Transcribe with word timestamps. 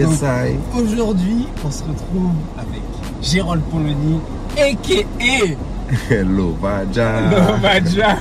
Yes, 0.00 0.20
Donc, 0.20 0.28
I. 0.30 0.56
Aujourd'hui, 0.82 1.46
on 1.66 1.70
se 1.70 1.82
retrouve 1.82 2.30
avec 2.56 2.80
Gérald 3.22 3.62
Polony, 3.64 4.18
a.k.a. 4.56 6.12
Hello, 6.14 6.56
Baja. 6.60 7.20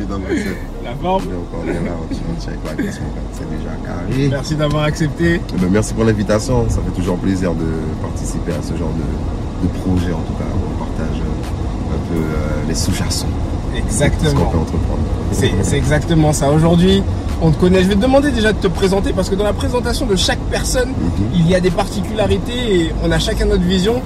Et 0.00 0.04
donc, 0.04 0.22
c'est- 0.28 0.58
La 0.84 0.94
forme. 1.00 1.22
donc, 1.24 1.46
on 1.54 1.68
est 1.68 1.72
là, 1.74 1.92
on 2.02 2.34
tient 2.38 2.52
avec 2.52 2.76
la 2.76 2.82
question, 2.84 3.04
c'est 3.32 3.48
déjà 3.48 3.70
carré. 3.84 4.28
Merci 4.28 4.54
d'avoir 4.56 4.84
accepté. 4.84 5.40
Eh 5.54 5.58
ben, 5.58 5.68
merci 5.70 5.94
pour 5.94 6.04
l'invitation. 6.04 6.66
Ça 6.68 6.80
fait 6.84 7.00
toujours 7.00 7.16
plaisir 7.16 7.52
de 7.54 7.64
participer 8.02 8.52
à 8.52 8.60
ce 8.62 8.76
genre 8.76 8.90
de, 8.92 9.66
de 9.66 9.72
projet. 9.78 10.12
En 10.12 10.18
tout 10.20 10.34
cas, 10.34 10.44
on 10.52 10.84
partage 10.84 11.16
un 11.22 12.12
peu 12.12 12.20
euh, 12.20 12.68
les 12.68 12.74
sous-jacents. 12.74 13.26
de 13.28 13.76
Ce 13.78 13.80
qu'on 13.80 13.86
Exactement. 13.86 14.44
peut 14.50 14.58
entreprendre. 14.58 15.00
C'est 15.62 15.76
exactement 15.78 16.32
ça. 16.32 16.50
Aujourd'hui, 16.50 17.02
on 17.44 17.50
te 17.50 17.58
connaît. 17.60 17.82
Je 17.82 17.88
vais 17.88 17.94
te 17.94 18.00
demander 18.00 18.30
déjà 18.30 18.52
de 18.52 18.58
te 18.58 18.66
présenter 18.68 19.12
parce 19.12 19.28
que 19.28 19.34
dans 19.34 19.44
la 19.44 19.52
présentation 19.52 20.06
de 20.06 20.16
chaque 20.16 20.38
personne, 20.50 20.88
Mhm. 20.88 21.26
il 21.34 21.48
y 21.48 21.54
a 21.54 21.60
des 21.60 21.70
particularités 21.70 22.74
et 22.74 22.90
on 23.04 23.10
a 23.12 23.18
chacun 23.18 23.44
notre 23.46 23.62
vision. 23.64 24.00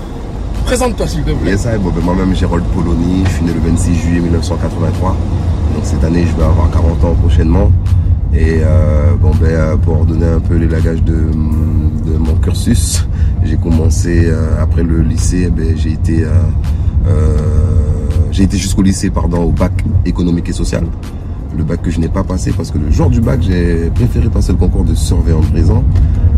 Présente-toi 0.65 1.07
s'il 1.07 1.23
te 1.23 1.31
plaît. 1.31 1.53
Yes. 1.53 1.67
Bon, 1.81 1.91
ben, 1.91 2.03
moi-même, 2.05 2.35
Gérald 2.35 2.65
Polony. 2.75 3.23
Je 3.27 3.31
suis 3.31 3.45
né 3.45 3.53
le 3.55 3.61
26 3.71 3.95
juillet 3.95 4.21
1983. 4.21 5.11
Donc, 5.75 5.85
cette 5.85 6.03
année, 6.05 6.27
je 6.31 6.37
vais 6.37 6.45
avoir 6.47 6.71
40 6.71 7.05
ans 7.05 7.15
prochainement. 7.15 7.71
Et 8.35 8.61
euh, 8.63 9.15
bon, 9.21 9.31
ben, 9.41 9.47
euh, 9.47 9.77
pour 9.77 10.05
donner 10.05 10.27
un 10.27 10.41
peu 10.41 10.57
l'élagage 10.57 11.03
de, 11.03 11.15
de 11.15 12.19
mon 12.19 12.35
cursus, 12.43 13.07
j'ai 13.45 13.57
commencé 13.57 14.25
euh, 14.27 14.63
après 14.63 14.83
le 14.83 15.01
lycée. 15.01 15.49
Ben, 15.49 15.75
j'ai 15.77 15.93
été, 15.93 16.25
euh, 16.25 17.39
j'ai 18.33 18.43
été 18.43 18.59
jusqu'au 18.59 18.83
lycée, 18.83 19.11
pardon, 19.11 19.45
au 19.45 19.51
bac 19.53 19.73
économique 20.05 20.49
et 20.49 20.53
social. 20.53 20.85
Le 21.57 21.65
bac 21.65 21.83
que 21.83 21.91
je 21.91 21.99
n'ai 22.01 22.09
pas 22.09 22.25
passé 22.25 22.53
parce 22.57 22.71
que 22.71 22.79
le 22.79 22.91
jour 22.91 23.11
du 23.11 23.21
bac, 23.21 23.41
j'ai 23.43 23.91
préféré 23.91 24.29
passer 24.29 24.53
le 24.53 24.59
concours 24.59 24.85
de 24.85 24.95
surveillant 24.95 25.41
de 25.41 25.47
prison. 25.47 25.83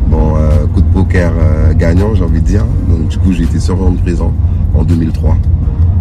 Bon, 0.08 0.36
euh, 0.36 0.66
coup 0.72 0.80
de 0.80 0.92
poker 0.92 1.33
euh, 1.36 1.75
gagnant, 1.75 2.14
j'ai 2.14 2.25
envie 2.25 2.41
de 2.41 2.47
dire. 2.47 2.64
Donc, 2.89 3.08
du 3.08 3.19
coup, 3.19 3.33
j'ai 3.33 3.44
été 3.44 3.58
surveillant 3.58 3.92
de 3.92 4.00
prison 4.00 4.33
en 4.75 4.84
2003. 4.84 5.36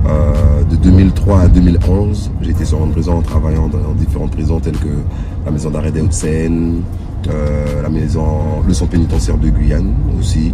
Euh, 0.08 0.64
de 0.70 0.76
2003 0.76 1.42
à 1.42 1.48
2011, 1.48 2.32
j'ai 2.42 2.52
été 2.52 2.66
surveillant 2.66 2.88
de 2.88 2.94
prison 2.94 3.18
en 3.18 3.22
travaillant 3.22 3.68
dans, 3.68 3.94
différentes 3.98 4.32
prisons 4.32 4.60
telles 4.60 4.78
que 4.78 4.88
la 5.46 5.52
maison 5.52 5.70
d'arrêt 5.70 5.92
euh, 7.28 7.82
la 7.82 7.90
maison, 7.90 8.62
le 8.66 8.74
centre 8.74 8.92
pénitentiaire 8.92 9.38
de 9.38 9.50
Guyane 9.50 9.94
aussi. 10.18 10.54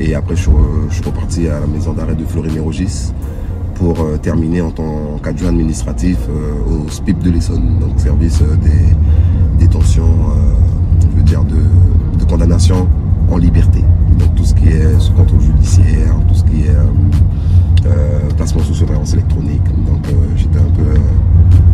Et 0.00 0.14
après, 0.14 0.34
je, 0.34 0.48
je 0.88 0.94
suis 0.94 1.04
reparti 1.04 1.46
à 1.48 1.60
la 1.60 1.66
maison 1.66 1.92
d'arrêt 1.92 2.14
de 2.14 2.24
Fleury-Mérogis 2.24 3.12
pour 3.76 4.00
euh, 4.00 4.16
terminer 4.16 4.60
en 4.60 4.70
tant 4.70 5.18
qu'adjoint 5.22 5.50
administratif 5.50 6.18
euh, 6.28 6.84
au 6.84 6.88
SPIP 6.90 7.18
de 7.20 7.30
l'Essonne, 7.30 7.78
donc 7.78 7.98
service 8.00 8.40
euh, 8.42 8.56
des 8.56 9.64
détentions, 9.64 10.14
je 11.00 11.16
veux 11.16 11.22
dire, 11.22 11.44
de, 11.44 12.24
condamnation 12.24 12.88
en 13.30 13.36
liberté. 13.36 13.84
Donc 14.18 14.34
tout 14.34 14.44
ce 14.44 14.52
qui 14.54 14.66
est 14.68 14.98
sous 14.98 15.12
contrôle 15.12 15.40
judiciaire, 15.40 16.12
tout 16.28 16.34
ce 16.34 16.42
qui 16.42 16.62
est 16.62 16.76
placement 18.36 18.60
sous 18.62 18.74
surveillance 18.74 19.12
électronique. 19.12 19.62
Donc 19.86 20.04
j'étais 20.36 20.58
un 20.58 20.70
peu 20.74 21.00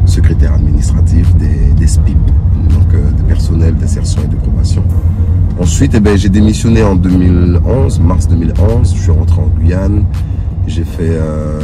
secrétaire 0.07 0.53
administratif 0.55 1.35
des, 1.37 1.73
des 1.79 1.87
SPIP, 1.87 2.19
donc 2.69 2.95
euh, 2.95 3.11
des 3.13 3.23
personnels 3.23 3.75
d'insertion 3.77 4.23
et 4.23 4.29
de 4.29 4.37
probation. 4.37 4.85
Ensuite, 5.59 5.93
eh 5.95 6.01
ben, 6.01 6.17
j'ai 6.17 6.29
démissionné 6.29 6.83
en 6.83 6.97
2011, 6.97 8.01
mars 8.01 8.29
2011. 8.29 8.95
Je 8.95 9.01
suis 9.01 9.11
rentré 9.11 9.41
en 9.41 9.47
Guyane. 9.59 10.05
J'ai 10.67 10.85
fait 10.85 11.11
euh, 11.11 11.61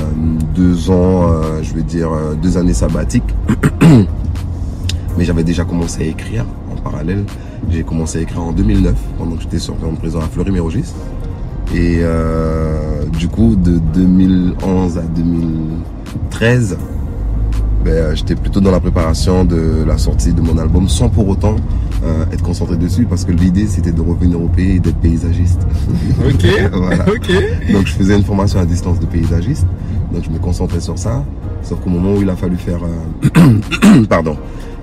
deux 0.54 0.90
ans, 0.90 1.30
euh, 1.30 1.62
je 1.62 1.72
vais 1.72 1.82
dire 1.82 2.12
euh, 2.12 2.34
deux 2.34 2.58
années 2.58 2.74
sabbatiques. 2.74 3.34
Mais 5.16 5.24
j'avais 5.24 5.44
déjà 5.44 5.64
commencé 5.64 6.02
à 6.02 6.06
écrire 6.06 6.44
en 6.70 6.76
parallèle. 6.76 7.24
J'ai 7.70 7.84
commencé 7.84 8.18
à 8.18 8.22
écrire 8.22 8.42
en 8.42 8.52
2009, 8.52 8.94
pendant 9.16 9.36
que 9.36 9.42
j'étais 9.42 9.58
surveillant 9.58 9.94
prison 9.94 10.20
à 10.20 10.26
Fleury-Mérogis. 10.26 10.92
Et 11.74 12.00
du 13.18 13.28
coup, 13.28 13.54
de 13.54 13.78
2011 13.94 14.96
à 14.96 15.02
2013, 15.02 16.78
ben, 17.84 17.90
euh, 17.92 18.14
j'étais 18.14 18.34
plutôt 18.34 18.60
dans 18.60 18.70
la 18.70 18.80
préparation 18.80 19.44
de 19.44 19.84
la 19.86 19.98
sortie 19.98 20.32
de 20.32 20.40
mon 20.40 20.58
album 20.58 20.88
sans 20.88 21.08
pour 21.08 21.28
autant 21.28 21.56
euh, 22.04 22.24
être 22.32 22.42
concentré 22.42 22.76
dessus 22.76 23.04
parce 23.04 23.24
que 23.24 23.32
l'idée 23.32 23.66
c'était 23.66 23.92
de 23.92 24.00
revenir 24.00 24.40
au 24.40 24.48
pays 24.48 24.76
et 24.76 24.80
d'être 24.80 24.98
paysagiste. 24.98 25.60
Ok. 26.28 26.46
Voilà. 26.72 27.04
Ok. 27.08 27.30
Donc 27.72 27.86
je 27.86 27.92
faisais 27.94 28.16
une 28.16 28.24
formation 28.24 28.58
à 28.60 28.64
distance 28.64 28.98
de 29.00 29.06
paysagiste, 29.06 29.66
donc 30.12 30.24
je 30.24 30.30
me 30.30 30.38
concentrais 30.38 30.80
sur 30.80 30.98
ça. 30.98 31.24
Sauf 31.62 31.80
qu'au 31.80 31.90
moment 31.90 32.14
où 32.14 32.22
il 32.22 32.30
a 32.30 32.36
fallu 32.36 32.56
faire, 32.56 32.80
euh, 32.84 34.02
pardon, 34.08 34.36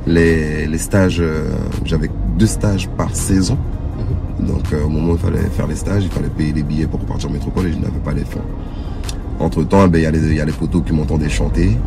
les, 0.07 0.65
les 0.67 0.77
stages, 0.77 1.19
euh, 1.21 1.49
j'avais 1.85 2.09
deux 2.37 2.45
stages 2.47 2.87
par 2.97 3.13
saison. 3.15 3.57
Donc 4.39 4.65
au 4.85 4.89
moment 4.89 5.13
où 5.13 5.15
il 5.15 5.19
fallait 5.21 5.49
faire 5.55 5.67
les 5.67 5.75
stages, 5.75 6.03
il 6.03 6.09
fallait 6.11 6.27
payer 6.29 6.51
les 6.53 6.63
billets 6.63 6.85
pour 6.87 6.99
repartir 6.99 7.29
en 7.29 7.33
métropole 7.33 7.67
et 7.67 7.71
je 7.71 7.77
n'avais 7.77 7.99
pas 8.03 8.13
les 8.13 8.25
fonds. 8.25 8.41
Entre 9.39 9.63
temps, 9.63 9.89
il 9.93 9.99
y, 10.01 10.05
a 10.05 10.11
les- 10.11 10.19
il 10.19 10.35
y 10.35 10.39
a 10.41 10.45
les 10.45 10.51
poteaux 10.51 10.81
qui 10.81 10.93
m'entendaient 10.93 11.29
chanter 11.29 11.77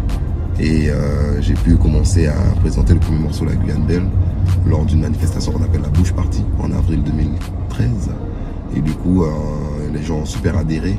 et 0.61 0.91
euh, 0.91 1.41
j'ai 1.41 1.55
pu 1.55 1.77
commencer 1.77 2.27
à 2.27 2.35
présenter 2.61 2.95
le 2.95 3.01
premier 3.01 3.19
morceau 3.21 3.45
La 3.45 3.55
Guyane 3.55 3.85
Belle 3.87 4.07
lors 4.67 4.85
d'une 4.85 5.01
manifestation 5.01 5.53
qu'on 5.53 5.63
appelle 5.63 5.83
la 5.83 5.89
Bouche 5.89 6.13
Party 6.13 6.45
en 6.59 6.73
avril 6.73 7.03
2013. 7.05 8.11
Et 8.77 8.81
du 8.81 8.93
coup, 8.93 9.23
euh, 9.23 9.29
les 9.93 10.03
gens 10.03 10.19
ont 10.19 10.27
super 10.27 10.57
adhéré. 10.59 10.99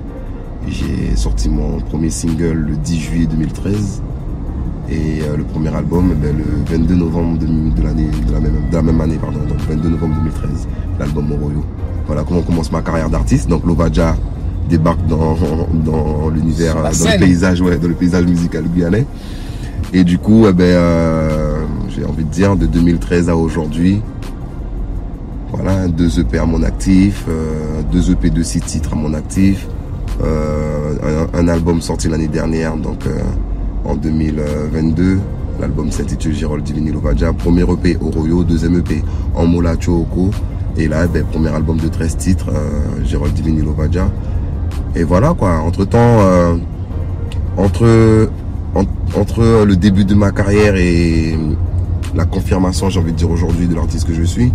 J'ai 0.68 1.16
sorti 1.16 1.50
mon 1.50 1.80
premier 1.80 2.10
single 2.10 2.54
le 2.54 2.76
10 2.78 3.00
juillet 3.00 3.26
2013 3.26 4.02
et 4.90 5.22
euh, 5.22 5.38
le 5.38 5.44
premier 5.44 5.74
album 5.76 6.12
eh 6.12 6.16
ben, 6.16 6.36
le 6.38 6.78
22 6.78 6.96
novembre 6.96 7.38
de, 7.38 7.46
de 7.46 7.82
l'année 7.84 8.08
de 8.28 8.34
la 8.34 8.40
même 8.40 8.70
de 8.70 8.76
la 8.76 8.82
même 8.82 9.00
année 9.02 9.18
pardon 9.22 9.40
donc 9.48 9.60
22 9.70 9.90
novembre 9.90 10.16
2013 10.16 10.68
l'album 11.00 11.28
Moroyo. 11.28 11.64
Voilà 12.08 12.24
comment 12.24 12.42
commence 12.42 12.72
ma 12.72 12.82
carrière 12.82 13.10
d'artiste. 13.10 13.50
Donc 13.50 13.66
Lovaja 13.66 14.16
débarque 14.70 15.06
dans, 15.08 15.36
dans 15.86 16.30
l'univers, 16.30 16.76
dans 16.76 16.90
le 16.90 17.20
paysage, 17.20 17.62
ouais, 17.62 17.78
dans 17.78 17.88
le 17.88 17.94
paysage 17.94 18.26
musical 18.26 18.64
guyanais. 18.68 19.06
Et 19.92 20.04
du 20.04 20.20
coup, 20.20 20.46
eh 20.48 20.54
ben, 20.54 20.64
euh, 20.66 21.64
j'ai 21.90 22.06
envie 22.06 22.24
de 22.24 22.30
dire, 22.30 22.56
de 22.56 22.68
2013 22.68 23.30
à 23.30 23.36
aujourd'hui, 23.36 24.02
voilà, 25.52 25.88
deux 25.88 26.20
EP 26.20 26.38
à 26.38 26.46
mon 26.46 26.62
actif, 26.62 27.26
euh, 27.28 27.82
deux 27.92 28.12
EP 28.12 28.30
de 28.30 28.44
six 28.44 28.62
titres 28.62 28.94
à 28.94 28.96
mon 28.96 29.16
actif, 29.16 29.68
euh, 30.24 31.26
un, 31.34 31.48
album 31.48 31.82
sorti 31.82 32.08
l'année 32.08 32.28
dernière, 32.28 32.76
donc 32.76 33.04
en 33.86 33.96
2022. 33.96 35.20
L'album 35.60 35.92
s'intitule 35.92 36.34
Girol 36.34 36.62
Divini 36.62 36.92
Lovaja. 36.92 37.34
Premier 37.34 37.64
EP 37.64 37.98
Oroyo, 38.00 38.44
deuxième 38.44 38.78
EP 38.78 39.04
En 39.36 39.46
Mola 39.46 39.74
Chooko. 39.78 40.30
Et 40.78 40.88
là, 40.88 41.08
ben, 41.08 41.26
premier 41.26 41.50
album 41.50 41.78
de 41.78 41.88
13 41.88 42.16
titres, 42.16 42.50
euh, 42.50 43.30
Divini 43.36 43.62
Lovaja. 43.62 44.10
Et 44.96 45.04
voilà 45.04 45.34
quoi, 45.34 45.58
entre 45.58 45.84
temps, 45.86 46.20
entre, 47.58 48.30
en- 48.76 48.86
entre 49.20 49.66
le 49.66 49.76
début 49.76 50.06
de 50.06 50.16
ma 50.16 50.32
carrière 50.32 50.76
et 50.76 51.38
la 52.16 52.26
confirmation, 52.26 52.90
j'ai 52.90 53.00
envie 53.00 53.12
de 53.12 53.18
dire 53.18 53.30
aujourd'hui, 53.30 53.68
de 53.68 53.76
l'artiste 53.76 54.08
que 54.08 54.14
je 54.14 54.24
suis, 54.24 54.52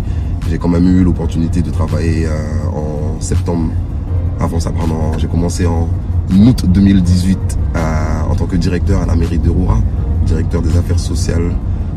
j'ai 0.49 0.57
quand 0.57 0.67
même 0.69 0.85
eu 0.87 1.03
l'opportunité 1.03 1.61
de 1.61 1.69
travailler 1.71 2.25
euh, 2.25 2.29
en 2.75 3.19
septembre. 3.21 3.69
Avant 4.39 4.59
ça, 4.59 4.71
pardon, 4.71 4.95
j'ai 5.17 5.27
commencé 5.27 5.65
en 5.65 5.87
août 6.45 6.65
2018 6.67 7.57
à- 7.73 8.25
en 8.29 8.35
tant 8.35 8.45
que 8.45 8.55
directeur 8.57 9.01
à 9.01 9.05
la 9.05 9.15
mairie 9.15 9.39
de 9.39 9.49
Roura, 9.49 9.77
directeur 10.25 10.61
des 10.61 10.75
affaires 10.77 10.99
sociales, 10.99 11.51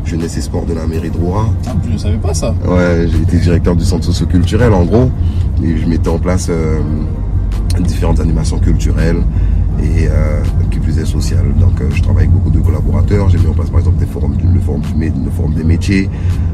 jeunesse 0.05 0.37
et 0.37 0.41
sport 0.41 0.65
de 0.65 0.73
la 0.73 0.87
mairie 0.87 1.09
de 1.09 1.17
Roura. 1.17 1.47
Ah, 1.67 1.71
je 1.85 1.91
ne 1.93 1.97
savais 1.97 2.17
pas 2.17 2.33
ça? 2.33 2.53
Ouais, 2.65 3.07
j'ai 3.11 3.21
été 3.21 3.37
directeur 3.37 3.75
du 3.75 3.83
centre 3.83 4.05
socioculturel 4.05 4.73
en 4.73 4.85
gros. 4.85 5.09
Et 5.63 5.77
je 5.77 5.85
mettais 5.87 6.07
en 6.09 6.17
place 6.19 6.47
euh, 6.49 6.79
différentes 7.81 8.19
animations 8.21 8.59
culturelles 8.59 9.21
et 9.83 10.07
euh, 10.07 10.41
sociales. 11.05 11.53
Donc 11.59 11.79
euh, 11.81 11.89
je 11.93 12.01
travaille 12.01 12.25
avec 12.25 12.31
beaucoup 12.31 12.49
de 12.49 12.59
collaborateurs. 12.59 13.29
J'ai 13.29 13.37
mis 13.37 13.47
en 13.47 13.53
place 13.53 13.69
par 13.69 13.79
exemple 13.79 13.97
des 13.97 14.05
forums, 14.05 14.35
le 14.41 14.59
forum, 14.59 14.81
le 14.97 15.31
forum 15.31 15.53
des 15.53 15.63
métiers. 15.63 16.09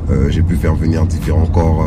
Euh, 0.09 0.29
j'ai 0.29 0.41
pu 0.41 0.55
faire 0.55 0.75
venir 0.75 1.05
différents 1.05 1.45
corps 1.47 1.85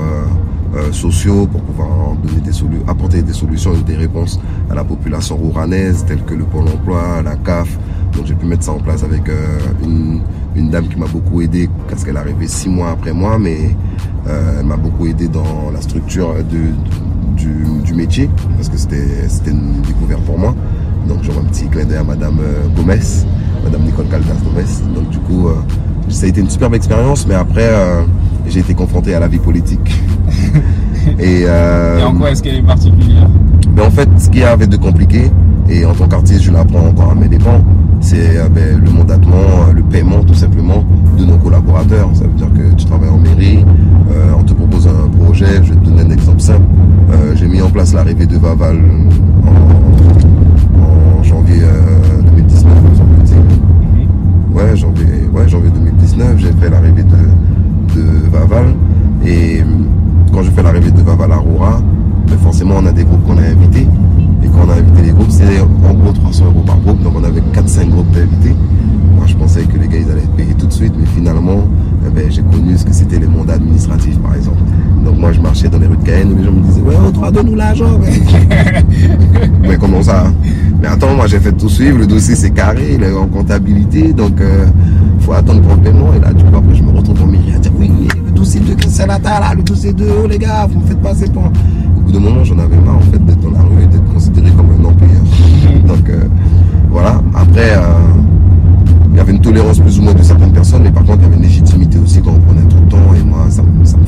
euh, 0.74 0.92
sociaux 0.92 1.46
pour 1.46 1.62
pouvoir 1.62 1.88
donner 2.22 2.40
des 2.40 2.52
apporter 2.88 3.22
des 3.22 3.32
solutions 3.32 3.74
et 3.74 3.82
des 3.82 3.96
réponses 3.96 4.38
à 4.70 4.74
la 4.74 4.84
population 4.84 5.36
rouranaise 5.36 6.04
telles 6.06 6.22
que 6.24 6.34
le 6.34 6.44
Pôle 6.44 6.68
emploi, 6.68 7.22
la 7.22 7.36
CAF. 7.36 7.78
Donc 8.12 8.26
j'ai 8.26 8.34
pu 8.34 8.46
mettre 8.46 8.64
ça 8.64 8.72
en 8.72 8.78
place 8.78 9.02
avec 9.02 9.22
une, 9.82 10.20
dame 10.70 10.88
qui 10.88 10.96
m'a 10.96 11.06
beaucoup 11.06 11.40
aidé 11.40 11.70
parce 11.88 12.04
qu'elle 12.04 12.16
est 12.16 12.18
arrivée 12.18 12.48
six 12.48 12.68
mois 12.68 12.90
après 12.90 13.12
moi, 13.12 13.38
mais 13.38 13.76
elle 14.26 14.66
m'a 14.66 14.76
beaucoup 14.76 15.06
aidé 15.06 15.28
dans 15.28 15.70
la 15.72 15.80
structure 15.80 16.34
de, 16.34 16.72
du, 17.36 17.82
du 17.84 17.94
métier 17.94 18.28
parce 18.56 18.68
que 18.68 18.76
c'était 18.76 19.50
une 19.50 19.80
découverte 19.82 20.22
pour 20.22 20.38
moi. 20.38 20.54
Donc 21.08 21.18
j'aurais 21.22 21.38
un 21.38 21.44
petit 21.44 21.66
clin 21.66 21.84
d'œil 21.84 21.96
à 21.96 22.04
Madame 22.04 22.38
euh, 22.40 22.66
Gomez, 22.76 23.00
Madame 23.64 23.82
Nicole 23.82 24.06
Caldas 24.06 24.34
Gomez. 24.44 24.94
Donc 24.94 25.08
du 25.10 25.18
coup, 25.18 25.48
euh, 25.48 25.54
ça 26.08 26.26
a 26.26 26.28
été 26.28 26.40
une 26.40 26.50
superbe 26.50 26.74
expérience, 26.74 27.26
mais 27.26 27.34
après 27.34 27.66
euh, 27.66 28.02
j'ai 28.46 28.60
été 28.60 28.74
confronté 28.74 29.14
à 29.14 29.20
la 29.20 29.28
vie 29.28 29.38
politique. 29.38 29.94
Et, 31.18 31.42
Et 31.42 32.02
en 32.02 32.14
quoi 32.14 32.30
est-ce 32.30 32.42
qu'elle 32.42 32.56
est 32.56 32.62
particulière? 32.62 33.28
Mais 33.74 33.82
en 33.82 33.90
fait, 33.90 34.08
ce 34.18 34.28
qu'il 34.28 34.40
y 34.40 34.44
avait 34.44 34.66
de 34.66 34.76
compliqué, 34.76 35.30
et 35.70 35.84
en 35.86 35.94
tant 35.94 36.06
qu'artiste, 36.06 36.42
je 36.42 36.50
l'apprends 36.50 36.86
encore 36.86 37.12
à 37.12 37.14
mes 37.14 37.28
dépens, 37.28 37.64
c'est 38.00 38.38
ben, 38.50 38.78
le 38.84 38.90
mandatement, 38.90 39.72
le 39.74 39.82
paiement 39.82 40.22
tout 40.22 40.34
simplement 40.34 40.84
de 41.18 41.24
nos 41.24 41.38
collaborateurs. 41.38 42.10
Ça 42.14 42.24
veut 42.24 42.34
dire 42.34 42.52
que 42.52 42.74
tu 42.76 42.84
travailles 42.84 43.08
en 43.10 43.18
mairie, 43.18 43.64
euh, 44.10 44.32
on 44.38 44.42
te 44.42 44.52
propose 44.52 44.86
un 44.86 45.08
projet. 45.08 45.62
Je 45.62 45.72
vais 45.72 45.80
te 45.80 45.84
donner 45.84 46.02
un 46.02 46.10
exemple 46.10 46.40
simple. 46.40 46.62
Euh, 47.12 47.34
j'ai 47.34 47.46
mis 47.46 47.60
en 47.60 47.70
place 47.70 47.94
l'arrivée 47.94 48.26
de 48.26 48.36
Vaval 48.36 48.80
Ouais, 54.58 54.76
janvier, 54.76 55.06
ouais, 55.32 55.48
janvier 55.48 55.70
2019, 55.70 56.38
j'ai 56.38 56.50
fait 56.60 56.68
l'arrivée 56.68 57.04
de, 57.04 57.94
de 57.94 58.28
Vaval. 58.28 58.74
Et 59.24 59.62
quand 60.32 60.42
je 60.42 60.50
fais 60.50 60.64
l'arrivée 60.64 60.90
de 60.90 61.00
Vaval 61.00 61.30
à 61.30 61.36
Roura, 61.36 61.80
ben 62.26 62.36
forcément 62.38 62.74
on 62.78 62.86
a 62.86 62.90
des 62.90 63.04
groupes 63.04 63.24
qu'on 63.24 63.38
a 63.38 63.42
invités. 63.42 63.86
Et 64.42 64.48
quand 64.48 64.66
on 64.66 64.70
a 64.70 64.74
invité 64.74 65.02
les 65.02 65.10
groupes, 65.12 65.30
c'est 65.30 65.60
en 65.60 65.94
gros 65.94 66.10
300 66.10 66.46
euros 66.46 66.64
par 66.66 66.76
groupe. 66.80 67.00
Donc 67.04 67.12
on 67.16 67.22
avait 67.22 67.40
4-5 67.40 67.88
groupes 67.88 68.10
d'invités. 68.10 68.56
Moi 69.14 69.26
je 69.26 69.36
pensais 69.36 69.62
que 69.62 69.78
les 69.78 69.86
gars 69.86 69.98
ils 69.98 70.10
allaient 70.10 70.22
être 70.22 70.34
payés 70.34 70.54
tout 70.54 70.66
de 70.66 70.72
suite, 70.72 70.94
mais 70.98 71.06
finalement 71.06 71.60
eh 72.04 72.10
ben, 72.10 72.28
j'ai 72.28 72.42
connu 72.42 72.76
ce 72.76 72.84
que 72.84 72.92
c'était 72.92 73.20
les 73.20 73.28
mandats 73.28 73.54
administratifs 73.54 74.18
par 74.18 74.34
exemple. 74.34 74.58
Donc 75.08 75.20
moi 75.20 75.32
je 75.32 75.40
marchais 75.40 75.68
dans 75.70 75.78
les 75.78 75.86
rues 75.86 75.96
de 75.96 76.04
Cayenne 76.04 76.34
où 76.34 76.36
les 76.36 76.44
gens 76.44 76.52
me 76.52 76.60
disaient 76.60 76.82
Ouais, 76.82 76.94
on 77.02 77.10
doit 77.10 77.30
donner 77.30 77.50
nous 77.50 77.56
l'argent. 77.56 77.98
Mais 79.62 79.78
comment 79.78 80.02
ça 80.02 80.26
hein? 80.26 80.34
Mais 80.82 80.88
attends, 80.88 81.14
moi 81.16 81.26
j'ai 81.26 81.40
fait 81.40 81.52
tout 81.52 81.70
suivre, 81.70 81.96
le 81.96 82.06
dossier 82.06 82.34
c'est 82.34 82.50
carré, 82.50 82.96
il 82.96 83.02
est 83.02 83.14
en 83.14 83.26
comptabilité, 83.26 84.12
donc 84.12 84.34
il 84.36 84.42
euh, 84.42 84.66
faut 85.20 85.32
attendre 85.32 85.62
pour 85.62 85.76
le 85.76 85.80
paiement. 85.80 86.12
Et 86.14 86.20
là, 86.20 86.30
du 86.34 86.44
coup, 86.44 86.54
après 86.54 86.74
je 86.74 86.82
me 86.82 86.90
retrouve 86.90 87.22
en 87.22 87.26
mairie 87.26 87.54
à 87.56 87.58
dire 87.58 87.72
Oui, 87.78 87.90
le 88.26 88.32
dossier 88.32 88.60
de 88.60 88.74
Christianata 88.74 89.40
là, 89.40 89.54
le 89.56 89.62
dossier 89.62 89.94
de 89.94 90.04
Oh 90.22 90.26
les 90.26 90.38
gars, 90.38 90.68
vous 90.70 90.78
me 90.78 90.86
faites 90.86 91.00
passer 91.00 91.26
pour. 91.30 91.44
Au 91.44 92.00
bout 92.02 92.12
d'un 92.12 92.20
moment, 92.20 92.44
j'en 92.44 92.58
avais 92.58 92.76
marre 92.76 92.98
en 92.98 93.00
fait 93.00 93.24
d'être 93.24 93.40
dans 93.40 93.52
la 93.52 93.60
rue 93.60 93.84
et 93.84 93.86
d'être 93.86 94.12
considéré 94.12 94.50
comme 94.50 94.66
un 94.78 94.84
employeur. 94.84 95.22
Donc 95.86 96.06
euh, 96.10 96.24
voilà, 96.90 97.22
après. 97.34 97.76
Euh, 97.76 97.80
il 99.10 99.16
y 99.16 99.20
avait 99.20 99.32
une 99.32 99.40
tolérance 99.40 99.80
plus 99.80 99.98
ou 99.98 100.02
moins 100.02 100.14
de 100.14 100.22
certaines 100.22 100.52
personnes, 100.52 100.82
mais 100.84 100.92
par 100.92 101.02
contre, 101.02 101.18
il 101.18 101.22
y 101.22 101.26
avait 101.26 101.36
une 101.38 101.42
légitimité 101.42 101.98
aussi 101.98 102.20
quand 102.22 102.30
on 102.30 102.38
prenait 102.38 102.68
trop 102.68 102.78
de 102.78 102.88
temps, 102.88 103.14
et 103.18 103.24
moi, 103.24 103.46
ça, 103.48 103.62
ça 103.82 103.96
me 103.96 104.06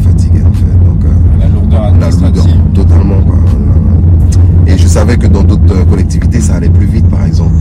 lourdeur 1.70 1.92
la 2.00 2.10
lourdeur, 2.10 2.44
totalement. 2.74 3.20
Quoi. 3.22 3.36
Et 4.66 4.76
je 4.78 4.86
savais 4.86 5.16
que 5.16 5.26
dans 5.26 5.42
d'autres 5.42 5.84
collectivités, 5.88 6.40
ça 6.40 6.54
allait 6.56 6.68
plus 6.68 6.86
vite, 6.86 7.08
par 7.08 7.24
exemple. 7.24 7.54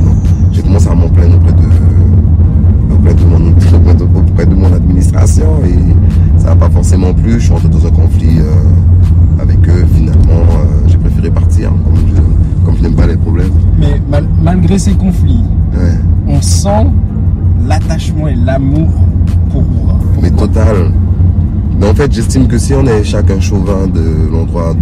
J'ai 0.51 0.61
commencé 0.61 0.87
à 0.89 0.95
m'en 0.95 1.09
plaindre 1.09 1.35
auprès 1.37 1.51
de, 1.53 2.93
auprès 2.93 3.13
de, 3.13 3.23
mon, 3.25 4.19
auprès 4.19 4.45
de 4.45 4.55
mon 4.55 4.73
administration, 4.73 5.47
et 5.65 6.39
ça 6.39 6.49
n'a 6.49 6.55
pas 6.55 6.69
forcément 6.69 7.13
plu. 7.13 7.33
Je 7.33 7.39
suis 7.45 7.53
rentré 7.53 7.69
dans 7.69 7.85
un 7.85 7.91
conflit 7.91 8.39
euh, 8.39 9.41
avec 9.41 9.57
eux, 9.67 9.85
finalement, 9.95 10.41
euh, 10.41 10.87
j'ai 10.87 10.97
préféré 10.97 11.29
partir, 11.31 11.69
comme 11.69 11.95
je, 12.07 12.21
comme 12.65 12.75
je 12.77 12.83
n'aime 12.83 12.95
pas 12.95 13.07
les 13.07 13.17
problèmes. 13.17 13.51
Mais 13.79 14.01
mal, 14.09 14.25
malgré 14.41 14.77
ces 14.79 14.93
conflits, 14.93 15.43
Ouais. 15.71 15.91
on 16.27 16.41
sent 16.41 16.87
l'attachement 17.67 18.27
et 18.27 18.33
l'amour 18.35 18.87
pour 19.51 19.61
Roura. 19.61 19.99
Mais 20.21 20.31
total. 20.31 20.91
Mais 21.79 21.87
en 21.87 21.95
fait, 21.95 22.11
j'estime 22.11 22.47
que 22.47 22.57
si 22.57 22.73
on 22.73 22.85
est 22.85 23.03
chacun 23.05 23.39
chauvin 23.39 23.87
de 23.87 24.29
l'endroit 24.29 24.75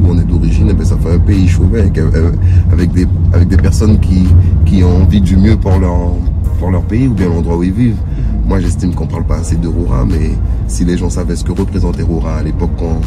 où 0.00 0.10
on 0.10 0.18
est 0.18 0.24
d'origine, 0.24 0.68
eh 0.70 0.74
ben, 0.74 0.84
ça 0.84 0.96
fait 0.98 1.12
un 1.14 1.18
pays 1.18 1.48
chauvin 1.48 1.78
avec, 1.80 1.96
euh, 1.96 2.30
avec, 2.70 2.92
des, 2.92 3.06
avec 3.32 3.48
des 3.48 3.56
personnes 3.56 3.98
qui, 4.00 4.26
qui 4.66 4.84
ont 4.84 5.02
envie 5.02 5.22
du 5.22 5.36
mieux 5.36 5.56
pour 5.56 5.78
leur, 5.78 6.12
pour 6.58 6.70
leur 6.70 6.82
pays 6.82 7.08
ou 7.08 7.14
bien 7.14 7.28
l'endroit 7.28 7.56
où 7.56 7.62
ils 7.62 7.72
vivent. 7.72 7.96
Moi, 8.46 8.60
j'estime 8.60 8.94
qu'on 8.94 9.06
parle 9.06 9.24
pas 9.24 9.36
assez 9.36 9.56
de 9.56 9.66
Roura, 9.66 10.04
mais 10.04 10.32
si 10.66 10.84
les 10.84 10.98
gens 10.98 11.08
savaient 11.08 11.36
ce 11.36 11.44
que 11.44 11.52
représentait 11.52 12.02
Roura 12.02 12.36
à 12.36 12.42
l'époque 12.42 12.72
quand 12.78 13.00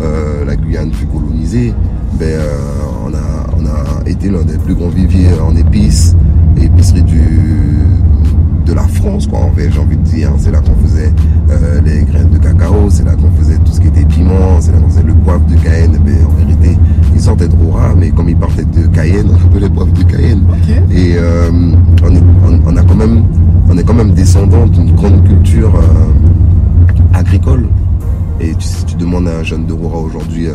euh, 0.00 0.46
la 0.46 0.56
Guyane 0.56 0.92
fut 0.92 1.06
colonisée, 1.06 1.74
ben, 2.18 2.24
euh, 2.24 2.56
on, 3.04 3.12
a, 3.12 3.46
on 3.58 3.66
a 3.66 4.08
été 4.08 4.30
l'un 4.30 4.42
des 4.42 4.56
plus 4.56 4.74
grands 4.74 4.88
viviers 4.88 5.28
en 5.46 5.54
épices 5.54 6.16
et 6.58 6.64
épiceries 6.64 7.02
du, 7.02 7.40
de 8.66 8.72
la 8.74 8.82
France, 8.82 9.26
quoi, 9.26 9.38
en 9.38 9.50
fait, 9.52 9.70
j'ai 9.70 9.78
envie 9.78 9.96
de 9.96 10.02
dire. 10.02 10.32
C'est 10.38 10.50
là 10.50 10.60
qu'on 10.60 10.74
faisait 10.86 11.12
euh, 11.50 11.80
les 11.82 12.04
graines 12.04 12.30
de 12.30 12.38
cacao, 12.38 12.90
c'est 12.90 13.04
là 13.04 13.12
qu'on 13.14 13.30
faisait 13.40 13.58
tout 13.58 13.72
ce 13.72 13.80
qui 13.80 13.86
était 13.88 14.04
piment, 14.04 14.60
c'est 14.60 14.72
là 14.72 14.78
qu'on 14.78 14.88
faisait 14.88 15.04
le 15.04 15.14
poivre 15.14 15.44
de 15.46 15.54
Cayenne. 15.54 15.98
Mais 16.04 16.24
en 16.24 16.30
vérité, 16.44 16.76
ils 17.14 17.20
sortaient 17.20 17.48
de 17.48 17.54
Roura, 17.54 17.94
mais 17.96 18.10
comme 18.10 18.28
ils 18.28 18.36
partaient 18.36 18.64
de 18.64 18.86
Cayenne, 18.88 19.28
on 19.30 19.46
appelait 19.46 19.70
poivre 19.70 19.92
de 19.92 20.02
Cayenne. 20.02 20.42
Et 20.90 21.14
euh, 21.16 21.50
on, 22.02 22.14
est, 22.14 22.22
on, 22.44 22.60
on 22.66 22.76
a 22.76 22.82
quand 22.82 22.96
même, 22.96 23.22
on 23.70 23.78
est 23.78 23.84
quand 23.84 23.94
même 23.94 24.12
descendant 24.12 24.66
d'une 24.66 24.94
grande 24.94 25.24
culture 25.24 25.72
euh, 25.76 27.16
agricole. 27.16 27.68
Et 28.40 28.52
tu, 28.54 28.66
si 28.66 28.84
tu 28.84 28.96
demandes 28.96 29.28
à 29.28 29.38
un 29.38 29.42
jeune 29.44 29.64
de 29.64 29.72
Roura 29.72 29.98
aujourd'hui, 29.98 30.48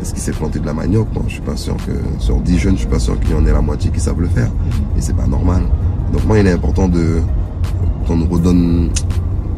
est-ce 0.00 0.12
qu'il 0.12 0.22
s'est 0.22 0.32
planté 0.32 0.58
de 0.58 0.66
la 0.66 0.74
manioc? 0.74 1.08
Je 1.26 1.32
suis 1.34 1.42
pas 1.42 1.56
sûr 1.56 1.76
que 1.76 1.92
sur 2.18 2.36
10 2.40 2.58
jeunes, 2.58 2.74
je 2.74 2.80
suis 2.80 2.88
pas 2.88 2.98
sûr 2.98 3.18
qu'il 3.18 3.30
y 3.30 3.34
en 3.34 3.46
ait 3.46 3.52
la 3.52 3.60
moitié 3.60 3.90
qui 3.90 4.00
savent 4.00 4.20
le 4.20 4.28
faire. 4.28 4.50
Et 4.96 5.00
c'est 5.00 5.16
pas 5.16 5.26
normal. 5.26 5.62
Donc 6.12 6.24
moi, 6.26 6.38
il 6.38 6.46
est 6.46 6.52
important 6.52 6.88
de 6.88 7.20
qu'on 8.06 8.16
nous 8.16 8.26
redonne 8.26 8.90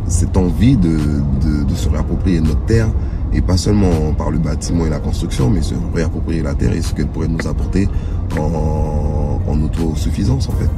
cette 0.06 0.36
envie 0.36 0.76
de, 0.76 0.90
de, 0.90 1.64
de 1.64 1.74
se 1.74 1.88
réapproprier 1.88 2.40
notre 2.40 2.64
terre 2.66 2.88
et 3.32 3.40
pas 3.40 3.56
seulement 3.56 4.12
par 4.16 4.30
le 4.30 4.38
bâtiment 4.38 4.86
et 4.86 4.90
la 4.90 5.00
construction, 5.00 5.50
mais 5.50 5.62
se 5.62 5.74
réapproprier 5.94 6.42
la 6.42 6.54
terre 6.54 6.72
et 6.72 6.82
ce 6.82 6.94
qu'elle 6.94 7.08
pourrait 7.08 7.28
nous 7.28 7.46
apporter 7.48 7.88
en, 8.38 9.40
en 9.48 9.62
autosuffisance 9.62 10.48
en 10.48 10.52
fait. 10.52 10.70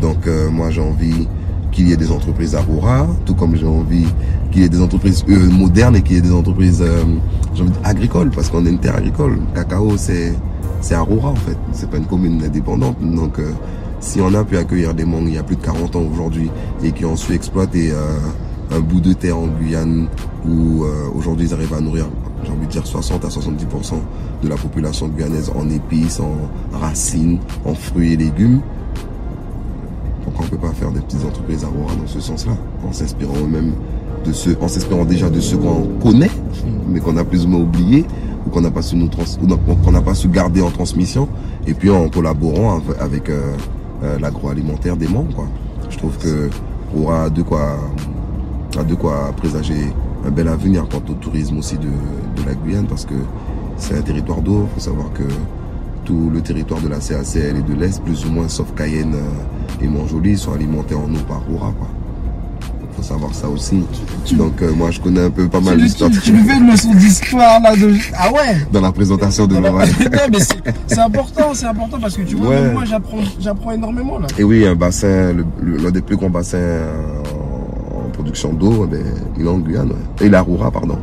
Donc 0.00 0.26
euh, 0.26 0.50
moi 0.50 0.70
j'ai 0.70 0.80
envie 0.80 1.28
qu'il 1.72 1.88
y 1.88 1.92
ait 1.92 1.96
des 1.96 2.10
entreprises 2.10 2.54
à 2.54 2.62
Roura, 2.62 3.06
tout 3.26 3.34
comme 3.34 3.56
j'ai 3.56 3.66
envie 3.66 4.06
qu'il 4.50 4.62
y 4.62 4.64
ait 4.64 4.70
des 4.70 4.80
entreprises 4.80 5.24
euh, 5.28 5.50
modernes 5.50 5.96
et 5.96 6.02
qu'il 6.02 6.16
y 6.16 6.18
ait 6.18 6.22
des 6.22 6.32
entreprises 6.32 6.82
euh, 6.82 7.02
envie 7.60 7.70
de 7.70 7.76
agricoles, 7.84 8.30
parce 8.30 8.48
qu'on 8.48 8.64
est 8.64 8.70
une 8.70 8.78
terre 8.78 8.96
agricole. 8.96 9.38
Cacao 9.54 9.96
c'est 9.96 10.32
Roura 10.92 11.30
en 11.30 11.36
fait, 11.36 11.56
c'est 11.72 11.90
pas 11.90 11.96
une 11.98 12.06
commune 12.06 12.42
indépendante. 12.42 12.96
Donc 13.02 13.40
si 14.06 14.20
on 14.20 14.32
a 14.34 14.44
pu 14.44 14.56
accueillir 14.56 14.94
des 14.94 15.04
mondes 15.04 15.26
il 15.26 15.34
y 15.34 15.38
a 15.38 15.42
plus 15.42 15.56
de 15.56 15.62
40 15.62 15.96
ans 15.96 16.04
aujourd'hui 16.10 16.48
et 16.84 16.92
qui 16.92 17.04
ont 17.04 17.16
su 17.16 17.32
exploiter 17.34 17.90
euh, 17.90 18.18
un 18.70 18.78
bout 18.78 19.00
de 19.00 19.12
terre 19.12 19.36
en 19.36 19.48
Guyane 19.48 20.06
où 20.48 20.84
euh, 20.84 21.08
aujourd'hui 21.12 21.46
ils 21.48 21.52
arrivent 21.54 21.74
à 21.74 21.80
nourrir, 21.80 22.06
j'ai 22.44 22.52
envie 22.52 22.66
de 22.66 22.70
dire 22.70 22.86
60 22.86 23.24
à 23.24 23.28
70% 23.28 23.94
de 24.44 24.48
la 24.48 24.54
population 24.54 25.08
guyanaise 25.08 25.50
en 25.56 25.68
épices, 25.70 26.20
en 26.20 26.34
racines, 26.78 27.38
en 27.64 27.74
fruits 27.74 28.12
et 28.12 28.16
légumes. 28.16 28.60
Pourquoi 30.22 30.46
on 30.46 30.48
peut 30.50 30.68
pas 30.68 30.72
faire 30.72 30.92
des 30.92 31.00
petites 31.00 31.24
entreprises 31.24 31.64
à 31.64 31.66
Rouen 31.66 31.88
dans 32.00 32.06
ce 32.06 32.20
sens-là, 32.20 32.52
en 32.88 32.92
s'inspirant 32.92 33.44
même 33.50 33.72
de 34.24 34.32
ceux, 34.32 34.56
en 34.60 34.68
s'inspirant 34.68 35.04
déjà 35.04 35.30
de 35.30 35.40
ceux 35.40 35.56
qu'on 35.56 35.88
connaît, 36.00 36.30
mais 36.88 37.00
qu'on 37.00 37.16
a 37.16 37.24
plus 37.24 37.44
ou 37.44 37.48
moins 37.48 37.60
oublié, 37.60 38.04
ou 38.46 38.50
qu'on 38.50 38.60
n'a 38.60 38.70
pas 38.70 38.82
su 38.82 38.94
nous 38.94 39.08
pas 39.08 40.14
su 40.14 40.28
garder 40.28 40.62
en 40.62 40.70
transmission, 40.70 41.28
et 41.66 41.74
puis 41.74 41.90
en 41.90 42.08
collaborant 42.08 42.76
avec, 42.76 43.00
avec, 43.00 43.30
euh, 43.30 43.40
euh, 44.02 44.18
l'agroalimentaire 44.18 44.96
des 44.96 45.08
membres, 45.08 45.34
quoi. 45.34 45.48
Je 45.90 45.98
trouve 45.98 46.16
que 46.18 46.50
Rouen 46.94 47.24
a 47.24 47.30
de 47.30 47.42
quoi, 47.42 47.78
a 48.78 48.84
de 48.84 48.94
quoi 48.94 49.32
présager 49.36 49.92
un 50.26 50.30
bel 50.30 50.48
avenir 50.48 50.86
quant 50.88 51.02
au 51.08 51.14
tourisme 51.14 51.58
aussi 51.58 51.76
de, 51.78 51.86
de 51.86 52.46
la 52.46 52.54
Guyane, 52.54 52.86
parce 52.86 53.04
que 53.04 53.14
c'est 53.76 53.96
un 53.96 54.02
territoire 54.02 54.40
d'eau. 54.40 54.66
Il 54.70 54.74
faut 54.74 54.80
savoir 54.80 55.12
que 55.12 55.24
tout 56.04 56.30
le 56.32 56.40
territoire 56.40 56.80
de 56.80 56.88
la 56.88 56.98
CACL 56.98 57.56
et 57.56 57.62
de 57.62 57.74
l'Est, 57.74 58.02
plus 58.02 58.24
ou 58.26 58.30
moins, 58.30 58.48
sauf 58.48 58.72
Cayenne 58.74 59.14
euh, 59.14 59.84
et 59.84 59.88
Montjoli, 59.88 60.36
sont 60.38 60.52
alimentés 60.52 60.94
en 60.94 61.12
eau 61.12 61.18
par. 61.28 61.42
Il 61.48 61.58
faut 61.58 61.64
savoir 63.16 63.34
ça 63.34 63.48
aussi. 63.48 63.82
Donc 64.36 64.60
euh, 64.62 64.72
moi, 64.72 64.90
je 64.90 65.00
connais 65.00 65.24
un 65.24 65.30
peu 65.30 65.48
pas 65.48 65.60
mal 65.60 65.76
Tu, 65.76 65.84
d'histoires 65.84 66.10
tu, 66.10 66.20
tu 66.20 66.32
me 66.32 66.44
fais 66.44 66.56
une 66.56 66.70
leçon 66.70 66.94
d'histoire 66.94 67.60
là 67.60 67.74
de. 67.76 67.92
Ah 68.16 68.30
ouais 68.32 68.56
dans 68.72 68.80
la 68.80 68.92
présentation 68.92 69.46
de 69.46 69.54
Non, 69.56 69.72
mais 70.30 70.38
c'est 70.86 70.98
important, 70.98 71.54
c'est 71.54 71.66
important 71.66 71.98
parce 72.00 72.16
que 72.16 72.22
tu 72.22 72.36
vois, 72.36 72.48
Ouais. 72.48 72.60
même 72.62 72.72
moi 72.74 72.84
j'apprends 72.84 73.18
j'apprends 73.40 73.72
énormément 73.72 74.18
là. 74.18 74.26
Et 74.38 74.44
oui, 74.44 74.66
un 74.66 74.74
bassin, 74.74 75.34
l'un 75.62 75.90
des 75.90 76.02
plus 76.02 76.16
grands 76.16 76.30
bassins 76.30 76.58
en 78.06 78.10
production 78.10 78.52
d'eau, 78.52 78.86
eh 78.86 78.96
ben, 78.96 79.04
il 79.38 79.46
est 79.46 79.48
en 79.48 79.58
Guyane. 79.58 79.88
ouais. 80.20 80.26
Et 80.26 80.34
à 80.34 80.40
Roura, 80.40 80.70
pardon. 80.70 80.98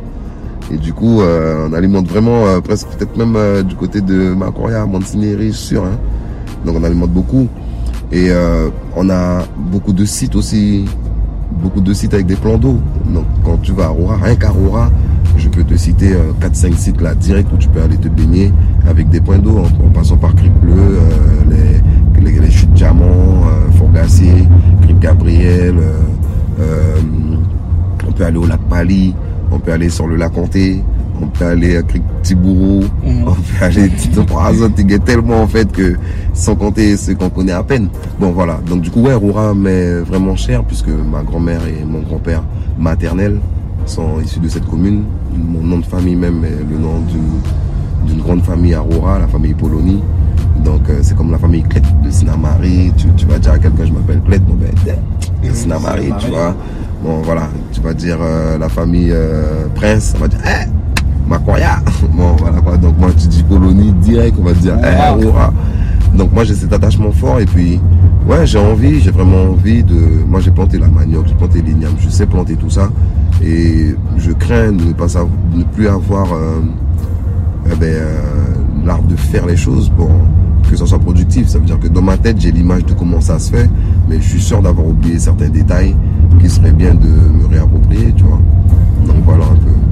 Et 0.72 0.76
du 0.78 0.92
coup, 0.92 1.20
euh, 1.20 1.66
on 1.68 1.72
alimente 1.74 2.08
vraiment, 2.08 2.46
euh, 2.46 2.60
presque 2.60 2.88
peut-être 2.88 3.16
même 3.18 3.34
euh, 3.36 3.62
du 3.62 3.74
côté 3.74 4.00
de 4.00 4.32
Macoria, 4.34 4.86
Montigny, 4.86 5.52
sûr. 5.52 5.84
Hein. 5.84 5.98
Donc 6.64 6.76
on 6.78 6.84
alimente 6.84 7.10
beaucoup. 7.10 7.48
Et 8.12 8.30
on 8.96 9.10
a 9.10 9.42
beaucoup 9.56 9.92
de 9.92 10.04
sites 10.04 10.36
aussi, 10.36 10.84
beaucoup 11.50 11.80
de 11.80 11.92
sites 11.92 12.14
avec 12.14 12.26
des 12.26 12.36
plans 12.36 12.58
d'eau. 12.58 12.78
Donc 13.12 13.24
quand 13.44 13.58
tu 13.62 13.72
vas 13.72 13.84
à 13.84 13.88
Roura, 13.88 14.16
rien 14.16 14.36
qu'à 14.36 14.50
Roura, 14.50 14.90
je 15.36 15.48
peux 15.48 15.64
te 15.64 15.74
citer 15.76 16.12
euh, 16.14 16.32
4-5 16.40 16.74
sites 16.76 17.00
là 17.00 17.14
direct 17.14 17.48
où 17.52 17.56
tu 17.56 17.68
peux 17.68 17.80
aller 17.82 17.96
te 17.96 18.08
baigner 18.08 18.52
avec 18.88 19.08
des 19.08 19.20
points 19.20 19.38
d'eau 19.38 19.58
en, 19.58 19.88
passant 19.90 20.16
par 20.16 20.34
Cric 20.34 20.52
Bleu, 20.60 20.72
euh, 20.76 21.00
les, 22.20 22.20
les, 22.20 22.38
les 22.38 22.50
chutes 22.50 22.72
Diamant, 22.72 23.04
euh, 23.04 23.70
Fort-Gassier, 23.72 24.46
Cric 24.82 24.98
Gabriel. 25.00 25.76
euh, 25.78 25.92
euh, 26.60 26.96
on 28.06 28.12
peut 28.12 28.24
aller 28.24 28.36
au 28.38 28.46
lac 28.46 28.60
Pali, 28.68 29.14
on 29.50 29.58
peut 29.58 29.72
aller 29.72 29.88
sur 29.88 30.06
le 30.06 30.16
lac 30.16 30.32
Comté, 30.32 30.82
on 31.22 31.26
peut 31.26 31.46
aller 31.46 31.76
à 31.76 31.82
Tibourou, 32.22 32.82
Mhm. 33.04 33.24
on 33.26 33.32
peut 33.32 33.64
aller 33.64 33.90
y 34.88 34.94
a 34.94 34.98
tellement 34.98 35.42
en 35.42 35.46
fait 35.46 35.70
que 35.70 35.96
sans 36.32 36.54
compter 36.54 36.96
ce 36.96 37.12
qu'on 37.12 37.30
connaît 37.30 37.52
à 37.52 37.62
peine. 37.62 37.88
Bon 38.20 38.30
voilà, 38.32 38.60
donc 38.66 38.82
du 38.82 38.90
coup 38.90 39.00
ouais, 39.02 39.14
Roura 39.14 39.54
m'est 39.54 40.00
vraiment 40.00 40.36
cher 40.36 40.64
puisque 40.64 40.88
ma 40.88 41.22
grand-mère 41.22 41.60
et 41.66 41.84
mon 41.84 42.00
grand-père 42.00 42.42
maternel 42.78 43.38
sont 43.86 44.20
issus 44.24 44.40
de 44.40 44.48
cette 44.48 44.66
commune. 44.66 45.04
Mon 45.36 45.62
nom 45.62 45.78
de 45.78 45.84
famille 45.84 46.16
même 46.16 46.44
est 46.44 46.50
le 46.70 46.78
nom 46.78 47.00
d'une 48.06 48.20
grande 48.20 48.42
famille 48.42 48.74
à 48.74 48.80
Roura, 48.80 49.18
la 49.18 49.26
famille 49.28 49.54
Poloni. 49.54 50.02
Donc 50.64 50.88
euh, 50.88 50.98
c'est 51.02 51.16
comme 51.16 51.30
la 51.32 51.38
famille 51.38 51.62
Clette 51.62 51.84
de 52.02 52.10
Sinamari. 52.10 52.92
Tu, 52.96 53.08
tu 53.16 53.26
vas 53.26 53.38
dire 53.38 53.52
à 53.52 53.58
quelqu'un 53.58 53.84
je 53.84 53.92
m'appelle 53.92 54.20
Clette, 54.26 54.44
bon 54.44 54.54
ben 54.54 54.70
Sinamari, 55.52 56.10
tu 56.18 56.28
vois. 56.28 56.54
Bon, 57.02 57.20
voilà, 57.22 57.48
tu 57.72 57.80
vas 57.82 57.92
dire 57.92 58.16
euh, 58.20 58.56
la 58.56 58.68
famille 58.70 59.10
euh, 59.12 59.66
Prince, 59.74 60.14
on 60.16 60.20
va 60.20 60.28
dire, 60.28 60.38
eh, 60.46 60.66
Makoya. 61.28 61.78
Bon, 62.14 62.36
voilà 62.38 62.60
quoi. 62.60 62.76
Donc, 62.76 62.98
moi, 62.98 63.10
tu 63.18 63.26
dis 63.26 63.42
colonie 63.44 63.92
direct, 63.92 64.36
on 64.38 64.44
va 64.44 64.52
dire, 64.52 64.76
eh, 64.82 65.24
Roura. 65.24 65.52
Donc, 66.16 66.32
moi, 66.32 66.44
j'ai 66.44 66.54
cet 66.54 66.72
attachement 66.72 67.10
fort. 67.10 67.40
Et 67.40 67.46
puis, 67.46 67.80
ouais, 68.28 68.46
j'ai 68.46 68.58
envie, 68.58 69.00
j'ai 69.00 69.10
vraiment 69.10 69.50
envie 69.50 69.82
de. 69.82 69.96
Moi, 70.28 70.40
j'ai 70.40 70.50
planté 70.50 70.78
la 70.78 70.86
manioc, 70.86 71.26
j'ai 71.26 71.34
planté 71.34 71.60
l'igname, 71.60 71.94
je 71.98 72.08
sais 72.08 72.26
planter 72.26 72.54
tout 72.54 72.70
ça. 72.70 72.88
Et 73.42 73.96
je 74.16 74.32
crains 74.32 74.72
de 74.72 74.84
ne, 74.84 74.92
pas 74.92 75.08
savoir, 75.08 75.32
de 75.52 75.58
ne 75.58 75.64
plus 75.64 75.88
avoir 75.88 76.32
euh, 76.32 76.60
eh 77.66 77.76
ben, 77.76 77.86
euh, 77.86 78.20
l'art 78.84 79.02
de 79.02 79.16
faire 79.16 79.46
les 79.46 79.56
choses 79.56 79.90
pour 79.96 80.10
que 80.70 80.76
ça 80.76 80.86
soit 80.86 80.98
productif. 80.98 81.48
Ça 81.48 81.58
veut 81.58 81.64
dire 81.64 81.80
que 81.80 81.88
dans 81.88 82.02
ma 82.02 82.16
tête, 82.16 82.40
j'ai 82.40 82.52
l'image 82.52 82.84
de 82.86 82.92
comment 82.94 83.20
ça 83.20 83.38
se 83.38 83.50
fait, 83.50 83.68
mais 84.08 84.16
je 84.20 84.28
suis 84.28 84.40
sûr 84.40 84.62
d'avoir 84.62 84.86
oublié 84.86 85.18
certains 85.18 85.48
détails 85.48 85.96
qui 86.40 86.48
seraient 86.48 86.72
bien 86.72 86.94
de 86.94 87.06
me 87.06 87.46
réapproprier, 87.50 88.12
tu 88.16 88.24
vois. 88.24 88.40
Donc 89.06 89.16
voilà 89.24 89.44
un 89.44 89.56
peu. 89.56 89.83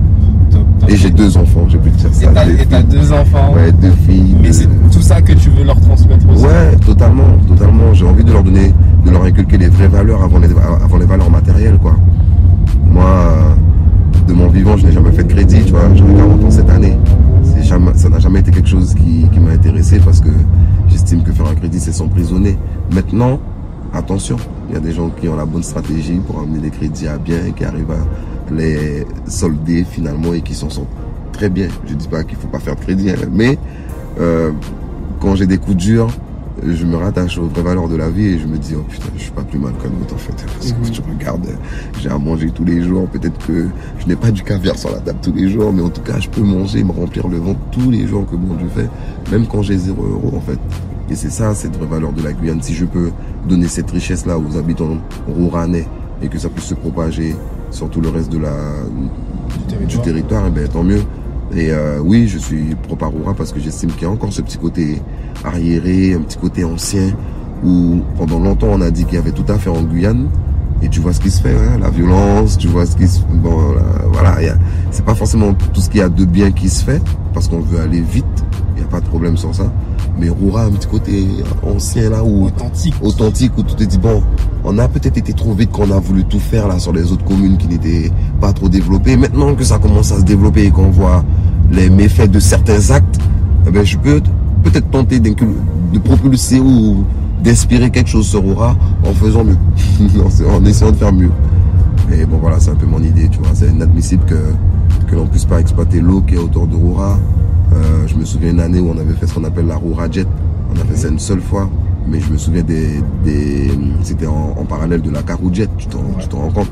Et 0.88 0.96
j'ai 0.96 1.10
deux 1.10 1.36
enfants, 1.36 1.66
j'ai 1.68 1.78
pu 1.78 1.90
te 1.90 1.96
dire 2.08 2.10
ça. 2.12 2.46
et 2.48 2.66
t'as 2.66 2.82
deux 2.82 3.12
enfants. 3.12 3.54
Ouais, 3.54 3.70
deux 3.72 3.92
filles. 4.06 4.34
Mais 4.40 4.48
deux- 4.48 4.52
c'est 4.52 4.68
tout 4.90 5.00
ça 5.00 5.20
que 5.22 5.32
tu 5.32 5.48
veux 5.50 5.64
leur 5.64 5.80
transmettre 5.80 6.28
aussi. 6.28 6.44
Ouais, 6.44 6.76
totalement, 6.84 7.36
totalement. 7.48 7.94
J'ai 7.94 8.04
envie 8.06 8.24
de 8.24 8.32
leur 8.32 8.42
donner, 8.42 8.72
de 9.06 9.10
leur 9.10 9.22
inculquer 9.24 9.58
les 9.58 9.68
vraies 9.68 9.88
valeurs 9.88 10.22
avant 10.22 10.38
les, 10.38 10.48
avant 10.84 10.96
les 10.98 11.06
valeurs 11.06 11.30
matérielles, 11.30 11.78
quoi. 11.78 11.94
Moi, 12.90 13.04
euh, 13.04 14.26
de 14.28 14.32
mon 14.32 14.48
vivant, 14.48 14.76
je 14.76 14.86
n'ai 14.86 14.92
jamais 14.92 15.12
fait 15.12 15.24
de 15.24 15.32
crédit, 15.32 15.62
tu 15.64 15.70
vois. 15.72 15.82
J'aurai 15.94 16.14
40 16.14 16.44
ans 16.44 16.50
cette 16.50 16.70
année. 16.70 16.96
Jamais, 17.62 17.92
ça 17.94 18.08
n'a 18.08 18.18
jamais 18.18 18.40
été 18.40 18.50
quelque 18.50 18.68
chose 18.68 18.92
qui, 18.94 19.26
qui 19.32 19.40
m'a 19.40 19.52
intéressé 19.52 19.98
parce 20.04 20.20
que 20.20 20.28
j'estime 20.88 21.22
que 21.22 21.32
faire 21.32 21.46
un 21.46 21.54
crédit, 21.54 21.78
c'est 21.80 21.92
s'emprisonner. 21.92 22.58
Maintenant, 22.92 23.38
attention, 23.94 24.36
il 24.68 24.74
y 24.74 24.76
a 24.76 24.80
des 24.80 24.92
gens 24.92 25.10
qui 25.20 25.28
ont 25.28 25.36
la 25.36 25.46
bonne 25.46 25.62
stratégie 25.62 26.20
pour 26.26 26.40
amener 26.40 26.58
des 26.58 26.70
crédits 26.70 27.06
à 27.08 27.16
bien 27.18 27.36
et 27.48 27.52
qui 27.52 27.64
arrivent 27.64 27.90
à 27.92 28.02
les 28.56 29.06
solder 29.26 29.84
finalement 29.84 30.32
et 30.34 30.40
qui 30.42 30.54
s'en 30.54 30.70
sortent 30.70 30.88
très 31.32 31.48
bien. 31.48 31.68
Je 31.86 31.94
dis 31.94 32.08
pas 32.08 32.24
qu'il 32.24 32.36
faut 32.36 32.48
pas 32.48 32.58
faire 32.60 32.76
de 32.76 32.80
crédit, 32.80 33.10
hein, 33.10 33.14
mais 33.32 33.58
euh, 34.20 34.50
quand 35.20 35.34
j'ai 35.36 35.46
des 35.46 35.58
coups 35.58 35.76
durs, 35.76 36.08
je 36.64 36.84
me 36.84 36.96
rattache 36.96 37.38
aux 37.38 37.46
vraies 37.46 37.62
valeurs 37.62 37.88
de 37.88 37.96
la 37.96 38.10
vie 38.10 38.26
et 38.26 38.38
je 38.38 38.46
me 38.46 38.56
dis, 38.58 38.74
oh 38.76 38.84
putain, 38.88 39.08
je 39.16 39.22
suis 39.22 39.30
pas 39.32 39.42
plus 39.42 39.58
mal 39.58 39.72
qu'un 39.82 39.88
autre 39.88 40.14
en 40.14 40.18
fait. 40.18 40.34
Parce 40.58 40.72
que 40.72 40.78
Mhm. 40.78 40.90
tu 40.90 41.00
regardes, 41.00 41.48
j'ai 42.00 42.08
à 42.10 42.18
manger 42.18 42.50
tous 42.50 42.64
les 42.64 42.82
jours. 42.82 43.08
Peut-être 43.08 43.44
que 43.46 43.66
je 43.98 44.06
n'ai 44.06 44.14
pas 44.16 44.30
du 44.30 44.42
caviar 44.42 44.76
sur 44.78 44.90
la 44.90 44.98
table 44.98 45.18
tous 45.22 45.32
les 45.32 45.48
jours, 45.48 45.72
mais 45.72 45.82
en 45.82 45.88
tout 45.88 46.02
cas, 46.02 46.20
je 46.20 46.28
peux 46.28 46.42
manger, 46.42 46.84
me 46.84 46.92
remplir 46.92 47.26
le 47.28 47.38
ventre 47.38 47.58
tous 47.72 47.90
les 47.90 48.06
jours 48.06 48.26
que 48.30 48.36
bon 48.36 48.54
Dieu 48.54 48.68
fait, 48.76 48.88
même 49.32 49.46
quand 49.46 49.62
j'ai 49.62 49.78
zéro 49.78 50.02
euro 50.04 50.36
en 50.36 50.40
fait. 50.40 50.58
Et 51.10 51.14
c'est 51.16 51.30
ça, 51.30 51.54
cette 51.54 51.76
vraie 51.76 51.86
valeur 51.86 52.12
de 52.12 52.22
la 52.22 52.32
Guyane. 52.32 52.62
Si 52.62 52.74
je 52.74 52.84
peux 52.84 53.10
donner 53.48 53.66
cette 53.66 53.90
richesse-là 53.90 54.38
aux 54.38 54.56
habitants 54.56 54.98
rouranais 55.26 55.86
et 56.22 56.28
que 56.28 56.38
ça 56.38 56.48
puisse 56.48 56.66
se 56.66 56.74
propager 56.74 57.34
sur 57.72 57.90
tout 57.90 58.00
le 58.00 58.08
reste 58.08 58.30
de 58.30 58.38
la, 58.38 58.52
du 59.58 59.66
territoire. 59.66 60.02
territoire, 60.02 60.44
eh 60.46 60.50
ben, 60.50 60.68
tant 60.68 60.82
mieux. 60.82 61.02
Et 61.54 61.70
euh, 61.70 61.98
oui, 62.00 62.28
je 62.28 62.38
suis 62.38 62.74
pro 62.74 62.96
Paroura 62.96 63.34
parce 63.34 63.52
que 63.52 63.60
j'estime 63.60 63.90
qu'il 63.90 64.02
y 64.02 64.06
a 64.06 64.10
encore 64.10 64.32
ce 64.32 64.40
petit 64.40 64.56
côté 64.56 65.02
arriéré, 65.44 66.14
un 66.14 66.20
petit 66.20 66.38
côté 66.38 66.64
ancien, 66.64 67.10
où 67.64 68.00
pendant 68.16 68.38
longtemps 68.38 68.68
on 68.70 68.80
a 68.80 68.90
dit 68.90 69.04
qu'il 69.04 69.14
y 69.14 69.18
avait 69.18 69.32
tout 69.32 69.44
à 69.48 69.58
faire 69.58 69.74
en 69.74 69.82
Guyane. 69.82 70.28
Et 70.82 70.88
tu 70.88 71.00
vois 71.00 71.12
ce 71.12 71.20
qui 71.20 71.30
se 71.30 71.40
fait, 71.40 71.54
hein, 71.54 71.78
la 71.80 71.90
violence, 71.90 72.58
tu 72.58 72.66
vois 72.68 72.84
ce 72.86 72.96
qui 72.96 73.06
se... 73.06 73.20
Bon, 73.20 73.72
là, 73.72 73.82
voilà, 74.12 74.36
il 74.40 74.46
y 74.46 74.48
a- 74.48 74.56
c'est 74.90 75.04
pas 75.04 75.14
forcément 75.14 75.54
tout 75.54 75.80
ce 75.80 75.88
qu'il 75.88 76.00
y 76.00 76.02
a 76.02 76.08
de 76.08 76.24
bien 76.24 76.50
qui 76.50 76.68
se 76.68 76.82
fait, 76.84 77.00
parce 77.32 77.46
qu'on 77.48 77.60
veut 77.60 77.80
aller 77.80 78.00
vite, 78.00 78.24
il 78.76 78.80
n'y 78.80 78.84
a 78.84 78.88
pas 78.90 79.00
de 79.00 79.06
problème 79.06 79.36
sur 79.36 79.54
ça. 79.54 79.72
Mais 80.18 80.28
Roura, 80.28 80.64
un 80.64 80.70
petit 80.72 80.88
côté 80.88 81.26
ancien 81.62 82.10
là, 82.10 82.22
où 82.24 82.46
Authentique. 82.46 82.94
authentique 83.00 83.52
où 83.56 83.62
tu 83.62 83.74
te 83.74 83.84
dis 83.84 83.96
bon 83.96 84.22
on 84.64 84.76
a 84.78 84.86
peut-être 84.86 85.16
été 85.16 85.32
trop 85.32 85.54
vite 85.54 85.70
qu'on 85.72 85.90
a 85.90 85.98
voulu 85.98 86.24
tout 86.24 86.38
faire 86.38 86.68
là 86.68 86.78
sur 86.78 86.92
les 86.92 87.10
autres 87.10 87.24
communes 87.24 87.56
qui 87.56 87.66
n'étaient 87.66 88.10
pas 88.40 88.52
trop 88.52 88.68
développées 88.68 89.16
maintenant 89.16 89.54
que 89.54 89.64
ça 89.64 89.78
commence 89.78 90.12
à 90.12 90.18
se 90.18 90.22
développer 90.22 90.64
et 90.66 90.70
qu'on 90.70 90.90
voit 90.90 91.24
les 91.70 91.88
méfaits 91.88 92.30
de 92.30 92.38
certains 92.38 92.90
actes 92.90 93.18
eh 93.66 93.70
ben, 93.70 93.84
je 93.86 93.96
peux 93.96 94.20
peut-être 94.64 94.90
tenter 94.90 95.18
de 95.18 95.98
propulser 96.04 96.60
ou 96.60 97.04
d'inspirer 97.42 97.90
quelque 97.90 98.08
chose 98.08 98.26
sur 98.26 98.44
Aura 98.46 98.76
en 99.04 99.12
faisant 99.12 99.44
mieux. 99.44 99.58
En 100.48 100.64
essayant 100.64 100.92
de 100.92 100.96
faire 100.96 101.12
mieux. 101.12 101.30
Et 102.12 102.24
bon 102.26 102.38
voilà 102.38 102.60
c'est 102.60 102.70
un 102.70 102.74
peu 102.74 102.86
mon 102.86 103.02
idée 103.02 103.28
tu 103.28 103.38
vois. 103.38 103.50
C'est 103.54 103.68
inadmissible 103.68 104.24
que 104.26 104.36
que 105.08 105.14
l'on 105.16 105.26
puisse 105.26 105.44
pas 105.44 105.60
exploiter 105.60 106.00
l'eau 106.00 106.22
qui 106.22 106.34
est 106.34 106.38
autour 106.38 106.66
de 106.66 106.76
Roura. 106.76 107.18
Euh, 107.72 108.06
je 108.06 108.14
me 108.14 108.24
souviens 108.24 108.50
une 108.50 108.60
année 108.60 108.80
où 108.80 108.90
on 108.90 108.98
avait 108.98 109.14
fait 109.14 109.26
ce 109.26 109.34
qu'on 109.34 109.44
appelle 109.44 109.66
la 109.66 109.76
Roura 109.76 110.10
Jet. 110.10 110.26
On 110.74 110.80
a 110.80 110.84
fait 110.84 110.96
ça 110.96 111.08
une 111.08 111.18
seule 111.18 111.40
fois. 111.40 111.68
Mais 112.08 112.18
je 112.20 112.32
me 112.32 112.36
souviens 112.36 112.62
des, 112.62 113.00
c'était 114.02 114.26
en, 114.26 114.64
parallèle 114.68 115.02
de 115.02 115.10
la 115.10 115.22
Carou 115.22 115.52
Jet. 115.52 115.68
Tu 115.78 115.86
t'en 115.86 116.38
rends 116.38 116.50
compte. 116.50 116.70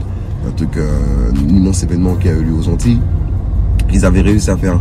Un 0.48 0.50
truc 0.52 0.76
euh, 0.76 1.30
un 1.30 1.48
immense 1.48 1.82
événement 1.82 2.14
qui 2.14 2.28
a 2.28 2.32
eu 2.32 2.42
lieu 2.42 2.54
aux 2.54 2.68
Antilles. 2.68 3.00
Ils 3.92 4.04
avaient 4.04 4.22
réussi 4.22 4.50
à 4.50 4.56
faire 4.56 4.80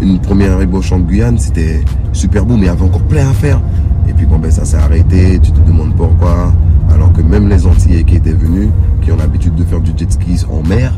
une 0.00 0.18
première 0.18 0.60
ébauche 0.60 0.92
en 0.92 0.98
Guyane, 0.98 1.38
c'était 1.38 1.80
super 2.12 2.44
beau, 2.44 2.54
mais 2.54 2.62
il 2.62 2.66
y 2.66 2.68
avait 2.68 2.82
encore 2.82 3.02
plein 3.02 3.28
à 3.28 3.32
faire. 3.32 3.60
Et 4.08 4.12
puis 4.12 4.26
bon, 4.26 4.38
ben 4.38 4.50
ça 4.50 4.64
s'est 4.64 4.76
arrêté, 4.76 5.38
tu 5.40 5.50
te 5.50 5.60
demandes 5.66 5.94
pourquoi, 5.96 6.52
alors 6.92 7.12
que 7.12 7.22
même 7.22 7.48
les 7.48 7.66
Antillais 7.66 8.04
qui 8.04 8.16
étaient 8.16 8.32
venus, 8.32 8.68
qui 9.02 9.12
ont 9.12 9.16
l'habitude 9.16 9.54
de 9.54 9.64
faire 9.64 9.80
du 9.80 9.92
jet 9.96 10.10
ski 10.10 10.44
en 10.50 10.66
mer, 10.66 10.92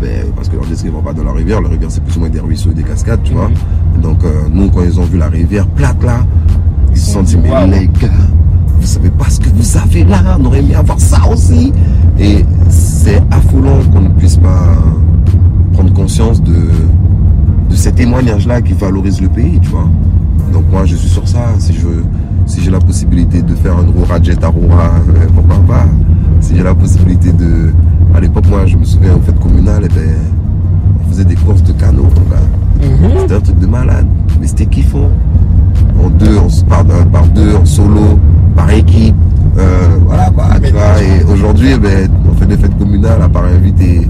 ben, 0.00 0.26
parce 0.36 0.48
que 0.48 0.56
leurs 0.56 0.64
jet 0.64 0.76
ski 0.76 0.86
ne 0.86 0.92
vont 0.92 1.02
pas 1.02 1.12
dans 1.12 1.24
la 1.24 1.32
rivière, 1.32 1.60
la 1.60 1.68
rivière 1.68 1.90
c'est 1.90 2.02
plus 2.02 2.16
ou 2.16 2.20
moins 2.20 2.28
des 2.28 2.40
ruisseaux 2.40 2.70
et 2.70 2.74
des 2.74 2.82
cascades, 2.82 3.22
tu 3.22 3.32
vois. 3.32 3.50
Donc 4.02 4.24
euh, 4.24 4.48
nous, 4.52 4.70
quand 4.70 4.82
ils 4.82 4.98
ont 5.00 5.04
vu 5.04 5.18
la 5.18 5.28
rivière 5.28 5.66
plate 5.66 6.02
là, 6.02 6.26
ils 6.90 6.98
se 6.98 7.12
sont 7.12 7.22
dit, 7.22 7.36
mais 7.36 7.66
les 7.66 7.86
gars, 7.86 8.08
vous 8.80 8.86
savez 8.86 9.10
pas 9.10 9.28
ce 9.28 9.40
que 9.40 9.48
vous 9.50 9.76
avez 9.76 10.04
là, 10.04 10.36
on 10.38 10.44
aurait 10.46 10.60
aimé 10.60 10.74
avoir 10.74 10.98
ça 11.00 11.20
aussi. 11.30 11.72
Et 12.18 12.44
c'est 12.68 13.22
affolant 13.30 13.80
qu'on 13.92 14.00
ne 14.00 14.08
puisse 14.10 14.36
pas 14.36 14.74
prendre 15.72 15.92
conscience 15.92 16.42
de, 16.42 16.54
de 17.70 17.74
ces 17.74 17.92
témoignages-là 17.92 18.62
qui 18.62 18.72
valorisent 18.72 19.20
le 19.20 19.28
pays, 19.28 19.58
tu 19.60 19.70
vois. 19.70 19.88
Donc 20.52 20.64
moi, 20.70 20.84
je 20.84 20.96
suis 20.96 21.08
sur 21.08 21.26
ça. 21.28 21.40
Si 21.58 21.74
je, 21.74 21.86
si 22.48 22.60
j'ai 22.62 22.70
la 22.70 22.80
possibilité 22.80 23.42
de 23.42 23.54
faire 23.54 23.76
un 23.76 23.86
Aurora 23.88 24.20
Jet 24.22 24.42
Aurora, 24.44 24.90
euh, 25.08 25.26
pourquoi 25.34 25.56
pas? 25.66 25.86
Si 26.40 26.56
j'ai 26.56 26.62
la 26.62 26.74
possibilité 26.74 27.30
de, 27.32 27.72
à 28.14 28.20
l'époque, 28.20 28.44
moi, 28.48 28.66
je 28.66 28.76
me 28.76 28.84
souviens 28.84 29.14
en 29.14 29.20
fait 29.20 29.38
communal, 29.38 29.84
et 29.84 29.88
ben, 29.88 30.14
on 31.04 31.10
faisait 31.10 31.24
des 31.24 31.34
courses 31.36 31.62
de 31.62 31.72
quoi. 31.72 32.38
Mhm. 32.80 33.10
C'était 33.20 33.34
un 33.34 33.40
truc 33.40 33.58
de 33.58 33.66
malade, 33.66 34.06
mais 34.40 34.46
c'était 34.46 34.66
kiffant. 34.66 35.10
En 36.02 36.08
deux, 36.10 36.38
on 36.44 36.48
se 36.48 36.64
par, 36.64 36.80
euh, 36.80 37.04
par 37.12 37.26
deux, 37.28 37.54
en 37.54 37.64
solo, 37.64 38.18
par 38.56 38.70
équipe. 38.70 39.14
Euh, 39.58 39.62
voilà 40.06 40.30
quoi, 40.30 40.46
tu 40.62 40.72
vois. 40.72 41.02
Et 41.02 41.24
aujourd'hui, 41.32 41.70
eh 41.74 41.78
ben, 41.78 42.08
on 42.30 42.34
fait 42.34 42.46
des 42.46 42.56
fêtes 42.56 42.78
communales, 42.78 43.20
à 43.22 43.28
part 43.28 43.44
inviter 43.44 44.08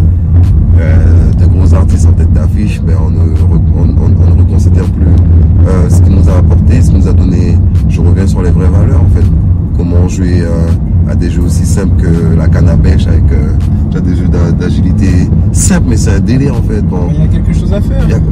euh, 0.79 1.33
de 1.33 1.47
gros 1.47 1.73
artistes 1.75 2.07
en 2.07 2.13
tête 2.13 2.33
d'affiche, 2.33 2.81
mais 2.87 2.93
on 2.95 3.11
ne, 3.11 3.19
re- 3.35 3.61
on, 3.77 3.83
on- 3.83 4.31
on 4.31 4.35
ne 4.37 4.41
reconsidère 4.43 4.85
plus 4.85 5.07
euh, 5.67 5.89
ce 5.89 6.01
qu'il 6.03 6.15
nous 6.15 6.29
a 6.29 6.37
apporté, 6.39 6.83
ce 6.83 6.91
qu'il 6.91 6.99
nous 6.99 7.09
a 7.09 7.13
donné. 7.13 7.57
Je 7.89 8.01
reviens 8.01 8.27
sur 8.27 8.43
les 8.43 8.51
vraies 8.51 8.69
valeurs 8.69 9.01
en 9.03 9.09
fait. 9.15 9.27
Comment 9.77 10.09
jouer 10.09 10.41
euh, 10.43 10.67
à 11.11 11.15
des 11.15 11.31
jeux 11.31 11.43
aussi 11.43 11.65
simples 11.65 12.03
que 12.03 12.37
la 12.37 12.49
canne 12.49 12.69
à 12.69 12.77
pêche 12.77 13.07
avec 13.07 13.25
euh, 13.33 14.01
des 14.01 14.15
jeux 14.17 14.29
d'a- 14.29 14.53
d'agilité 14.53 15.07
simples, 15.53 15.87
mais 15.89 15.97
c'est 15.97 16.13
un 16.15 16.21
délire 16.21 16.55
en 16.55 16.63
fait. 16.63 16.83
Bon, 16.83 17.09
Il 17.13 17.21
y 17.21 17.25
a 17.25 17.29
quelque 17.29 17.53
chose 17.53 17.73
à 17.73 17.81
faire. 17.81 18.05
Il 18.09 18.15
a- 18.15 18.19
faut, 18.19 18.23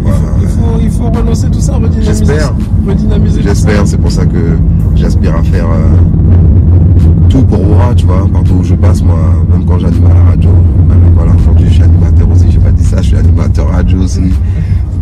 il 0.43 0.49
faut, 0.49 0.61
il 0.83 0.91
faut 0.91 1.11
relancer 1.11 1.49
tout 1.49 1.61
ça, 1.61 1.75
redynamiser. 1.75 2.03
J'espère. 2.05 2.53
Redynamiser. 2.87 3.43
J'espère, 3.43 3.87
c'est 3.87 3.97
pour 3.97 4.11
ça 4.13 4.27
que 4.27 4.57
j'aspire 4.95 5.35
à 5.37 5.43
faire 5.43 5.67
euh, 5.67 7.29
tout 7.29 7.43
pour 7.43 7.61
Aura, 7.71 7.95
tu 7.95 8.07
vois, 8.07 8.27
partout 8.33 8.55
où 8.61 8.65
je 8.65 8.75
passe, 8.75 9.03
moi, 9.03 9.19
même 9.53 9.65
quand 9.65 9.79
j'anime 9.79 10.07
à 10.07 10.15
la 10.15 10.31
radio, 10.31 10.51
même, 10.89 10.99
voilà, 11.17 11.33
aujourd'hui 11.35 11.67
je 11.69 11.75
suis 11.75 11.83
animateur 11.83 12.29
aussi, 12.31 12.47
j'ai 12.51 12.59
pas 12.59 12.71
dit 12.71 12.85
ça, 12.85 12.99
je 13.03 13.09
suis 13.09 13.17
animateur 13.17 13.69
radio 13.71 13.99
aussi. 14.01 14.33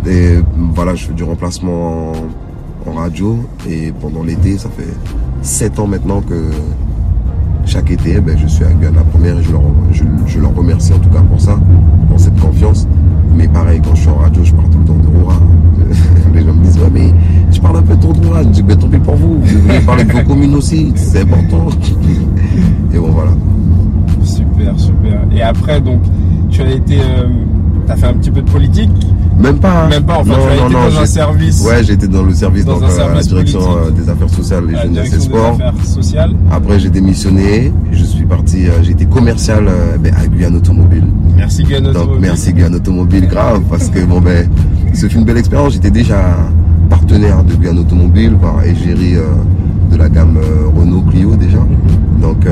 Et 0.07 0.39
voilà, 0.75 0.93
je 0.95 1.05
fais 1.05 1.13
du 1.13 1.23
remplacement 1.23 2.11
en, 2.11 2.11
en 2.11 2.44
radio 2.97 3.37
et 3.69 3.91
pendant 4.01 4.23
l'été, 4.23 4.57
ça 4.57 4.69
fait 4.69 4.93
7 5.41 5.79
ans 5.79 5.87
maintenant 5.87 6.21
que 6.21 6.35
chaque 7.65 7.89
été, 7.91 8.19
ben, 8.19 8.37
je 8.37 8.47
suis 8.47 8.63
à 8.63 8.69
Guyane 8.71 8.95
la 8.95 9.03
première 9.03 9.37
et 9.39 9.43
je 9.43 9.51
leur, 9.51 9.61
je, 9.91 10.03
je 10.27 10.39
leur 10.39 10.53
remercie 10.55 10.93
en 10.93 10.99
tout 10.99 11.09
cas 11.09 11.21
pour 11.21 11.41
ça, 11.41 11.59
pour 12.09 12.19
cette 12.19 12.39
confiance. 12.39 12.87
Mais 13.35 13.47
pareil, 13.47 13.81
quand 13.83 13.95
je 13.95 14.01
suis 14.01 14.09
en 14.09 14.15
radio, 14.15 14.43
je 14.43 14.53
parle 14.53 14.69
tout 14.69 14.79
le 14.79 14.85
temps 14.85 14.93
de 14.97 15.07
Roura. 15.17 15.35
Les 16.33 16.41
gens 16.43 16.53
me 16.53 16.63
disent, 16.63 16.79
mais 16.93 17.11
je 17.51 17.59
parle 17.59 17.77
un 17.77 17.81
peu 17.81 17.95
trop 17.97 18.13
de 18.13 18.25
Roura. 18.25 18.43
Je 18.43 18.47
dis, 18.49 18.63
ben, 18.63 18.77
tant 18.77 18.87
pis 18.87 18.97
pour 18.99 19.15
vous. 19.15 19.39
Vous 19.41 19.55
devriez 19.55 19.79
parler 19.81 20.03
de 20.03 20.11
vos 20.11 20.23
communes 20.23 20.55
aussi. 20.55 20.93
C'est 20.95 21.21
important. 21.21 21.67
Et 22.93 22.97
bon, 22.97 23.09
voilà. 23.11 23.31
Super, 24.23 24.79
super. 24.79 25.21
Et 25.35 25.41
après, 25.41 25.81
donc, 25.81 25.99
tu 26.49 26.61
as 26.61 26.69
été. 26.71 26.97
euh, 26.99 27.27
T'as 27.87 27.95
fait 27.97 28.07
un 28.07 28.13
petit 28.13 28.31
peu 28.31 28.41
de 28.41 28.49
politique 28.49 28.89
Même 29.39 29.57
pas. 29.59 29.83
hein. 29.85 29.89
Même 29.89 30.03
pas, 30.03 30.17
Non, 30.19 30.23
tu 30.23 30.31
as 30.31 30.35
non, 30.35 30.65
été 30.65 30.73
non, 30.73 30.89
dans 30.89 30.99
un 30.99 31.05
service. 31.05 31.65
Ouais, 31.65 31.91
été 31.91 32.07
dans 32.07 32.23
le 32.23 32.33
service, 32.33 32.65
Dans 32.65 32.79
donc, 32.79 32.89
euh, 32.89 33.05
à 33.11 33.13
la 33.15 33.21
direction 33.21 33.59
politique. 33.59 33.85
euh, 33.87 33.91
des 34.03 34.09
affaires 34.09 34.29
sociales 34.29 34.63
et 34.71 34.75
jeunesse 34.81 35.13
et 35.13 35.19
sport. 35.19 35.57
Après, 36.51 36.79
j'ai 36.79 36.89
démissionné. 36.89 37.71
Je 37.91 38.03
suis 38.05 38.25
parti, 38.25 38.67
euh, 38.67 38.81
j'ai 38.81 38.91
été 38.91 39.05
commercial 39.05 39.65
ben, 39.99 40.13
à 40.15 40.25
Guyane 40.27 40.55
Automobile. 40.55 41.03
Merci 41.35 41.63
Guyane 41.63 41.83
Donc 41.83 41.95
Automobile. 41.95 42.21
merci 42.21 42.53
Guyane 42.53 42.75
Automobile, 42.75 43.27
grave, 43.27 43.61
parce 43.69 43.89
que 43.89 44.03
bon 44.05 44.21
ben, 44.21 44.49
c'est 44.93 45.13
une 45.13 45.25
belle 45.25 45.37
expérience. 45.37 45.73
J'étais 45.73 45.91
déjà 45.91 46.37
partenaire 46.89 47.43
de 47.43 47.53
Guyane 47.55 47.79
Automobile, 47.79 48.33
par 48.41 48.63
égérie 48.63 49.15
euh, 49.17 49.23
de 49.91 49.97
la 49.97 50.07
gamme 50.09 50.37
euh, 50.37 50.67
Renault 50.79 51.01
Clio 51.09 51.35
déjà. 51.35 51.59
Donc 52.21 52.45
euh, 52.45 52.51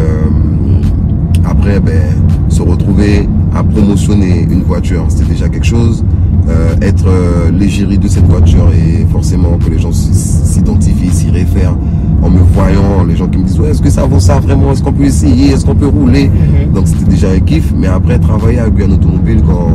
après, 1.45 1.79
ben, 1.79 2.01
se 2.49 2.61
retrouver 2.61 3.27
à 3.55 3.63
promotionner 3.63 4.41
une 4.49 4.63
voiture, 4.63 5.05
c'était 5.09 5.29
déjà 5.31 5.49
quelque 5.49 5.65
chose. 5.65 6.03
Euh, 6.49 6.75
être 6.81 7.05
euh, 7.07 7.51
l'égérie 7.51 7.97
de 7.97 8.07
cette 8.09 8.25
voiture 8.25 8.67
et 8.73 9.05
forcément 9.11 9.57
que 9.57 9.69
les 9.69 9.79
gens 9.79 9.93
s'identifient, 9.93 11.09
s'y 11.09 11.29
réfèrent 11.29 11.77
en 12.21 12.29
me 12.29 12.39
voyant, 12.39 13.05
les 13.07 13.15
gens 13.15 13.27
qui 13.27 13.37
me 13.37 13.45
disent 13.45 13.59
ouais, 13.61 13.69
est-ce 13.69 13.81
que 13.81 13.89
ça 13.89 14.05
vaut 14.05 14.19
ça 14.19 14.39
vraiment, 14.41 14.73
est-ce 14.73 14.83
qu'on 14.83 14.91
peut 14.91 15.05
essayer, 15.05 15.51
est-ce 15.53 15.65
qu'on 15.65 15.75
peut 15.75 15.87
rouler? 15.87 16.29
Mhm. 16.29 16.73
Donc 16.73 16.87
c'était 16.89 17.09
déjà 17.09 17.29
un 17.29 17.39
kiff, 17.39 17.73
mais 17.77 17.87
après 17.87 18.19
travailler 18.19 18.59
à 18.59 18.69
Guyane 18.69 18.91
Automobile 18.91 19.41
quand 19.45 19.69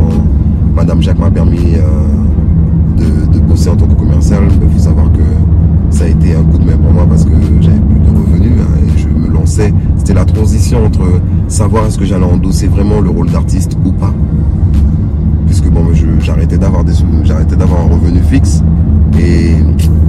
Madame 0.75 1.01
Jacques 1.01 1.19
m'a 1.19 1.31
permis 1.31 1.77
euh, 1.77 2.99
de, 2.99 3.33
de 3.33 3.39
bosser 3.39 3.71
en 3.71 3.77
tant 3.77 3.87
que 3.87 3.95
commercial, 3.95 4.43
il 4.51 4.71
faut 4.71 4.79
savoir 4.79 5.11
que 5.13 5.23
ça 5.91 6.05
a 6.05 6.09
été 6.09 6.35
un 6.35 6.43
coup 6.43 6.59
de 6.59 6.67
main 6.67 6.77
pour 6.77 6.93
moi 6.93 7.07
parce 7.09 7.25
que 7.25 7.31
j'avais 7.63 7.79
plus 7.79 8.01
de 8.01 8.11
revenus 8.11 8.53
hein, 8.61 8.95
et 8.95 8.99
je 8.99 9.09
me 9.09 9.29
lançais. 9.33 9.73
C'était 9.97 10.15
la 10.15 10.27
transition 10.27 10.85
entre 10.85 11.01
savoir 11.49 11.87
est-ce 11.87 11.97
que 11.99 12.05
j'allais 12.05 12.27
endosser 12.27 12.67
vraiment 12.67 13.01
le 13.01 13.09
rôle 13.09 13.31
d'artiste 13.31 13.77
ou 13.87 13.93
pas. 13.93 14.13
Puisque 15.49 15.69
bon, 15.71 15.83
j'arrêtais 16.21 16.59
d'avoir 16.59 16.85
des, 16.85 16.93
j'arrêtais 17.25 17.57
d'avoir 17.57 17.81
un 17.81 17.95
revenu 17.95 18.21
fixe 18.21 18.63
et 19.19 19.55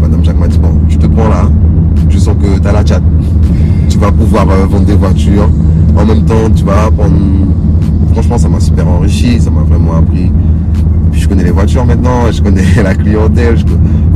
Madame 0.01 0.23
Jacques 0.23 0.39
m'a 0.39 0.47
dit 0.47 0.59
bon, 0.59 0.73
je 0.89 0.97
te 0.97 1.07
prends 1.07 1.29
là, 1.29 1.49
je 2.09 2.17
sens 2.17 2.35
que 2.39 2.59
tu 2.59 2.67
as 2.67 2.71
la 2.71 2.85
chat. 2.85 3.01
Tu 3.89 3.97
vas 3.97 4.11
pouvoir 4.11 4.47
euh, 4.49 4.65
vendre 4.65 4.85
des 4.85 4.95
voitures. 4.95 5.49
En 5.97 6.05
même 6.05 6.23
temps, 6.25 6.49
tu 6.55 6.63
vas 6.63 6.85
apprendre. 6.85 7.15
Franchement, 8.13 8.37
ça 8.37 8.49
m'a 8.49 8.59
super 8.59 8.87
enrichi, 8.87 9.39
ça 9.39 9.49
m'a 9.49 9.61
vraiment 9.61 9.95
appris. 9.95 10.31
Puis 11.11 11.21
je 11.21 11.29
connais 11.29 11.43
les 11.43 11.51
voitures 11.51 11.85
maintenant, 11.85 12.31
je 12.31 12.41
connais 12.41 12.63
la 12.83 12.93
clientèle. 12.93 13.57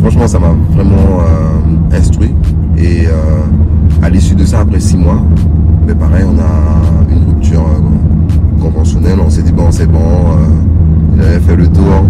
Franchement, 0.02 0.28
ça 0.28 0.40
m'a 0.40 0.54
vraiment 0.74 1.22
euh, 1.22 1.98
instruit. 1.98 2.34
Et 2.78 3.08
euh, 3.08 4.02
à 4.02 4.10
l'issue 4.10 4.36
de 4.36 4.46
ça, 4.46 4.60
après 4.60 4.80
six 4.80 4.98
mois, 4.98 5.22
mais 5.88 5.96
pareil, 5.96 6.26
on 6.28 6.38
a 6.40 7.12
une 7.12 7.30
rupture 7.30 7.66
conventionnelle. 8.60 9.20
On 9.26 9.30
s'est 9.30 9.44
dit 9.44 9.52
bon, 9.52 9.72
c'est 9.72 9.88
bon. 9.88 10.38
J'avais 11.24 11.40
fait 11.40 11.56
le 11.56 11.68
tour. 11.68 12.04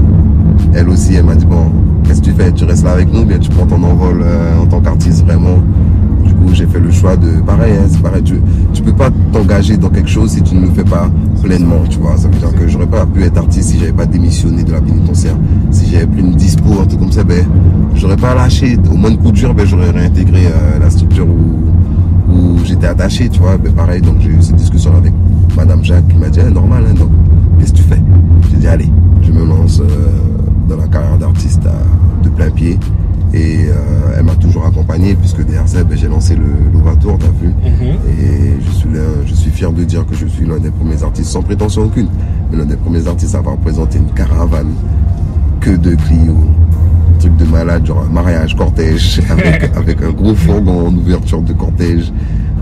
Elle 0.73 0.89
aussi, 0.89 1.13
elle 1.13 1.25
m'a 1.25 1.35
dit 1.35 1.45
bon, 1.45 1.71
qu'est-ce 2.03 2.19
que 2.19 2.25
tu 2.25 2.31
fais? 2.31 2.51
Tu 2.51 2.63
restes 2.65 2.83
là 2.83 2.93
avec 2.93 3.13
nous, 3.13 3.21
ou 3.21 3.25
bien 3.25 3.37
tu 3.37 3.49
prends 3.49 3.67
ton 3.67 3.81
envol 3.83 4.21
euh, 4.23 4.59
en 4.59 4.65
tant 4.65 4.81
qu'artiste 4.81 5.23
vraiment? 5.23 5.59
Du 6.23 6.33
coup, 6.33 6.49
j'ai 6.51 6.65
fait 6.65 6.79
le 6.79 6.89
choix 6.89 7.15
de 7.15 7.39
pareil, 7.45 7.73
hein, 7.73 7.85
c'est 7.87 8.01
pareil. 8.01 8.23
Tu, 8.23 8.41
tu 8.73 8.81
peux 8.81 8.93
pas 8.93 9.09
t'engager 9.31 9.77
dans 9.77 9.89
quelque 9.89 10.09
chose 10.09 10.31
si 10.31 10.41
tu 10.41 10.55
ne 10.55 10.61
le 10.61 10.71
fais 10.71 10.83
pas 10.83 11.11
pleinement, 11.43 11.83
tu 11.87 11.99
vois. 11.99 12.17
Ça 12.17 12.27
veut 12.27 12.35
dire 12.39 12.55
que 12.55 12.67
j'aurais 12.67 12.87
pas 12.87 13.05
pu 13.05 13.23
être 13.23 13.37
artiste 13.37 13.69
si 13.69 13.79
j'avais 13.79 13.91
pas 13.91 14.07
démissionné 14.07 14.63
de 14.63 14.71
la 14.71 14.81
pénitentiaire. 14.81 15.35
Si 15.69 15.91
j'avais 15.91 16.07
pris 16.07 16.21
une 16.21 16.35
dispo, 16.35 16.81
un 16.81 16.85
truc 16.85 16.99
comme 16.99 17.11
ça, 17.11 17.23
ben, 17.23 17.45
j'aurais 17.93 18.17
pas 18.17 18.33
lâché. 18.33 18.77
Au 18.91 18.95
moins 18.95 19.11
de 19.11 19.17
coup 19.17 19.31
dur, 19.31 19.53
ben, 19.53 19.67
j'aurais 19.67 19.91
réintégré 19.91 20.47
euh, 20.47 20.79
la 20.79 20.89
structure 20.89 21.27
où, 21.27 22.57
j'étais 22.65 22.87
attaché, 22.87 23.29
tu 23.29 23.39
vois. 23.39 23.57
Ben, 23.57 23.73
pareil, 23.73 24.01
donc 24.01 24.15
j'ai 24.21 24.29
eu 24.29 24.41
cette 24.41 24.55
discussion 24.55 24.95
avec 24.97 25.13
Madame 25.55 25.83
Jacques 25.83 26.07
qui 26.07 26.15
m'a 26.17 26.29
dit, 26.29 26.39
Eh, 26.45 26.51
normal, 26.51 26.85
hein, 26.89 26.93
donc, 26.97 27.09
qu'est-ce 27.59 27.73
que 27.73 27.77
tu 27.77 27.83
fais? 27.83 28.01
J'ai 28.51 28.57
dit, 28.57 28.67
allez, 28.67 28.89
lance 29.63 29.79
euh, 29.79 29.85
dans 30.67 30.77
la 30.77 30.87
carrière 30.87 31.17
d'artiste 31.17 31.61
de 32.23 32.29
plein 32.29 32.49
pied. 32.49 32.77
Et 33.33 33.65
euh, 33.67 33.73
elle 34.17 34.23
m'a 34.25 34.35
toujours 34.35 34.65
accompagné 34.67 35.15
puisque 35.15 35.43
derrière 35.43 35.67
ça, 35.67 35.83
ben, 35.83 35.97
j'ai 35.97 36.07
lancé 36.07 36.35
le 36.35 36.43
Louvatour, 36.71 37.17
t'as 37.17 37.27
vu 37.41 37.47
Mhm. 37.47 37.97
et 38.07 38.61
je 38.63 38.71
suis, 38.71 38.89
l'un- 38.89 39.25
je 39.25 39.33
suis 39.33 39.49
fier 39.49 39.71
de 39.71 39.83
dire 39.83 40.05
que 40.05 40.13
je 40.15 40.27
suis 40.27 40.45
l'un 40.45 40.59
des 40.59 40.69
premiers 40.69 41.01
artistes, 41.01 41.29
sans 41.31 41.41
prétention 41.41 41.83
aucune, 41.85 42.07
mais 42.51 42.57
l'un 42.59 42.65
des 42.65 42.75
premiers 42.75 43.07
artistes 43.07 43.33
à 43.33 43.39
avoir 43.39 43.57
présenté 43.57 43.97
une 43.97 44.11
caravane 44.11 44.71
que 45.59 45.71
de 45.71 45.95
Clio. 45.95 46.35
Un 47.15 47.19
truc 47.19 47.35
de 47.37 47.45
malade, 47.45 47.85
genre 47.87 48.05
un 48.07 48.13
mariage, 48.13 48.55
cortège, 48.55 49.19
avec, 49.31 49.71
avec 49.77 50.01
un 50.03 50.11
gros 50.11 50.35
fourgon 50.35 50.87
en 50.89 50.93
ouverture 50.93 51.41
de 51.41 51.53
cortège 51.53 52.13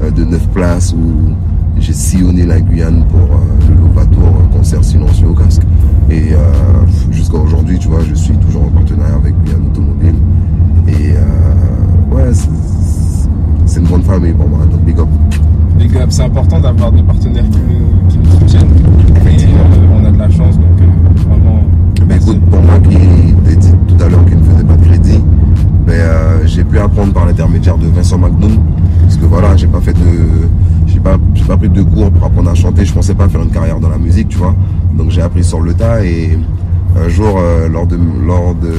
euh, 0.03 0.09
de 0.11 0.23
9 0.23 0.39
places 0.49 0.93
où 0.93 1.33
j'ai 1.79 1.93
sillonné 1.93 2.45
la 2.45 2.61
Guyane 2.61 3.03
pour 3.09 3.19
euh, 3.19 3.69
le 3.69 3.75
Louvatour, 3.87 4.40
concert 4.61 4.83
silencieux 4.83 5.27
au 5.27 5.33
casque. 5.33 5.63
Et 6.11 6.33
euh, 6.33 6.37
jusqu'à 7.09 7.37
aujourd'hui, 7.37 7.79
tu 7.79 7.87
vois, 7.87 8.01
je 8.07 8.13
suis 8.13 8.35
toujours 8.37 8.63
en 8.65 8.67
partenariat 8.69 9.15
avec 9.15 9.33
Guyane 9.43 9.65
Automobile. 9.71 10.13
Et 10.87 11.13
euh, 11.15 12.15
ouais, 12.15 12.31
c'est- 12.33 13.79
une 13.79 13.87
grande 13.87 14.03
famille 14.03 14.33
pour 14.33 14.47
moi, 14.49 14.59
donc 14.69 14.81
big 14.81 14.99
up. 14.99 15.07
Les 15.79 15.87
gars, 15.87 16.05
c'est 16.09 16.23
important 16.23 16.59
d'avoir 16.59 16.91
des 16.91 17.01
partenaires 17.01 17.49
qui 17.49 17.57
nous, 17.59 18.07
qui 18.09 18.17
nous 18.19 18.31
soutiennent. 18.39 18.67
Et 19.25 19.45
euh, 19.45 19.99
on 19.99 20.05
a 20.05 20.11
de 20.11 20.19
la 20.19 20.29
chance, 20.29 20.55
donc 20.57 20.77
vraiment. 21.27 21.61
Ben 22.05 22.17
écoute, 22.21 22.39
pour 22.51 22.61
moi 22.61 22.77
qui 22.87 22.97
t'ai 23.45 23.55
dit 23.55 23.71
tout 23.87 24.03
à 24.03 24.09
l'heure 24.09 24.25
qu'il 24.25 24.37
ne 24.37 24.43
faisait 24.43 24.63
pas 24.63 24.75
de 24.77 24.83
crédit, 24.85 25.23
ben, 25.87 25.95
j'ai 26.45 26.63
pu 26.65 26.77
apprendre 26.77 27.13
par 27.13 27.25
l'intermédiaire 27.25 27.77
de 27.79 27.87
Vincent 27.87 28.19
McDoom. 28.19 28.57
Parce 29.03 29.15
que 29.17 29.25
voilà, 29.25 29.55
j'ai 29.55 29.67
pas 29.67 29.79
fait 29.81 29.93
de. 29.93 29.99
J'ai 30.93 30.99
pas, 30.99 31.17
pas 31.47 31.57
pris 31.57 31.69
de 31.69 31.81
cours 31.83 32.11
pour 32.11 32.25
apprendre 32.25 32.49
à 32.49 32.55
chanter. 32.55 32.85
Je 32.85 32.93
pensais 32.93 33.13
pas 33.13 33.29
faire 33.29 33.41
une 33.41 33.51
carrière 33.51 33.79
dans 33.79 33.89
la 33.89 33.97
musique, 33.97 34.29
tu 34.29 34.37
vois. 34.37 34.55
Donc 34.97 35.09
j'ai 35.09 35.21
appris 35.21 35.43
sur 35.43 35.61
le 35.61 35.73
tas 35.73 36.03
et 36.03 36.37
un 36.95 37.09
jour, 37.09 37.37
euh, 37.39 37.69
lors, 37.69 37.87
de, 37.87 37.97
lors 38.25 38.53
de, 38.55 38.73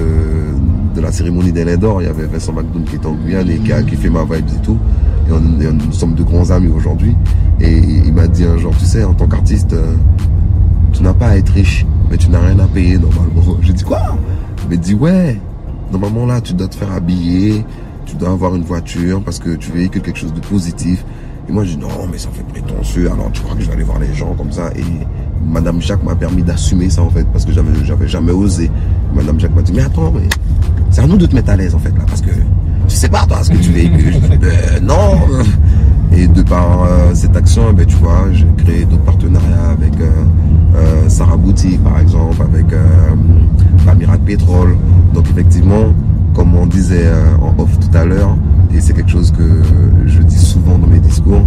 de 0.94 1.00
la 1.00 1.10
cérémonie 1.10 1.52
des 1.52 1.76
d'Or, 1.76 2.02
il 2.02 2.04
y 2.04 2.08
avait 2.08 2.26
Vincent 2.26 2.52
McDoom 2.52 2.84
qui 2.84 2.96
était 2.96 3.06
en 3.06 3.14
Guyane 3.14 3.48
et 3.48 3.58
qui 3.58 3.72
a 3.72 3.82
kiffé 3.82 4.10
ma 4.10 4.24
vibe 4.24 4.46
et 4.48 4.62
tout. 4.62 4.78
Et, 5.28 5.32
nous 5.32 5.92
sommes 5.92 6.14
de 6.14 6.22
grands 6.22 6.50
amis 6.50 6.70
aujourd'hui. 6.74 7.14
Et 7.60 7.78
il 7.78 8.12
m'a 8.12 8.26
dit 8.26 8.44
un 8.44 8.58
jour, 8.58 8.72
tu 8.78 8.84
sais, 8.84 9.04
en 9.04 9.14
tant 9.14 9.26
qu'artiste, 9.26 9.72
euh, 9.72 9.94
tu 10.92 11.02
n'as 11.02 11.14
pas 11.14 11.28
à 11.28 11.36
être 11.36 11.50
riche, 11.50 11.86
mais 12.10 12.16
tu 12.16 12.28
n'as 12.28 12.40
rien 12.40 12.58
à 12.58 12.66
payer 12.66 12.98
normalement. 12.98 13.56
J'ai 13.62 13.72
dit 13.72 13.84
quoi? 13.84 14.00
Il 14.64 14.70
m'a 14.70 14.76
dit 14.76 14.94
ouais, 14.94 15.38
normalement 15.90 16.26
là 16.26 16.40
tu 16.40 16.52
dois 16.52 16.68
te 16.68 16.74
faire 16.74 16.92
habiller, 16.92 17.64
tu 18.04 18.16
dois 18.16 18.30
avoir 18.30 18.54
une 18.54 18.64
voiture 18.64 19.22
parce 19.22 19.38
que 19.38 19.56
tu 19.56 19.72
véhicules 19.72 20.02
quelque 20.02 20.18
chose 20.18 20.34
de 20.34 20.40
positif. 20.40 21.04
Et 21.48 21.52
moi 21.52 21.64
j'ai 21.64 21.76
dit 21.76 21.80
non 21.80 21.88
mais 22.10 22.18
ça 22.18 22.28
fait 22.32 22.44
prétentieux, 22.44 23.10
alors 23.10 23.30
tu 23.32 23.42
crois 23.42 23.56
que 23.56 23.62
je 23.62 23.66
vais 23.66 23.74
aller 23.74 23.84
voir 23.84 23.98
les 23.98 24.14
gens 24.14 24.34
comme 24.34 24.52
ça? 24.52 24.70
Et 24.76 24.84
Madame 25.44 25.80
Jacques 25.80 26.04
m'a 26.04 26.14
permis 26.14 26.42
d'assumer 26.42 26.88
ça 26.88 27.02
en 27.02 27.10
fait, 27.10 27.24
parce 27.32 27.44
que 27.44 27.52
j'avais 27.52 27.72
j'avais 27.84 28.08
jamais 28.08 28.32
osé. 28.32 28.70
Madame 29.14 29.40
Jacques 29.40 29.54
m'a 29.54 29.62
dit 29.62 29.72
mais 29.72 29.82
attends, 29.82 30.12
mais 30.12 30.28
c'est 30.90 31.00
à 31.00 31.06
nous 31.06 31.16
de 31.16 31.26
te 31.26 31.34
mettre 31.34 31.50
à 31.50 31.56
l'aise 31.56 31.74
en 31.74 31.78
fait 31.78 31.90
là, 31.90 32.04
parce 32.06 32.20
que 32.20 32.30
tu 32.88 32.96
sais 32.96 33.08
pas 33.08 33.24
toi 33.26 33.42
ce 33.42 33.50
que 33.50 33.56
tu 33.56 33.70
véhicules. 33.72 34.14
Je 34.14 34.18
dis, 34.18 34.38
Ben, 34.38 34.84
non 34.84 35.18
et 36.14 36.26
de 36.28 36.42
par 36.42 36.82
euh, 36.82 37.14
cette 37.14 37.34
action, 37.36 37.62
eh 37.70 37.72
ben, 37.72 37.86
tu 37.86 37.96
vois, 37.96 38.26
j'ai 38.32 38.46
créé 38.58 38.84
d'autres 38.84 39.02
partenariats 39.02 39.70
avec 39.70 39.98
euh, 39.98 40.10
euh, 40.76 41.08
Sarah 41.08 41.38
Boutique, 41.38 41.82
par 41.82 41.98
exemple, 42.00 42.36
avec 42.42 42.70
euh, 42.72 42.86
la 43.86 43.94
Miracle 43.94 44.22
Pétrole. 44.26 44.76
Donc 45.14 45.30
effectivement, 45.30 45.94
comme 46.34 46.54
on 46.54 46.66
disait 46.66 47.06
euh, 47.06 47.36
en 47.40 47.60
off 47.62 47.78
tout 47.78 47.96
à 47.96 48.04
l'heure, 48.04 48.36
et 48.74 48.80
c'est 48.80 48.94
quelque 48.94 49.10
chose 49.10 49.30
que 49.32 49.42
je 50.06 50.20
dis 50.20 50.38
souvent 50.38 50.78
dans 50.78 50.86
mes 50.86 51.00
discours, 51.00 51.42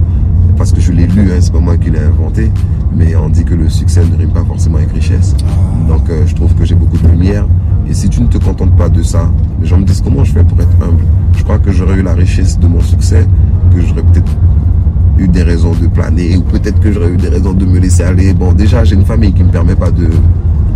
parce 0.58 0.72
que 0.72 0.80
je 0.80 0.92
l'ai 0.92 1.08
lu, 1.08 1.32
hein, 1.32 1.38
c'est 1.40 1.52
pas 1.52 1.60
moi 1.60 1.78
qui 1.78 1.90
l'ai 1.90 2.00
inventé, 2.00 2.52
mais 2.96 3.16
on 3.16 3.30
dit 3.30 3.44
que 3.44 3.56
le 3.56 3.70
succès 3.70 4.02
ne 4.06 4.16
rime 4.16 4.30
pas 4.32 4.44
forcément 4.44 4.78
avec 4.78 4.92
richesse. 4.92 5.36
Donc 5.88 6.10
euh, 6.10 6.24
je 6.26 6.36
trouve 6.36 6.54
que 6.56 6.66
j'ai 6.66 6.76
beaucoup 6.76 6.98
de 6.98 7.08
lumière. 7.08 7.46
Et 7.88 7.94
si 7.94 8.10
tu 8.10 8.22
ne 8.22 8.28
te 8.28 8.38
contentes 8.40 8.76
pas 8.76 8.90
de 8.90 9.04
ça, 9.04 9.32
les 9.62 9.68
gens 9.68 9.78
me 9.78 9.86
disent 9.86 10.02
comment 10.02 10.24
je 10.24 10.32
fais 10.32 10.44
pour 10.44 10.60
être 10.60 10.76
humble. 10.82 11.04
Je 11.38 11.44
crois 11.44 11.60
que 11.60 11.72
j'aurais 11.72 12.00
eu 12.00 12.02
la 12.02 12.14
richesse 12.14 12.58
de 12.58 12.68
mon 12.68 12.82
succès, 12.82 13.28
que 13.76 13.82
j'aurais 13.82 14.02
peut-être 14.02 14.32
eu 15.20 15.28
des 15.28 15.44
raisons 15.44 15.72
de 15.74 15.88
planer, 15.88 16.38
ou 16.38 16.42
peut-être 16.42 16.80
que 16.80 16.92
j'aurais 16.92 17.12
eu 17.12 17.18
des 17.18 17.30
raisons 17.30 17.54
de 17.54 17.66
me 17.66 17.80
laisser 17.80 18.04
aller. 18.04 18.34
Bon, 18.34 18.54
déjà, 18.54 18.84
j'ai 18.84 18.96
une 18.96 19.06
famille 19.06 19.34
qui 19.34 19.44
me 19.44 19.52
permet 19.52 19.76
pas 19.76 19.92
de 19.92 20.10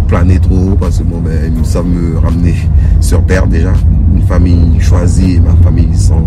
planer 0.07 0.39
trop, 0.39 0.75
parce 0.79 0.99
que 0.99 1.03
bon, 1.03 1.19
ben, 1.19 1.51
savent 1.63 1.87
me 1.87 2.17
ramener 2.19 2.55
sur 3.01 3.23
terre 3.25 3.47
déjà. 3.47 3.73
Une 4.13 4.21
famille 4.23 4.79
choisie, 4.79 5.35
et 5.35 5.39
ma 5.39 5.53
famille 5.63 5.95
sang, 5.95 6.23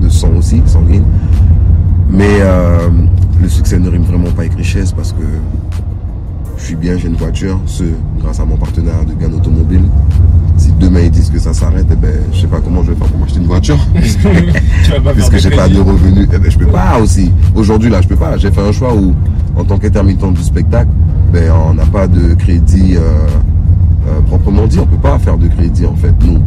de 0.00 0.08
sang 0.08 0.30
aussi, 0.36 0.62
sanguine. 0.66 1.04
Mais 2.10 2.38
euh, 2.40 2.88
le 3.40 3.48
succès 3.48 3.78
ne 3.78 3.88
rime 3.88 4.02
vraiment 4.02 4.30
pas 4.30 4.42
avec 4.42 4.54
richesse, 4.54 4.92
parce 4.92 5.12
que 5.12 5.24
je 6.58 6.64
suis 6.64 6.76
bien, 6.76 6.98
j'ai 6.98 7.08
une 7.08 7.16
voiture, 7.16 7.60
ce 7.66 7.84
grâce 8.20 8.40
à 8.40 8.44
mon 8.44 8.56
partenaire 8.56 9.04
de 9.06 9.14
Gan 9.14 9.32
Automobile. 9.32 9.84
Si 10.56 10.72
demain 10.72 11.02
ils 11.02 11.10
disent 11.10 11.30
que 11.30 11.38
ça 11.38 11.54
s'arrête, 11.54 11.86
eh 11.90 11.96
ben, 11.96 12.12
je 12.32 12.40
sais 12.40 12.46
pas 12.48 12.60
comment 12.60 12.82
je 12.82 12.90
vais 12.90 12.96
faire 12.96 13.06
pour 13.06 13.20
m'acheter 13.20 13.38
une 13.38 13.46
voiture. 13.46 13.78
Puisque 13.94 14.20
faire 14.20 15.38
j'ai 15.38 15.50
pas 15.50 15.68
de 15.68 15.78
revenus, 15.78 16.28
eh 16.32 16.38
ben, 16.38 16.50
je 16.50 16.58
peux 16.58 16.66
pas 16.66 16.98
aussi. 17.00 17.30
Aujourd'hui 17.54 17.90
là, 17.90 18.00
je 18.02 18.08
peux 18.08 18.16
pas. 18.16 18.36
J'ai 18.36 18.50
fait 18.50 18.60
un 18.60 18.72
choix 18.72 18.92
où, 18.94 19.14
en 19.56 19.64
tant 19.64 19.78
qu'intermittent 19.78 20.32
du 20.32 20.42
spectacle, 20.42 20.90
ben 21.32 21.52
on 21.52 21.74
n'a 21.74 21.86
pas 21.86 22.08
de 22.08 22.34
crédit 22.34 22.96
euh, 22.96 23.00
euh, 24.08 24.20
proprement 24.26 24.66
dit. 24.66 24.80
On 24.80 24.86
peut 24.86 24.96
pas 24.96 25.18
faire 25.20 25.38
de 25.38 25.46
crédit 25.46 25.86
en 25.86 25.94
fait. 25.94 26.14
Nous, 26.26 26.38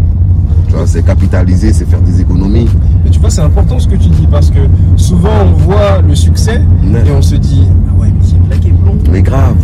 tu 0.72 0.78
vois, 0.78 0.88
c'est 0.88 1.04
capitaliser, 1.06 1.74
c'est 1.74 1.84
faire 1.86 2.00
des 2.00 2.22
économies. 2.22 2.66
Mais 3.04 3.10
tu 3.10 3.20
vois, 3.20 3.30
c'est 3.30 3.42
important 3.42 3.78
ce 3.78 3.90
que 3.90 3.96
tu 3.96 4.08
dis 4.08 4.26
parce 4.32 4.50
que 4.50 4.60
souvent 4.96 5.44
on 5.44 5.52
voit 5.52 6.02
le 6.08 6.16
succès 6.16 6.62
Ouais. 6.94 7.04
et 7.06 7.12
on 7.12 7.22
se 7.22 7.36
dit 7.36 7.68
Ah 7.90 8.02
ouais, 8.02 8.08
mais 8.08 8.26
c'est 8.26 8.72
blond. 8.72 8.98
Mais 9.12 9.22
grave. 9.22 9.58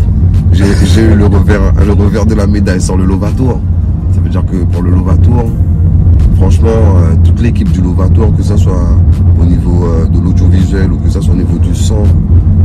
J'ai 0.52 0.66
eu 1.02 1.16
le 1.16 1.26
revers, 1.28 1.72
le 1.86 1.94
revers 1.94 2.26
de 2.26 2.36
la 2.36 2.46
médaille 2.46 2.82
sur 2.82 2.98
le 2.98 3.06
Lovatour. 3.06 3.62
Ça 4.12 4.20
veut 4.20 4.28
dire 4.30 4.44
que 4.46 4.58
pour 4.66 4.82
le 4.82 4.92
Lovatour, 4.92 5.46
franchement, 6.36 6.68
euh, 6.68 7.16
toute 7.24 7.42
l'équipe 7.42 7.72
du 7.72 7.80
Lovatour, 7.80 8.36
que 8.36 8.44
ce 8.44 8.58
soit 8.58 8.90
au 9.42 9.46
niveau 9.46 9.86
euh, 9.86 10.08
de 10.08 10.20
l'audiovisuel 10.20 10.92
ou 10.92 10.98
que 10.98 11.10
ce 11.10 11.22
soit 11.22 11.34
au 11.34 11.38
niveau 11.38 11.58
du 11.58 11.74
son, 11.74 12.04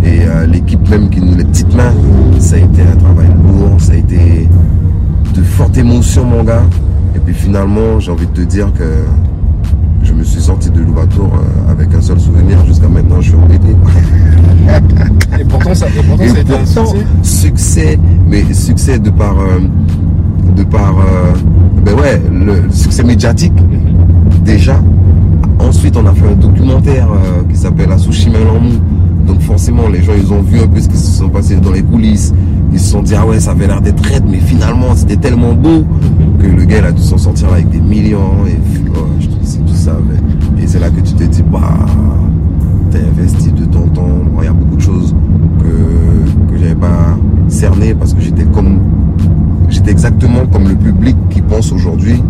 et 0.02 0.22
euh, 0.26 0.46
l'équipe 0.46 0.88
même 0.90 1.10
qui 1.10 1.20
nous 1.20 1.36
les 1.36 1.44
petites 1.44 1.72
mains, 1.76 1.92
ça 2.40 2.56
a 2.56 2.58
été 2.58 2.82
un 2.82 2.96
travail 2.96 3.28
lourd, 3.28 3.76
ça 3.80 3.92
a 3.92 3.96
été 3.96 4.48
de 5.36 5.42
fortes 5.42 5.76
émotions, 5.78 6.24
mon 6.24 6.42
gars. 6.42 6.64
Et 7.14 7.18
puis 7.18 7.34
finalement, 7.34 8.00
j'ai 8.00 8.10
envie 8.10 8.26
de 8.26 8.32
te 8.32 8.40
dire 8.40 8.72
que 8.72 8.84
je 10.02 10.12
me 10.12 10.24
suis 10.24 10.40
sorti 10.40 10.70
de 10.70 10.80
Louvain 10.80 11.02
Louvato 11.02 11.30
avec 11.68 11.94
un 11.94 12.00
seul 12.00 12.20
souvenir. 12.20 12.64
Jusqu'à 12.66 12.88
maintenant, 12.88 13.20
je 13.20 13.28
suis 13.30 13.38
embêté. 13.38 13.68
et 15.40 15.44
pourtant, 15.44 15.74
ça, 15.74 15.86
et 15.88 16.02
pourtant, 16.02 16.26
ça 16.26 16.36
a 16.36 16.40
été 16.40 16.54
un 16.54 16.66
succès. 16.66 17.06
Succès, 17.22 17.98
mais 18.28 18.52
succès 18.52 18.98
de 18.98 19.10
par, 19.10 19.36
de 20.56 20.64
par, 20.64 20.94
ben 21.84 21.94
ouais, 21.94 22.22
le 22.30 22.70
succès 22.70 23.04
médiatique 23.04 23.54
déjà. 24.44 24.80
Ensuite, 25.58 25.96
on 25.96 26.06
a 26.06 26.12
fait 26.12 26.28
un 26.28 26.36
documentaire 26.36 27.08
qui 27.48 27.56
s'appelle 27.56 27.90
La 27.90 27.98
Sushi 27.98 28.30
Melamou 28.30 28.80
donc 29.26 29.40
forcément, 29.40 29.88
les 29.88 30.02
gens, 30.02 30.12
ils 30.16 30.32
ont 30.32 30.42
vu 30.42 30.58
un 30.60 30.66
peu 30.66 30.80
ce 30.80 30.88
qui 30.88 30.96
se 30.96 31.18
sont 31.18 31.28
passé 31.28 31.56
dans 31.56 31.72
les 31.72 31.82
coulisses. 31.82 32.32
Ils 32.72 32.80
se 32.80 32.90
sont 32.90 33.02
dit, 33.02 33.14
ah 33.14 33.26
ouais, 33.26 33.40
ça 33.40 33.52
avait 33.52 33.66
l'air 33.66 33.80
d'être 33.80 34.02
raide, 34.02 34.24
mais 34.28 34.38
finalement, 34.38 34.94
c'était 34.96 35.16
tellement 35.16 35.52
beau 35.52 35.84
que 36.38 36.46
le 36.46 36.64
gars, 36.64 36.78
il 36.78 36.84
a 36.84 36.92
dû 36.92 37.02
s'en 37.02 37.18
sortir 37.18 37.52
avec 37.52 37.68
des 37.70 37.80
millions. 37.80 38.46
Et 38.46 38.56
oh, 38.94 39.06
tout 39.20 39.74
ça. 39.74 39.96
Et 40.60 40.66
c'est 40.66 40.78
là 40.78 40.90
que 40.90 41.00
tu 41.00 41.12
te 41.14 41.24
dis, 41.24 41.42
bah, 41.42 41.60
t'as 42.90 42.98
investi 42.98 43.52
de 43.52 43.64
ton 43.66 43.86
temps. 43.88 44.08
Il 44.40 44.44
y 44.44 44.48
a 44.48 44.52
beaucoup 44.52 44.76
de 44.76 44.82
choses 44.82 45.14
que, 45.60 46.52
que 46.52 46.58
j'avais 46.58 46.74
pas 46.74 47.16
cerné 47.48 47.94
parce 47.94 48.14
que 48.14 48.20
j'étais 48.20 48.44
comme, 48.44 48.80
j'étais 49.68 49.90
exactement 49.90 50.46
comme 50.52 50.68
le 50.68 50.74
public 50.74 51.16
qui 51.30 51.42
pense 51.42 51.72
aujourd'hui 51.72 52.22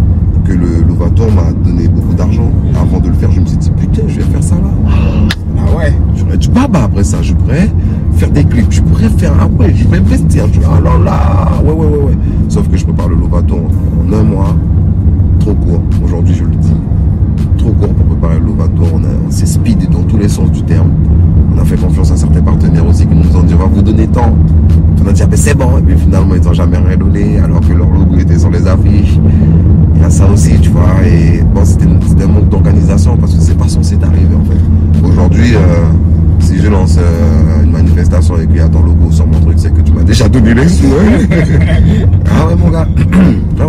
que 0.45 0.53
le 0.53 0.83
Lovator 0.89 1.31
m'a 1.31 1.53
donné 1.65 1.89
beaucoup 1.89 2.15
d'argent. 2.15 2.51
Avant 2.83 2.99
de 2.99 3.09
le 3.09 3.15
faire, 3.15 3.31
je 3.31 3.41
me 3.41 3.47
suis 3.47 3.57
dit, 3.59 3.71
putain, 3.71 4.03
je 4.09 4.19
vais 4.19 4.25
faire 4.25 4.43
ça 4.43 4.57
là. 4.57 4.71
Ah 5.57 5.77
ouais 5.77 5.93
J'aurais 6.17 6.37
du 6.37 6.49
baba 6.49 6.85
après 6.85 7.05
ça. 7.05 7.23
Je 7.23 7.33
pourrais 7.33 7.71
faire 8.17 8.31
des 8.31 8.45
clips. 8.45 8.73
Je 8.73 8.83
pourrais 8.83 9.09
faire. 9.09 9.33
Ah 9.41 9.47
ouais, 9.59 9.73
je 9.75 9.87
vais 9.87 9.99
investir. 9.99 10.47
Je 10.53 10.61
ah 10.67 10.81
là 10.81 10.99
là. 10.99 11.63
Ouais, 11.63 11.73
ouais, 11.73 11.87
ouais, 11.87 12.05
ouais. 12.07 12.19
Sauf 12.49 12.69
que 12.69 12.77
je 12.77 12.85
prépare 12.85 13.09
le 13.09 13.15
Lovato 13.17 13.55
en, 13.57 14.13
un 14.13 14.23
mois. 14.25 14.57
Trop 15.39 15.55
court. 15.55 15.81
Aujourd'hui, 16.05 16.35
je 16.35 16.45
le 16.45 16.57
dis. 16.57 16.75
Trop 17.57 17.71
court 17.71 17.95
pour 17.95 18.07
préparer 18.07 18.41
le 18.41 18.47
Lovato. 18.47 18.83
On, 18.93 19.31
s'est 19.31 19.47
speed 19.47 19.89
dans 19.89 20.03
tous 20.03 20.19
les 20.19 20.29
sens 20.29 20.51
du 20.51 20.63
terme. 20.63 20.91
On 21.55 21.61
a 21.61 21.65
fait 21.65 21.77
confiance 21.77 22.11
à 22.11 22.17
certains 22.17 22.43
partenaires 22.43 22.87
aussi 22.87 23.07
qui 23.07 23.15
nous 23.15 23.37
ont 23.37 23.43
dit 23.45 23.55
on 23.55 23.59
va 23.59 23.67
vous 23.67 23.83
donner 23.83 24.09
tant. 24.09 24.35
On 25.05 25.09
a 25.09 25.13
dit 25.13 25.23
ah 25.23 25.27
ben 25.27 25.37
c'est 25.37 25.57
bon. 25.57 25.79
Et 25.79 25.83
puis 25.83 25.97
finalement, 25.97 26.35
ils 26.35 26.43
n'ont 26.43 26.53
jamais 26.53 26.79
rien 26.79 26.97
donné 26.97 27.39
alors 27.39 27.61
que 27.61 27.73
leur 27.73 27.89
logo 27.89 28.19
était 28.19 28.39
sur 28.39 28.51
les 28.51 28.67
affiches. 28.67 29.19
Il 30.03 30.07
y 30.07 30.09
a 30.09 30.11
ça 30.11 30.29
aussi, 30.29 30.59
tu 30.61 30.71
vois. 30.71 30.83
Et 31.07 31.43
bon, 31.55 31.65
c'était 31.65 31.85
un 32.25 32.27
manque 32.27 32.49
d'organisation 32.49 33.17
parce 33.17 33.37
que 33.37 33.41
c'est 33.41 33.57
pas 33.57 33.69
censé 33.69 33.95
t'arriver 33.97 34.35
en 34.35 34.45
fait. 34.45 35.07
Aujourd'hui, 35.07 35.55
euh, 35.55 35.61
si 36.41 36.59
je 36.59 36.67
lance 36.67 36.97
euh, 36.99 37.63
une 37.63 37.71
manifestation 37.71 38.37
et 38.37 38.49
qu'il 38.49 38.57
y 38.57 38.61
a 38.61 38.69
ton 38.69 38.83
logo 38.83 39.13
sur 39.13 39.29
mon 39.29 39.39
truc, 39.39 39.55
c'est 39.59 39.73
que 39.73 39.81
tu 39.81 39.93
m'as 39.93 40.03
déjà 40.03 40.29
donné 40.29 40.55
les 40.55 40.67
sous. 40.67 40.87
Hein. 40.87 41.25
ah 42.27 42.49
ouais, 42.49 42.57
mon 42.57 42.71
gars. 42.71 42.89
Ah 43.61 43.65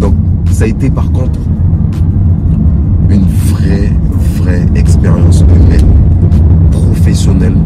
Donc, 0.00 0.14
ça 0.50 0.64
a 0.64 0.66
été 0.66 0.90
par 0.90 1.12
contre 1.12 1.38
une 3.08 3.24
vraie, 3.52 3.92
vraie 4.36 4.66
expérience 4.74 5.42
humaine, 5.42 5.86
professionnelle. 6.72 7.56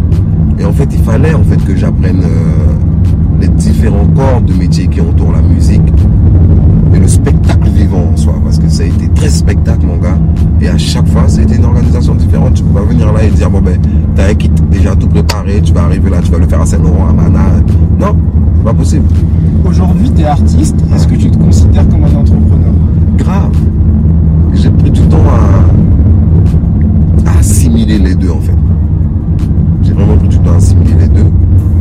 Et 0.59 0.66
en 0.66 0.72
fait, 0.72 0.88
il 0.92 1.03
fallait 1.03 1.33
en 1.33 1.44
fait 1.44 1.64
que 1.64 1.74
j'apprenne 1.74 2.20
euh, 2.24 3.40
les 3.40 3.48
différents 3.48 4.07
corps 4.14 4.42
de 4.42 4.53
métier 4.53 4.87
qui 4.87 5.00
entourent 5.00 5.33
la 5.33 5.40
musique 5.40 5.81
et 6.94 6.98
le 6.98 7.09
spectacle 7.09 7.68
vivant 7.68 8.11
en 8.12 8.16
soi. 8.16 8.35
Parce 8.44 8.59
que 8.59 8.64
ça 8.75 8.83
a 8.83 8.87
été 8.87 9.09
très 9.11 9.29
spectacle, 9.29 9.87
mon 9.87 9.99
gars. 9.99 10.19
Et 10.61 10.67
à 10.69 10.77
chaque 10.77 11.07
fois, 11.07 11.23
c'était 11.29 11.55
une 11.55 11.65
organisation 11.65 12.17
différente. 12.17 12.55
Tu 12.55 12.65
peux 12.65 12.81
pas 12.81 12.85
venir 12.85 13.13
là 13.13 13.23
et 13.23 13.31
dire, 13.31 13.49
bon 13.49 13.61
ben, 13.61 13.79
t'as 14.17 14.31
un 14.31 14.35
kit 14.35 14.51
déjà 14.69 14.97
tout 14.97 15.07
préparé, 15.07 15.61
tu 15.63 15.73
vas 15.73 15.85
arriver 15.85 16.11
là, 16.11 16.17
tu 16.21 16.33
vas 16.33 16.39
le 16.39 16.47
faire 16.49 16.61
à 16.61 16.67
Saint-Laurent, 16.67 17.09
à 17.09 17.13
Mana. 17.13 17.51
Non, 18.01 18.17
c'est 18.57 18.65
pas 18.65 18.75
possible. 18.75 19.05
Aujourd'hui, 19.65 20.11
tu 20.11 20.23
es 20.23 20.25
artiste. 20.25 20.75
Est-ce 20.93 21.07
que 21.07 21.15
tu 21.15 21.31
te 21.31 21.39
considères 21.39 21.89
comme 21.89 22.03
un 22.03 22.17
entrepreneur? 22.19 22.73
Grave. 23.17 23.57
J'ai 24.55 24.71
pris 24.71 24.91
du 24.91 25.03
temps 25.03 25.23
à, 27.27 27.31
à 27.31 27.39
assimiler 27.39 27.99
les 27.99 28.17
deux, 28.17 28.31
en 28.31 28.41
fait. 28.41 28.57
J'ai 29.83 29.93
vraiment 29.93 30.17
pris 30.17 30.29
du 30.29 30.39
temps 30.39 30.53
à 30.53 30.57
assimiler 30.57 30.95
les 30.99 31.09
deux. 31.09 31.31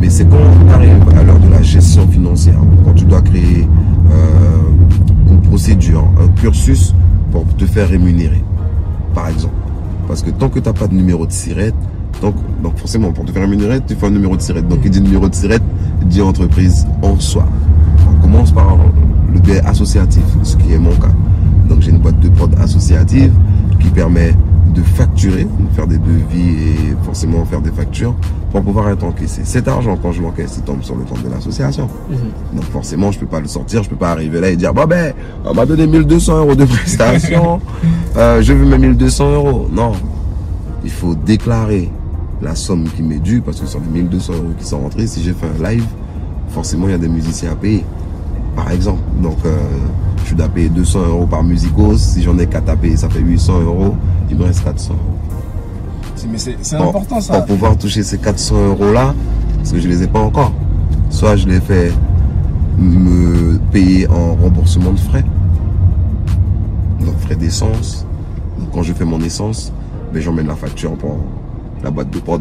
Mais 0.00 0.08
c'est 0.10 0.26
quand 0.26 0.36
on 0.36 0.72
arrive 0.72 1.02
à 1.18 1.24
l'heure 1.24 1.40
de 1.40 1.50
la 1.50 1.62
gestion 1.62 2.06
financière, 2.06 2.60
quand 2.84 2.94
tu 2.94 3.04
dois 3.04 3.20
créer 3.22 3.68
euh, 4.12 4.33
procédure, 5.54 6.04
un 6.20 6.26
cursus 6.40 6.92
pour 7.30 7.46
te 7.56 7.64
faire 7.64 7.88
rémunérer, 7.88 8.42
par 9.14 9.28
exemple. 9.28 9.54
Parce 10.08 10.20
que 10.20 10.30
tant 10.30 10.48
que 10.48 10.58
tu 10.58 10.66
n'as 10.66 10.72
pas 10.72 10.88
de 10.88 10.94
numéro 10.94 11.26
de 11.26 11.30
sirette, 11.30 11.76
donc, 12.20 12.34
donc 12.60 12.76
forcément, 12.76 13.12
pour 13.12 13.24
te 13.24 13.30
faire 13.30 13.42
rémunérer, 13.42 13.80
tu 13.86 13.94
fais 13.94 14.06
un 14.06 14.10
numéro 14.10 14.36
de 14.36 14.42
sirette. 14.42 14.66
Donc, 14.66 14.80
il 14.84 14.90
dit 14.90 15.00
numéro 15.00 15.28
de 15.28 15.34
sirette, 15.34 15.62
dit 16.06 16.20
entreprise 16.22 16.88
en 17.02 17.20
soi. 17.20 17.46
On 18.10 18.20
commence 18.20 18.50
par 18.50 18.76
le 19.32 19.38
biais 19.38 19.64
associatif, 19.64 20.24
ce 20.42 20.56
qui 20.56 20.72
est 20.72 20.78
mon 20.78 20.90
cas. 20.96 21.14
Donc, 21.68 21.82
j'ai 21.82 21.92
une 21.92 21.98
boîte 21.98 22.18
de 22.18 22.30
prod 22.30 22.52
associative 22.58 23.32
qui 23.78 23.90
permet 23.90 24.34
de 24.74 24.82
facturer, 24.82 25.44
de 25.44 25.74
faire 25.74 25.86
des 25.86 25.98
devis 25.98 26.50
et 26.50 26.96
forcément 27.04 27.44
faire 27.44 27.60
des 27.60 27.70
factures 27.70 28.14
pour 28.50 28.62
pouvoir 28.62 28.88
être 28.90 29.04
encaissé. 29.04 29.42
Cet 29.44 29.68
argent, 29.68 29.96
quand 30.00 30.12
je 30.12 30.22
l'encaisse, 30.22 30.54
il 30.56 30.62
tombe 30.62 30.82
sur 30.82 30.96
le 30.96 31.04
compte 31.04 31.22
de 31.22 31.28
l'association. 31.28 31.88
Mhm. 32.10 32.18
Donc 32.56 32.64
forcément, 32.66 33.12
je 33.12 33.18
peux 33.18 33.26
pas 33.26 33.40
le 33.40 33.48
sortir, 33.48 33.82
je 33.82 33.90
peux 33.90 33.96
pas 33.96 34.10
arriver 34.10 34.40
là 34.40 34.48
et 34.50 34.56
dire, 34.56 34.74
bon 34.74 34.86
ben, 34.86 35.12
on 35.44 35.54
m'a 35.54 35.66
donné 35.66 35.86
1200 35.86 36.38
euros 36.38 36.54
de 36.54 36.64
prestation, 36.76 37.60
euh, 38.16 38.42
je 38.42 38.52
veux 38.52 38.64
mes 38.66 38.78
1200 38.78 39.34
euros. 39.34 39.68
Non, 39.72 39.92
il 40.84 40.90
faut 40.90 41.14
déclarer 41.14 41.90
la 42.42 42.54
somme 42.54 42.84
qui 42.84 43.02
m'est 43.02 43.18
due 43.18 43.40
parce 43.40 43.60
que 43.60 43.66
sur 43.66 43.80
les 43.80 44.02
1200 44.02 44.32
euros 44.34 44.52
qui 44.58 44.66
sont 44.66 44.80
rentrés, 44.80 45.06
si 45.06 45.22
j'ai 45.22 45.32
fait 45.32 45.46
un 45.46 45.70
live, 45.70 45.84
forcément, 46.48 46.88
il 46.88 46.92
y 46.92 46.94
a 46.94 46.98
des 46.98 47.08
musiciens 47.08 47.52
à 47.52 47.54
payer, 47.54 47.84
par 48.54 48.70
exemple. 48.70 49.02
Donc, 49.22 49.38
euh, 49.46 49.56
je 50.24 50.34
dois 50.34 50.48
payer 50.48 50.68
200 50.68 51.00
euros 51.08 51.26
par 51.26 51.42
musicos. 51.42 51.98
Si 51.98 52.22
j'en 52.22 52.38
ai 52.38 52.46
qu'à 52.46 52.60
taper, 52.60 52.96
ça 52.96 53.08
fait 53.08 53.20
800 53.20 53.60
euros. 53.60 53.94
Il 54.30 54.36
me 54.36 54.44
reste 54.44 54.64
400 54.64 54.94
euros. 54.94 55.00
Mais 56.30 56.38
c'est 56.38 56.76
important 56.76 57.20
ça. 57.20 57.40
Pour 57.40 57.46
pouvoir 57.46 57.76
toucher 57.76 58.02
ces 58.02 58.18
400 58.18 58.68
euros 58.68 58.92
là, 58.92 59.14
parce 59.58 59.72
que 59.72 59.80
je 59.80 59.88
les 59.88 60.02
ai 60.02 60.06
pas 60.06 60.20
encore. 60.20 60.52
Soit 61.10 61.36
je 61.36 61.46
les 61.46 61.60
fais 61.60 61.92
me 62.78 63.58
payer 63.72 64.08
en 64.08 64.34
remboursement 64.34 64.92
de 64.92 64.98
frais. 64.98 65.24
Donc 67.00 67.18
frais 67.20 67.36
d'essence. 67.36 68.06
Donc 68.58 68.70
quand 68.72 68.82
je 68.82 68.94
fais 68.94 69.04
mon 69.04 69.20
essence, 69.20 69.72
ben, 70.12 70.22
j'emmène 70.22 70.46
la 70.46 70.56
facture 70.56 70.92
pour 70.92 71.18
la 71.82 71.90
boîte 71.90 72.10
de 72.10 72.18
prod 72.18 72.40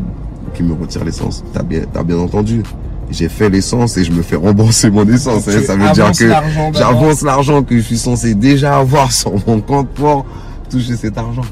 qui 0.54 0.64
me 0.64 0.74
retire 0.74 1.04
l'essence. 1.04 1.44
T'as 1.54 1.64
bien, 1.64 1.82
as 1.94 2.04
bien 2.04 2.18
entendu 2.18 2.64
j'ai 3.10 3.30
fait 3.30 3.50
l'essence 3.50 3.98
et 3.98 4.04
je 4.04 4.12
me 4.12 4.22
fais 4.22 4.36
rembourser 4.36 4.90
mon 4.90 5.08
essence. 5.08 5.48
Hein. 5.48 5.62
Ça 5.66 5.76
veut 5.76 5.92
dire 5.92 6.12
que 6.12 6.78
j'avance 6.78 7.22
l'argent 7.22 7.64
que 7.64 7.76
je 7.78 7.82
suis 7.82 7.98
censé 7.98 8.36
déjà 8.36 8.78
avoir 8.78 9.12
sur 9.12 9.34
mon 9.48 9.62
compte 9.62 9.90
pour 9.90 10.26
toucher 10.70 10.96
cet 10.96 11.18
argent. 11.18 11.46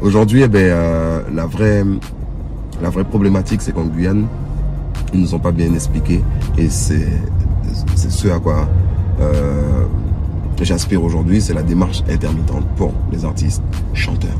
Aujourd'hui, 0.00 0.42
eh 0.42 0.48
ben, 0.48 0.58
euh, 0.60 1.20
la, 1.34 1.46
vraie, 1.46 1.84
la 2.82 2.88
vraie 2.88 3.04
problématique, 3.04 3.60
c'est 3.60 3.72
qu'en 3.72 3.84
Guyane, 3.84 4.26
ils 5.12 5.20
nous 5.20 5.34
ont 5.34 5.38
pas 5.38 5.52
bien 5.52 5.72
expliqué 5.74 6.22
et 6.56 6.68
c'est 6.70 7.06
ce 7.96 8.28
à 8.28 8.38
quoi 8.38 8.68
euh, 9.20 9.84
j'aspire 10.62 11.02
aujourd'hui, 11.02 11.40
c'est 11.40 11.54
la 11.54 11.62
démarche 11.62 12.02
intermittente 12.10 12.64
pour 12.76 12.92
les 13.12 13.24
artistes 13.24 13.62
chanteurs. 13.94 14.30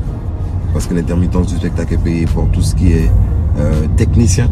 Parce 0.73 0.87
que 0.87 0.93
l'intermittence 0.93 1.47
du 1.47 1.55
spectacle 1.57 1.95
est 1.95 2.03
payée 2.03 2.25
pour 2.25 2.47
tout 2.49 2.61
ce 2.61 2.75
qui 2.75 2.93
est 2.93 3.11
euh, 3.57 3.87
technicien, 3.97 4.49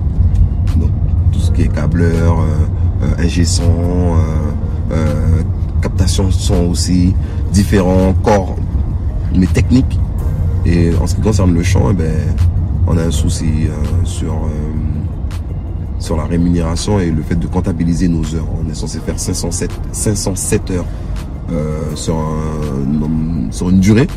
donc 0.77 0.89
tout 1.31 1.39
ce 1.39 1.51
qui 1.51 1.63
est 1.63 1.67
câbleur, 1.67 2.39
euh, 2.39 3.23
ingé 3.23 3.45
son, 3.45 4.15
captation 5.81 6.25
de 6.27 6.31
son 6.31 6.67
aussi, 6.67 7.13
différents 7.51 8.13
corps, 8.23 8.55
mais 9.35 9.47
techniques. 9.47 9.99
Et 10.65 10.91
en 11.01 11.07
ce 11.07 11.15
qui 11.15 11.21
concerne 11.21 11.53
le 11.53 11.63
chant, 11.63 11.87
eh 11.91 11.93
ben, 11.93 12.13
on 12.87 12.97
a 12.97 13.03
un 13.03 13.11
souci 13.11 13.67
euh, 13.67 14.05
sur, 14.05 14.33
euh, 14.33 15.99
sur 15.99 16.17
la 16.17 16.25
rémunération 16.25 16.99
et 16.99 17.11
le 17.11 17.21
fait 17.21 17.35
de 17.35 17.47
comptabiliser 17.47 18.07
nos 18.07 18.23
heures. 18.35 18.47
On 18.63 18.69
est 18.69 18.75
censé 18.75 18.99
faire 18.99 19.19
507, 19.19 19.71
507 19.91 20.71
heures 20.71 20.85
euh, 21.51 21.95
sur, 21.95 22.15
sur 23.51 23.69
une 23.69 23.79
durée. 23.79 24.07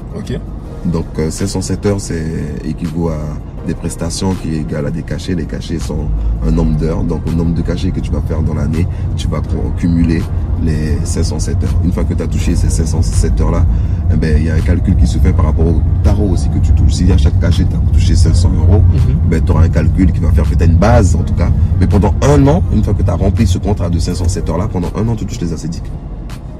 Donc 0.84 1.06
507 1.30 1.86
heures, 1.86 2.00
c'est 2.00 2.24
équivaut 2.64 3.10
à 3.10 3.20
des 3.66 3.74
prestations 3.74 4.34
qui 4.34 4.54
est 4.54 4.60
égal 4.60 4.86
à 4.86 4.90
des 4.90 5.02
cachets. 5.02 5.34
Les 5.34 5.46
cachets 5.46 5.78
sont 5.78 6.06
un 6.46 6.50
nombre 6.50 6.76
d'heures. 6.76 7.02
Donc, 7.02 7.22
au 7.26 7.32
nombre 7.32 7.54
de 7.54 7.62
cachets 7.62 7.90
que 7.90 8.00
tu 8.00 8.10
vas 8.10 8.22
faire 8.22 8.42
dans 8.42 8.54
l'année, 8.54 8.86
tu 9.16 9.28
vas 9.28 9.40
cumuler 9.76 10.22
les 10.62 10.98
507 11.04 11.64
heures. 11.64 11.70
Une 11.84 11.92
fois 11.92 12.04
que 12.04 12.14
tu 12.14 12.22
as 12.22 12.26
touché 12.26 12.54
ces 12.54 12.68
507 12.68 13.40
heures-là, 13.40 13.64
eh 14.12 14.16
ben, 14.16 14.36
il 14.38 14.46
y 14.46 14.50
a 14.50 14.54
un 14.54 14.60
calcul 14.60 14.96
qui 14.96 15.06
se 15.06 15.18
fait 15.18 15.32
par 15.32 15.46
rapport 15.46 15.66
au 15.66 15.82
tarot 16.02 16.30
aussi 16.30 16.48
que 16.48 16.58
tu 16.58 16.72
touches. 16.72 16.92
Si 16.94 17.10
à 17.10 17.18
chaque 17.18 17.38
cachet, 17.40 17.64
tu 17.64 17.74
as 17.74 17.92
touché 17.92 18.14
500 18.14 18.50
euros, 18.58 18.80
mhm. 18.80 19.30
ben, 19.30 19.42
tu 19.44 19.52
auras 19.52 19.64
un 19.64 19.68
calcul 19.68 20.12
qui 20.12 20.20
va 20.20 20.30
faire 20.32 20.48
que 20.48 20.54
tu 20.54 20.62
as 20.62 20.66
une 20.66 20.76
base, 20.76 21.16
en 21.16 21.22
tout 21.22 21.34
cas. 21.34 21.50
Mais 21.80 21.86
pendant 21.86 22.14
un 22.22 22.46
an, 22.46 22.62
une 22.72 22.82
fois 22.82 22.94
que 22.94 23.02
tu 23.02 23.10
as 23.10 23.14
rempli 23.14 23.46
ce 23.46 23.58
contrat 23.58 23.90
de 23.90 23.98
507 23.98 24.48
heures-là, 24.48 24.68
pendant 24.68 24.90
un 24.96 25.06
an, 25.08 25.16
tu 25.16 25.26
touches 25.26 25.40
les 25.40 25.52
acédiques. 25.52 25.90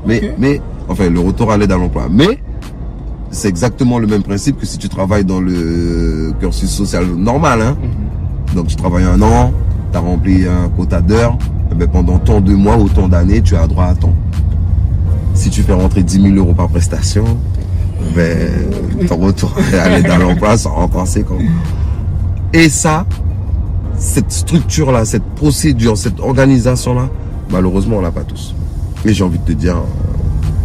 Mais, 0.06 0.34
mais, 0.38 0.60
enfin, 0.88 1.08
le 1.08 1.20
retour 1.20 1.52
à 1.52 1.56
l'aide 1.56 1.72
à 1.72 1.76
l'emploi. 1.76 2.08
Mais, 2.10 2.38
c'est 3.32 3.48
exactement 3.48 3.98
le 3.98 4.06
même 4.06 4.22
principe 4.22 4.60
que 4.60 4.66
si 4.66 4.78
tu 4.78 4.88
travailles 4.88 5.24
dans 5.24 5.40
le 5.40 6.32
cursus 6.38 6.70
social 6.70 7.06
normal. 7.06 7.62
Hein. 7.62 7.76
Mhm. 7.80 8.54
Donc 8.54 8.66
tu 8.68 8.76
travailles 8.76 9.04
un 9.04 9.20
an, 9.22 9.52
tu 9.90 9.98
as 9.98 10.00
rempli 10.00 10.46
un 10.46 10.68
quota 10.68 11.00
d'heures, 11.00 11.36
eh 11.72 11.74
ben, 11.74 11.88
pendant 11.88 12.18
tant 12.18 12.40
de 12.40 12.52
mois 12.54 12.76
ou 12.76 12.88
tant 12.88 13.08
d'années, 13.08 13.40
tu 13.40 13.56
as 13.56 13.66
droit 13.66 13.86
à 13.86 13.94
temps. 13.94 14.14
Si 15.34 15.48
tu 15.48 15.62
fais 15.62 15.72
rentrer 15.72 16.02
10 16.02 16.22
000 16.22 16.36
euros 16.36 16.52
par 16.52 16.68
prestation, 16.68 17.24
ben, 18.14 18.50
ton 19.08 19.16
retour 19.16 19.54
à 19.82 19.88
l'aide 19.88 20.10
à 20.10 20.18
l'emploi 20.18 20.58
sera 20.58 20.74
encore 20.74 21.00
conséquent. 21.00 21.38
Et 22.52 22.68
ça, 22.68 23.06
cette 23.96 24.30
structure-là, 24.30 25.06
cette 25.06 25.24
procédure, 25.36 25.96
cette 25.96 26.20
organisation-là, 26.20 27.08
malheureusement, 27.50 27.96
on 27.96 28.00
l'a 28.02 28.10
pas 28.10 28.24
tous. 28.24 28.54
Mais 29.06 29.14
j'ai 29.14 29.24
envie 29.24 29.38
de 29.38 29.44
te 29.44 29.52
dire, 29.52 29.76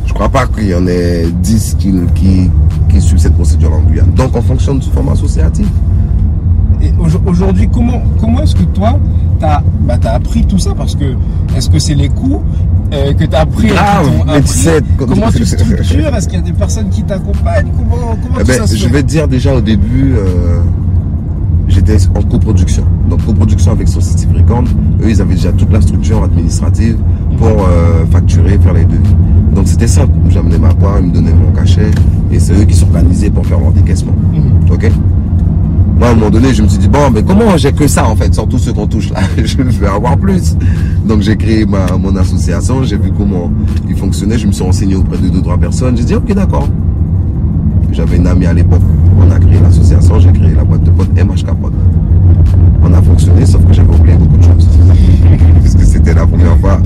je 0.08 0.14
crois 0.14 0.30
pas 0.30 0.48
qu'il 0.48 0.70
y 0.70 0.74
en 0.74 0.88
ait 0.88 1.26
10 1.30 1.76
qui, 1.78 1.94
qui, 2.16 2.50
qui 2.90 3.02
suivent 3.02 3.20
cette 3.20 3.36
procédure 3.36 3.74
en 3.74 3.82
Guyane. 3.82 4.12
Donc 4.16 4.36
on 4.36 4.42
fonctionne 4.42 4.82
sous 4.82 4.92
forme 4.92 5.10
associative. 5.10 5.68
Et 6.82 6.92
aujourd'hui, 7.26 7.68
comment, 7.72 8.02
comment 8.20 8.42
est-ce 8.42 8.56
que 8.56 8.64
toi, 8.64 8.98
tu 9.40 9.46
as, 9.46 9.62
bah, 9.82 9.98
appris 10.06 10.46
tout 10.46 10.60
ça? 10.60 10.74
Parce 10.76 10.96
que, 10.96 11.16
est-ce 11.56 11.70
que 11.70 11.80
c'est 11.80 11.96
les 11.96 12.10
coûts 12.10 12.42
euh, 12.94 13.14
que 13.14 13.26
tu 13.26 13.36
as 13.36 13.42
appris, 13.42 13.68
Grave, 13.68 14.10
mais 14.28 14.42
tu 14.42 14.48
sais, 14.48 14.80
Comment 14.98 15.32
tu 15.32 15.46
structures? 15.46 16.16
Est-ce 16.16 16.28
qu'il 16.28 16.38
y 16.38 16.42
a 16.42 16.46
des 16.46 16.54
personnes 16.54 16.90
qui 16.90 17.04
t'accompagnent? 17.04 17.72
Comment, 17.76 18.16
comment 18.24 18.38
eh 18.40 18.44
ben, 18.44 18.58
ça 18.58 18.68
se 18.68 18.78
Je 18.78 18.88
vais 18.88 19.02
te 19.02 19.08
dire 19.08 19.28
déjà 19.28 19.54
au 19.54 19.62
début, 19.62 20.14
euh, 20.16 20.62
j'étais 21.68 21.98
en 22.16 22.22
coproduction. 22.22 22.84
Donc 23.10 23.26
coproduction 23.26 23.72
avec 23.72 23.88
Society 23.88 24.28
Record. 24.36 24.64
Eux, 25.02 25.10
ils 25.10 25.22
avaient 25.22 25.36
déjà 25.36 25.52
toute 25.52 25.72
la 25.72 25.82
structure 25.82 26.24
administrative 26.24 26.98
pour 27.38 27.48
euh, 27.48 28.06
facturer, 28.12 28.58
faire 28.60 28.74
les 28.74 28.86
devis. 28.86 29.16
Donc 29.54 29.68
c'était 29.68 29.88
simple. 29.88 30.14
J'amenais 30.30 30.58
ma 30.58 30.74
part, 30.74 31.00
ils 31.00 31.08
me 31.08 31.14
donnaient 31.14 31.34
mon 31.34 31.52
cachet 31.52 31.92
et 32.32 32.40
c'est 32.40 32.54
eux 32.54 32.66
qui 32.66 32.76
s'organisaient 32.76 33.30
pour 33.30 33.46
faire 33.46 33.60
leur 33.60 33.72
décaissement. 33.72 34.14
Mhm. 34.34 34.72
Ok? 34.72 34.92
Moi, 35.98 36.10
à 36.10 36.12
un 36.12 36.16
moment 36.16 36.30
donné, 36.30 36.54
je 36.54 36.62
me 36.62 36.68
suis 36.68 36.78
dit, 36.78 36.88
bon, 36.88 37.10
mais 37.12 37.24
comment 37.24 37.58
j'ai 37.58 37.72
que 37.72 37.88
ça, 37.88 38.08
en 38.08 38.16
fait, 38.16 38.32
sur 38.32 38.48
tout 38.48 38.60
ce 38.60 38.70
qu'on 38.70 38.86
touche 38.86 39.10
là? 39.10 39.22
Je 39.38 39.58
vais 39.64 39.88
avoir 39.88 40.16
plus. 40.16 40.56
Donc, 41.04 41.22
j'ai 41.22 41.36
créé 41.36 41.66
ma, 41.66 41.98
mon 41.98 42.16
association, 42.16 42.84
j'ai 42.84 42.98
vu 42.98 43.12
comment 43.18 43.52
il 43.90 43.96
fonctionnait, 43.96 44.38
je 44.38 44.46
me 44.46 44.52
suis 44.52 44.64
renseigné 44.64 44.96
auprès 44.96 45.18
de 45.18 45.30
deux, 45.30 45.42
trois 45.42 45.58
personnes. 45.58 45.98
J'ai 45.98 46.04
dit, 46.04 46.14
ok, 46.14 46.32
d'accord. 46.36 46.68
J'avais 47.92 48.18
une 48.18 48.28
amie 48.28 48.46
à 48.46 48.54
l'époque, 48.54 48.82
on 49.20 49.32
a 49.32 49.40
créé 49.40 49.60
l'association, 49.62 50.20
j'ai 50.20 50.32
créé 50.32 50.54
la 50.54 50.64
boîte 50.64 50.84
de 50.84 50.92
potes 50.92 51.10
MHK 51.16 51.54
Pod. 51.60 51.74
On 52.84 52.94
a 52.94 53.02
fonctionné, 53.02 53.46
sauf 53.46 53.66
que 53.66 53.74
j'avais 53.74 53.94
oublié 53.94 54.16
beaucoup 54.16 54.38
de 54.38 54.44
choses. 54.44 54.68
Puisque 55.62 55.84
c'était 55.84 56.14
la 56.14 56.26
première 56.26 56.58
fois. 56.58 56.80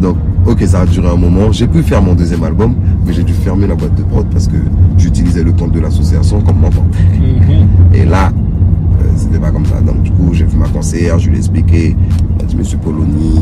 Donc, 0.00 0.16
ok, 0.46 0.62
ça 0.66 0.80
a 0.80 0.86
duré 0.86 1.08
un 1.08 1.16
moment. 1.16 1.52
J'ai 1.52 1.66
pu 1.66 1.82
faire 1.82 2.02
mon 2.02 2.14
deuxième 2.14 2.42
album, 2.44 2.74
mais 3.06 3.12
j'ai 3.12 3.22
dû 3.22 3.32
fermer 3.32 3.66
la 3.66 3.74
boîte 3.74 3.94
de 3.94 4.02
prod 4.02 4.26
parce 4.30 4.48
que 4.48 4.56
j'utilisais 4.98 5.44
le 5.44 5.52
compte 5.52 5.72
de 5.72 5.80
l'association 5.80 6.40
comme 6.40 6.58
mon 6.58 6.70
compte. 6.70 6.94
Mhm. 7.14 7.94
Et 7.94 8.04
là, 8.04 8.30
euh, 8.30 9.04
c'était 9.16 9.38
pas 9.38 9.50
comme 9.50 9.66
ça. 9.66 9.80
Donc, 9.80 10.02
du 10.02 10.10
coup, 10.10 10.30
j'ai 10.32 10.44
fait 10.44 10.56
ma 10.56 10.68
conseillère, 10.68 11.18
je 11.18 11.28
lui 11.28 11.36
ai 11.36 11.38
expliqué. 11.38 11.96
Elle 12.38 12.44
m'a 12.44 12.50
dit, 12.50 12.56
monsieur 12.56 12.78
Poloni, 12.78 13.40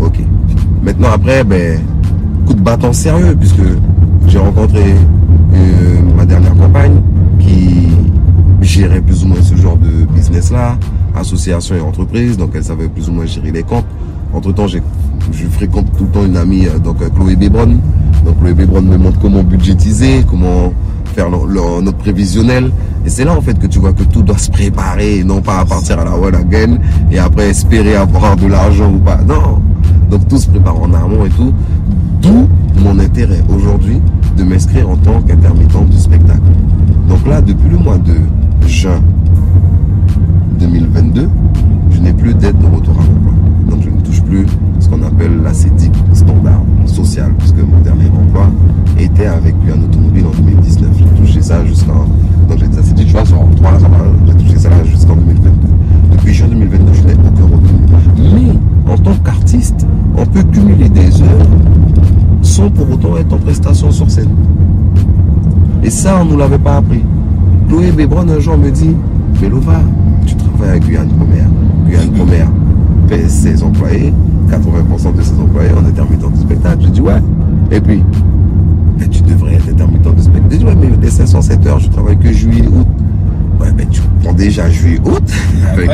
ok. 0.00 0.20
Maintenant, 0.82 1.08
après, 1.12 1.42
ben, 1.42 1.80
coup 2.46 2.54
de 2.54 2.60
bâton 2.60 2.92
sérieux, 2.92 3.34
puisque 3.38 3.62
j'ai 4.28 4.38
rencontré 4.38 4.94
ma 6.16 6.24
dernière 6.24 6.54
compagne 6.54 7.00
qui 7.38 7.88
gérait 8.62 9.00
plus 9.00 9.24
ou 9.24 9.28
moins 9.28 9.42
ce 9.42 9.54
genre 9.56 9.76
de 9.76 10.04
business-là, 10.14 10.76
association 11.14 11.76
et 11.76 11.80
entreprise, 11.80 12.36
donc 12.36 12.50
elle 12.54 12.64
savait 12.64 12.88
plus 12.88 13.08
ou 13.08 13.12
moins 13.12 13.26
gérer 13.26 13.50
les 13.50 13.62
comptes. 13.62 13.86
Entre 14.32 14.52
temps, 14.52 14.66
je 14.66 14.78
fréquente 15.50 15.86
tout 15.96 16.04
le 16.04 16.10
temps 16.10 16.24
une 16.24 16.36
amie, 16.36 16.66
euh, 16.66 16.78
donc 16.78 17.00
euh, 17.00 17.08
Chloé 17.08 17.36
Bébron. 17.36 17.78
Donc 18.24 18.38
Chloé 18.40 18.54
Bébron 18.54 18.82
me 18.82 18.96
montre 18.96 19.18
comment 19.20 19.42
budgétiser, 19.42 20.24
comment 20.28 20.72
faire 21.14 21.30
notre 21.30 21.96
prévisionnel. 21.96 22.70
Et 23.06 23.08
c'est 23.08 23.24
là 23.24 23.34
en 23.34 23.40
fait 23.40 23.58
que 23.58 23.66
tu 23.66 23.78
vois 23.78 23.92
que 23.92 24.02
tout 24.02 24.22
doit 24.22 24.36
se 24.36 24.50
préparer, 24.50 25.24
non 25.24 25.40
pas 25.40 25.60
à 25.60 25.64
partir 25.64 25.98
à 25.98 26.04
la 26.04 26.16
one 26.16 26.34
again 26.34 26.78
et 27.10 27.18
après 27.18 27.48
espérer 27.48 27.96
avoir 27.96 28.36
de 28.36 28.46
l'argent 28.46 28.92
ou 28.92 28.98
pas. 28.98 29.18
Non. 29.26 29.62
Donc 30.10 30.28
tout 30.28 30.36
se 30.36 30.48
prépare 30.48 30.78
en 30.78 30.92
amont 30.92 31.24
et 31.24 31.30
tout. 31.30 31.54
D'où 32.20 32.48
mon 32.82 32.98
intérêt 32.98 33.42
aujourd'hui 33.48 34.00
de 34.36 34.44
m'inscrire 34.44 34.88
en 34.88 34.96
tant 34.96 35.20
qu'intermittent 35.22 35.88
du 35.90 35.98
spectacle. 35.98 36.40
Donc 37.08 37.26
là, 37.26 37.40
depuis 37.40 37.68
le 37.70 37.78
mois 37.78 37.98
de 37.98 38.14
juin 38.66 39.00
2022, 40.60 41.28
je 41.90 42.00
n'ai 42.00 42.12
plus 42.12 42.34
d'aide 42.34 42.58
de 42.58 42.66
retour 42.66 42.94
à 43.00 43.04
l'emploi. 43.04 43.32
Donc 43.70 43.82
je 43.82 43.90
ne 43.90 44.00
touche 44.00 44.22
plus 44.22 44.46
ce 44.80 44.88
qu'on 44.88 45.02
appelle 45.02 45.42
la 45.42 45.54
standard 45.54 46.62
social, 46.86 47.32
puisque 47.38 47.58
mon 47.58 47.80
dernier 47.80 48.08
emploi 48.08 48.50
était 48.98 49.26
avec 49.26 49.54
un 49.68 49.82
automobile 49.82 50.26
en 50.26 50.42
2019. 50.42 50.90
J'ai 50.98 51.22
touché 51.22 51.42
ça 51.42 51.64
jusqu'en. 51.64 52.06
Donc 52.48 52.58
j'ai 52.58 53.12
vois, 53.12 53.24
sur 53.24 53.38
touché 54.38 54.58
ça 54.58 54.70
jusqu'en 54.84 55.16
2022. 55.16 55.50
Depuis 56.12 56.34
juin 56.34 56.48
2022, 56.48 56.92
je 56.92 57.02
n'ai 57.02 57.14
aucun 57.14 57.44
revenu. 57.44 57.78
Mais 58.34 58.92
en 58.92 58.96
tant 58.98 59.14
qu'artiste, 59.24 59.86
on 60.16 60.26
peut 60.26 60.42
cumuler 60.44 60.88
des 60.88 61.22
heures 61.22 61.46
sans 62.46 62.70
pour 62.70 62.90
autant 62.90 63.16
être 63.16 63.32
en 63.32 63.38
prestation 63.38 63.90
sur 63.90 64.10
scène. 64.10 64.30
Et 65.82 65.90
ça, 65.90 66.18
on 66.20 66.24
ne 66.24 66.30
nous 66.30 66.38
l'avait 66.38 66.58
pas 66.58 66.76
appris. 66.76 67.02
Chloé 67.68 67.90
Bébron 67.90 68.28
un 68.28 68.38
jour 68.38 68.56
me 68.56 68.70
dit, 68.70 68.94
mais 69.40 69.48
Lova, 69.48 69.80
tu 70.24 70.34
travailles 70.36 70.70
avec 70.70 70.84
Guyane 70.84 71.08
Première. 71.08 71.48
Guyane 71.86 72.10
Première 72.10 72.48
paie 73.08 73.28
ses 73.28 73.62
employés, 73.62 74.12
80% 74.48 75.16
de 75.16 75.22
ses 75.22 75.38
employés 75.38 75.70
en 75.72 75.84
intermittent 75.84 76.32
du 76.32 76.40
spectacle. 76.40 76.78
Je 76.82 76.88
dis 76.88 77.00
ouais. 77.00 77.20
Et 77.70 77.80
puis, 77.80 78.02
tu 79.10 79.22
devrais 79.22 79.54
être 79.54 79.68
intermittent 79.68 80.14
du 80.14 80.22
spectacle. 80.22 80.46
Je 80.50 80.56
dis 80.58 80.64
ouais, 80.64 80.76
mais 80.80 80.88
les 81.00 81.10
507 81.10 81.66
heures, 81.66 81.80
je 81.80 81.90
travaille 81.90 82.18
que 82.18 82.32
juillet, 82.32 82.66
août. 82.66 82.86
Ouais, 83.60 83.86
tu 83.90 84.00
prends 84.22 84.32
déjà 84.32 84.68
juillet, 84.68 85.00
août. 85.04 85.22
Avec, 85.72 85.90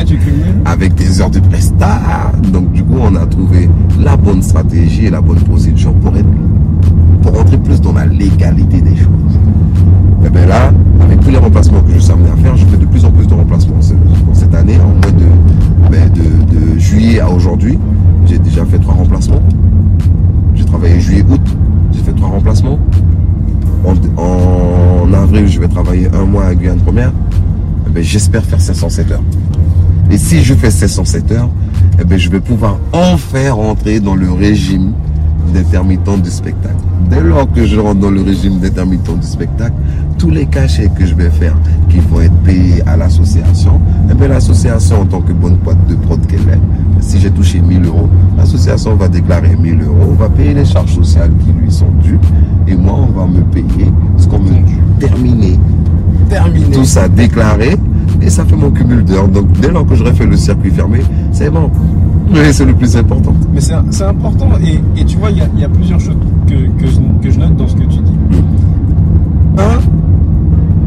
avec 0.65 0.97
tes 0.97 1.21
heures 1.21 1.31
de 1.31 1.41
prestat. 1.41 2.33
Donc, 2.53 2.73
du 2.73 2.83
coup, 2.83 2.97
on 3.01 3.15
a 3.15 3.27
trouvé 3.27 3.69
la 4.01 4.17
bonne 4.17 4.43
stratégie 4.43 5.07
et 5.07 5.11
la 5.11 5.21
bonne 5.21 5.41
procédure 5.41 5.95
pour 5.95 6.17
être, 6.17 6.27
pour 7.23 7.37
rentrer 7.37 7.59
plus 7.59 7.81
dans 7.81 7.93
la 7.93 8.07
légalité 8.07 8.81
des 8.81 8.97
choses. 8.97 9.39
Et 10.25 10.31
bien 10.31 10.47
là, 10.47 10.73
avec 11.01 11.21
tous 11.21 11.31
les 11.31 11.39
remplacements 11.39 11.81
que 11.83 11.93
je 11.93 11.99
suis 11.99 12.13
amené 12.13 12.31
à 12.31 12.37
faire, 12.37 12.57
je 12.57 12.65
fais 12.67 12.77
de 12.77 12.87
plus 12.87 13.05
en 13.05 13.11
plus 13.11 13.27
de 13.27 13.35
remplacements. 13.35 13.77
Pour 14.25 14.37
cette 14.37 14.55
année, 14.55 14.79
en 14.81 14.89
mois 14.89 15.11
de, 15.11 15.91
ben, 15.91 16.11
de, 16.11 16.79
juillet 16.79 17.21
à 17.21 17.29
aujourd'hui, 17.29 17.79
j'ai 18.27 18.39
déjà 18.39 18.65
fait 18.65 18.79
trois 18.79 18.95
remplacements. 18.95 19.43
J'ai 20.55 20.65
travaillé 20.65 21.01
juillet-août, 21.01 21.41
j'ai 21.93 22.01
fait 22.01 22.13
trois 22.13 22.29
remplacements. 22.29 22.79
En, 24.17 25.13
avril, 25.13 25.49
je 25.49 25.61
vais 25.61 25.69
travailler 25.69 26.09
un 26.15 26.25
mois 26.25 26.47
à 26.47 26.55
Guyane 26.55 26.79
Première. 26.79 27.13
Ben, 27.95 28.03
j'espère 28.03 28.43
faire 28.43 28.61
507 28.61 29.11
heures. 29.13 29.23
Et 30.11 30.17
si 30.17 30.43
je 30.43 30.55
fais 30.55 30.71
507 30.71 31.33
heures, 31.33 31.51
eh 32.01 32.05
ben, 32.05 32.19
je 32.19 32.31
vais 32.31 32.41
pouvoir 32.41 32.79
enfin 32.93 33.53
rentrer 33.53 34.01
dans 34.01 34.15
le 34.15 34.33
régime 34.33 34.93
d'intermittent 35.53 36.23
du 36.23 36.31
spectacle. 36.31 36.77
Dès 37.11 37.21
lors 37.21 37.51
que 37.53 37.67
je 37.67 37.79
rentre 37.79 38.01
dans 38.01 38.11
le 38.11 38.23
régime 38.23 38.61
d'intermittent 38.61 39.19
du 39.19 39.27
spectacle, 39.27 39.75
tous 40.17 40.31
les 40.31 40.47
cachets 40.47 40.89
que 40.97 41.05
je 41.05 41.15
vais 41.15 41.29
faire 41.31 41.55
qui 41.91 41.99
vont 41.99 42.21
être 42.23 42.37
payés 42.45 42.83
à 42.87 42.97
l'association, 42.97 43.81
eh 44.11 44.15
bien 44.15 44.29
l'association 44.29 45.03
en 45.03 45.05
tant 45.05 45.21
que 45.21 45.33
bonne 45.33 45.57
boîte 45.57 45.87
de 45.89 45.95
prod 45.95 46.25
qu'elle 46.27 46.41
est, 46.41 46.61
si 47.01 47.21
j'ai 47.21 47.31
touché 47.31 47.61
1000 47.61 47.85
euros, 47.85 48.09
l'association 48.39 48.95
va 48.95 49.09
déclarer 49.09 49.55
1000 49.57 49.83
euros, 49.83 50.15
va 50.19 50.31
payer 50.31 50.55
les 50.55 50.65
charges 50.65 50.95
sociales 50.95 51.33
qui 51.45 51.53
lui 51.53 51.71
sont 51.71 51.91
dues, 52.03 52.21
et 52.67 52.75
moi 52.75 52.95
on 53.09 53.13
va 53.13 53.27
me 53.27 53.43
payer 53.43 53.93
ce 54.17 54.27
qu'on 54.29 54.39
me 54.39 54.51
dit. 54.51 54.79
Terminé. 55.01 55.59
Terminé. 56.33 56.71
Tout 56.71 56.85
ça 56.85 57.09
déclaré, 57.09 57.77
et 58.23 58.31
ça 58.31 58.47
fait 58.47 58.57
mon 58.57 58.71
cumul 58.71 59.05
d'heures. 59.05 59.29
Donc 59.29 59.53
dès 59.61 59.71
lors 59.71 59.87
que 59.87 59.95
j'aurai 59.95 60.15
fait 60.15 60.25
le 60.25 60.37
circuit 60.37 60.71
fermé, 60.71 61.01
c'est 61.31 61.51
bon. 61.51 61.71
Mais 62.33 62.55
c'est 62.55 62.65
le 62.65 62.73
plus 62.73 62.97
important. 62.97 63.35
Mais 63.53 63.61
c'est 63.61 64.05
important. 64.05 64.49
Et, 64.97 65.05
tu 65.05 65.19
vois, 65.19 65.31
il 65.31 65.39
y, 65.39 65.65
a, 65.65 65.69
plusieurs 65.69 66.01
choses 66.01 66.17
que, 66.49 67.31
je, 67.31 67.39
note 67.39 67.57
dans 67.57 67.69
ce 67.69 67.75
que 67.75 67.83
tu 67.83 67.99
dis. 67.99 68.13
Hmm. 68.31 69.59
Un, 69.59 69.81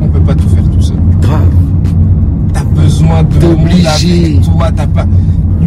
on 0.01 0.07
peut 0.07 0.19
pas 0.21 0.33
tout 0.33 0.49
faire 0.49 0.63
tout 0.63 0.81
seul. 0.81 0.97
Grave. 1.21 1.43
T'as 2.51 2.63
besoin 2.63 3.21
de 3.21 3.45
obligé. 3.45 4.39
Toi, 4.43 4.71
t'as 4.75 4.87
pas 4.87 5.05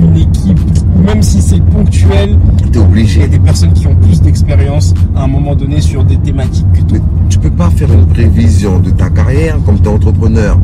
une 0.02 0.16
équipe, 0.16 0.58
même 1.04 1.22
si 1.22 1.40
c'est 1.40 1.62
ponctuel. 1.62 2.38
T'es 2.72 2.78
obligé. 2.78 3.20
Il 3.20 3.22
y 3.22 3.24
a 3.24 3.28
des 3.28 3.38
personnes 3.38 3.72
qui 3.72 3.86
ont 3.86 3.94
plus 3.96 4.20
d'expérience 4.20 4.94
à 5.16 5.24
un 5.24 5.28
moment 5.28 5.54
donné 5.54 5.80
sur 5.80 6.04
des 6.04 6.16
thématiques 6.16 6.70
que 6.72 6.80
toi. 6.82 6.98
Mais 6.98 7.00
tu 7.28 7.38
peux 7.38 7.50
pas 7.50 7.70
faire 7.70 7.92
une 7.92 8.06
prévision 8.06 8.78
de 8.78 8.90
ta 8.90 9.10
carrière 9.10 9.58
comme 9.64 9.78
tu 9.80 9.84
es 9.84 9.88
entrepreneur. 9.88 10.58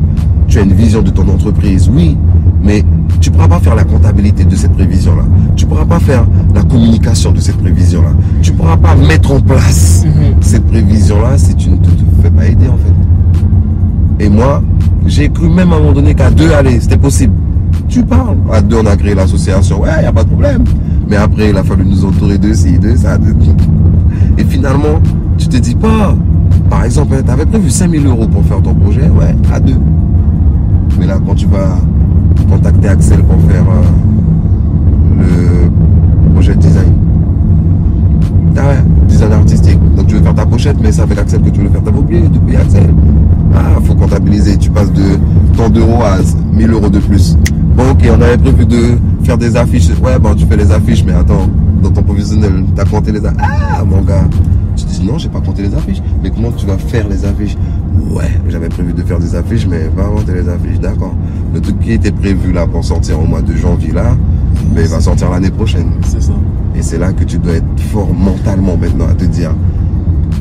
Tu 0.49 0.59
as 0.59 0.63
une 0.63 0.75
vision 0.75 1.03
de 1.03 1.11
ton 1.11 1.27
entreprise, 1.29 1.91
oui, 1.93 2.17
mais 2.63 2.85
tu 3.21 3.31
ne 3.31 3.35
pourras 3.35 3.49
pas 3.49 3.61
faire 3.61 3.75
la 3.75 3.85
comptabilité 3.85 4.45
de 4.45 4.55
cette 4.57 4.73
prévision-là. 4.73 5.25
Tu 5.57 5.65
ne 5.65 5.71
pourras 5.71 5.87
pas 5.87 5.99
faire 5.99 6.27
la 6.55 6.63
communication 6.63 7.33
de 7.33 7.41
cette 7.41 7.57
prévision-là. 7.57 8.11
Tu 8.43 8.53
ne 8.53 8.57
pourras 8.57 8.77
pas 8.77 8.95
mettre 8.95 9.33
en 9.33 9.41
place 9.41 10.05
mhm. 10.05 10.43
cette 10.43 10.67
prévision-là 10.67 11.39
si 11.39 11.55
tu 11.55 11.71
ne 11.71 11.77
te, 11.77 11.89
fais 12.23 12.31
pas 12.31 12.47
aider 12.47 12.69
en 12.69 12.77
fait. 12.77 14.25
Et 14.25 14.29
moi, 14.29 14.63
j'ai 15.07 15.29
cru 15.29 15.49
même 15.49 15.73
à 15.73 15.77
un 15.77 15.79
moment 15.81 15.93
donné 15.93 16.15
qu'à 16.15 16.31
deux, 16.31 16.53
allez, 16.53 16.81
c'était 16.81 16.97
possible. 16.97 17.33
Tu 17.89 18.03
parles. 18.03 18.37
À 18.53 18.61
deux, 18.61 18.77
on 18.77 18.87
a 18.87 18.97
créé 18.97 19.15
l'association. 19.15 19.83
Ouais, 19.83 19.91
il 19.99 20.03
n'y 20.03 20.07
a 20.07 20.13
pas 20.13 20.25
de 20.25 20.29
problème. 20.29 20.65
Mais 21.09 21.17
après, 21.17 21.51
il 21.51 21.57
a 21.57 21.63
fallu 21.63 21.85
nous 21.85 22.05
entourer 22.05 22.39
de 22.39 22.53
ci, 22.53 22.79
de 22.79 22.97
ça. 22.97 23.19
De... 23.19 23.35
Et 24.39 24.45
finalement, 24.45 25.01
tu 25.39 25.49
te 25.49 25.57
dis 25.57 25.75
pas, 25.75 26.15
par 26.71 26.85
exemple, 26.85 27.17
tu 27.25 27.31
avais 27.31 27.47
prévu 27.47 27.71
5000 27.71 28.07
euros 28.07 28.27
pour 28.27 28.45
faire 28.45 28.63
ton 28.63 28.75
projet. 28.75 29.09
Ouais, 29.11 29.35
à 29.53 29.61
deux. 29.61 29.77
Mais 30.99 31.07
là, 31.07 31.19
quand 31.25 31.35
tu 31.35 31.47
vas 31.47 31.77
contacter 32.49 32.89
Axel 32.89 33.23
pour 33.23 33.41
faire 33.51 33.65
euh, 33.69 35.23
le 35.23 36.33
projet 36.33 36.55
de 36.55 36.61
design. 36.61 36.93
Ah 38.57 38.69
ouais, 38.69 38.85
design 39.09 39.33
artistique. 39.33 39.79
Donc 39.97 40.07
tu 40.07 40.15
veux 40.15 40.23
faire 40.23 40.35
ta 40.35 40.47
pochette, 40.47 40.77
mais 40.81 40.93
c'est 40.93 41.03
avec 41.03 41.19
Axel 41.19 41.43
que 41.43 41.51
tu 41.51 41.61
veux 41.61 41.69
faire. 41.69 41.83
T'avais 41.83 41.99
oublié 41.99 42.23
de 42.29 42.39
payer 42.39 42.59
Axel. 42.59 42.95
Ah, 43.55 43.81
faut 43.83 43.95
comptabiliser. 43.95 44.57
Tu 44.57 44.71
passes 44.71 44.93
de 44.93 45.19
tant 45.57 45.69
d'euros 45.69 46.03
à 46.03 46.19
1000 46.57 46.71
euros 46.71 46.89
de 46.89 46.99
plus. 46.99 47.37
Bon, 47.75 47.91
ok, 47.91 48.09
on 48.17 48.21
avait 48.23 48.39
prévu 48.39 48.67
de 48.67 48.99
faire 49.25 49.37
des 49.37 49.57
affiches. 49.57 49.89
Ouais, 50.03 50.19
bon, 50.19 50.35
tu 50.35 50.47
fais 50.47 50.57
les 50.57 50.71
affiches, 50.71 51.05
mais 51.05 51.13
attends, 51.13 51.49
dans 51.83 51.91
ton 51.91 52.03
professionnel, 52.03 52.65
t'as 52.77 52.85
compté 52.85 53.13
les 53.13 53.25
affiches. 53.25 53.43
Ah, 53.43 53.85
mon 53.85 54.03
gars. 54.03 54.25
Tu 54.77 54.85
dis 54.85 55.07
non, 55.07 55.19
j'ai 55.19 55.29
pas 55.29 55.41
compté 55.41 55.63
les 55.63 55.75
affiches. 55.75 56.03
Mais 56.23 56.31
comment 56.31 56.51
tu 56.53 56.67
vas 56.67 56.79
faire 56.79 57.09
les 57.09 57.25
affiches? 57.25 57.57
Ouais, 58.11 58.31
j'avais 58.49 58.69
prévu 58.69 58.93
de 58.93 59.03
faire 59.03 59.19
des 59.19 59.35
affiches, 59.35 59.67
mais 59.67 59.85
pas 59.89 60.05
compter 60.05 60.35
les 60.35 60.49
affiches, 60.49 60.81
d'accord. 60.81 61.15
Le 61.53 61.61
truc 61.61 61.81
qui 61.81 61.93
était 61.93 62.13
prévu 62.13 62.53
là 62.53 62.67
pour 62.67 62.85
sortir 62.85 63.21
au 63.21 63.25
mois 63.25 63.43
de 63.43 63.55
janvier 63.55 63.93
là, 63.93 64.17
mais 64.75 64.83
il 64.83 64.89
va 64.89 65.01
sortir 65.01 65.31
l'année 65.31 65.51
prochaine. 65.51 65.91
C'est 66.03 66.23
ça. 66.23 66.33
Et 66.77 66.83
c'est 66.83 66.99
là 66.99 67.13
que 67.13 67.25
tu 67.25 67.39
dois 67.39 67.55
être 67.55 67.81
fort 67.93 68.13
mentalement 68.13 68.77
maintenant 68.77 69.07
à 69.07 69.15
te 69.15 69.25
dire. 69.25 69.53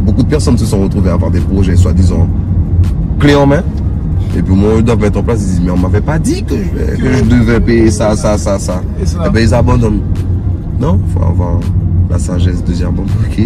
Beaucoup 0.02 0.24
de 0.24 0.28
personnes 0.28 0.58
se 0.58 0.66
sont 0.66 0.82
retrouvées 0.82 1.12
à 1.12 1.14
avoir 1.14 1.32
des 1.32 1.40
projets 1.40 1.76
soi-disant 1.76 2.28
clés 3.20 3.36
en 3.36 3.46
main. 3.46 3.64
Et 4.36 4.42
puis 4.42 4.52
au 4.52 4.56
moment 4.56 4.76
où 4.76 4.78
ils 4.80 4.84
doivent 4.84 5.00
mettre 5.02 5.20
en 5.20 5.24
place, 5.24 5.42
ils 5.42 5.46
disent 5.48 5.62
mais 5.64 5.72
on 5.72 5.78
m'avait 5.78 6.02
pas 6.02 6.18
dit 6.20 6.44
que 6.44 6.56
je, 6.56 6.96
que 7.02 7.14
je 7.14 7.24
devais 7.24 7.60
payer 7.60 7.92
ça, 7.92 8.16
ça, 8.16 8.38
ça, 8.38 8.58
ça. 8.60 8.82
Et 9.02 9.06
ça. 9.06 9.24
Eh 9.28 9.30
ben 9.30 9.40
ils 9.42 9.54
abandonnent. 9.54 10.02
Non, 10.80 11.00
faut 11.14 11.24
avoir 11.24 11.60
la 12.10 12.18
sagesse 12.20 12.64
de 12.64 12.72
dire 12.74 12.92
bon 12.92 13.04
ok, 13.04 13.42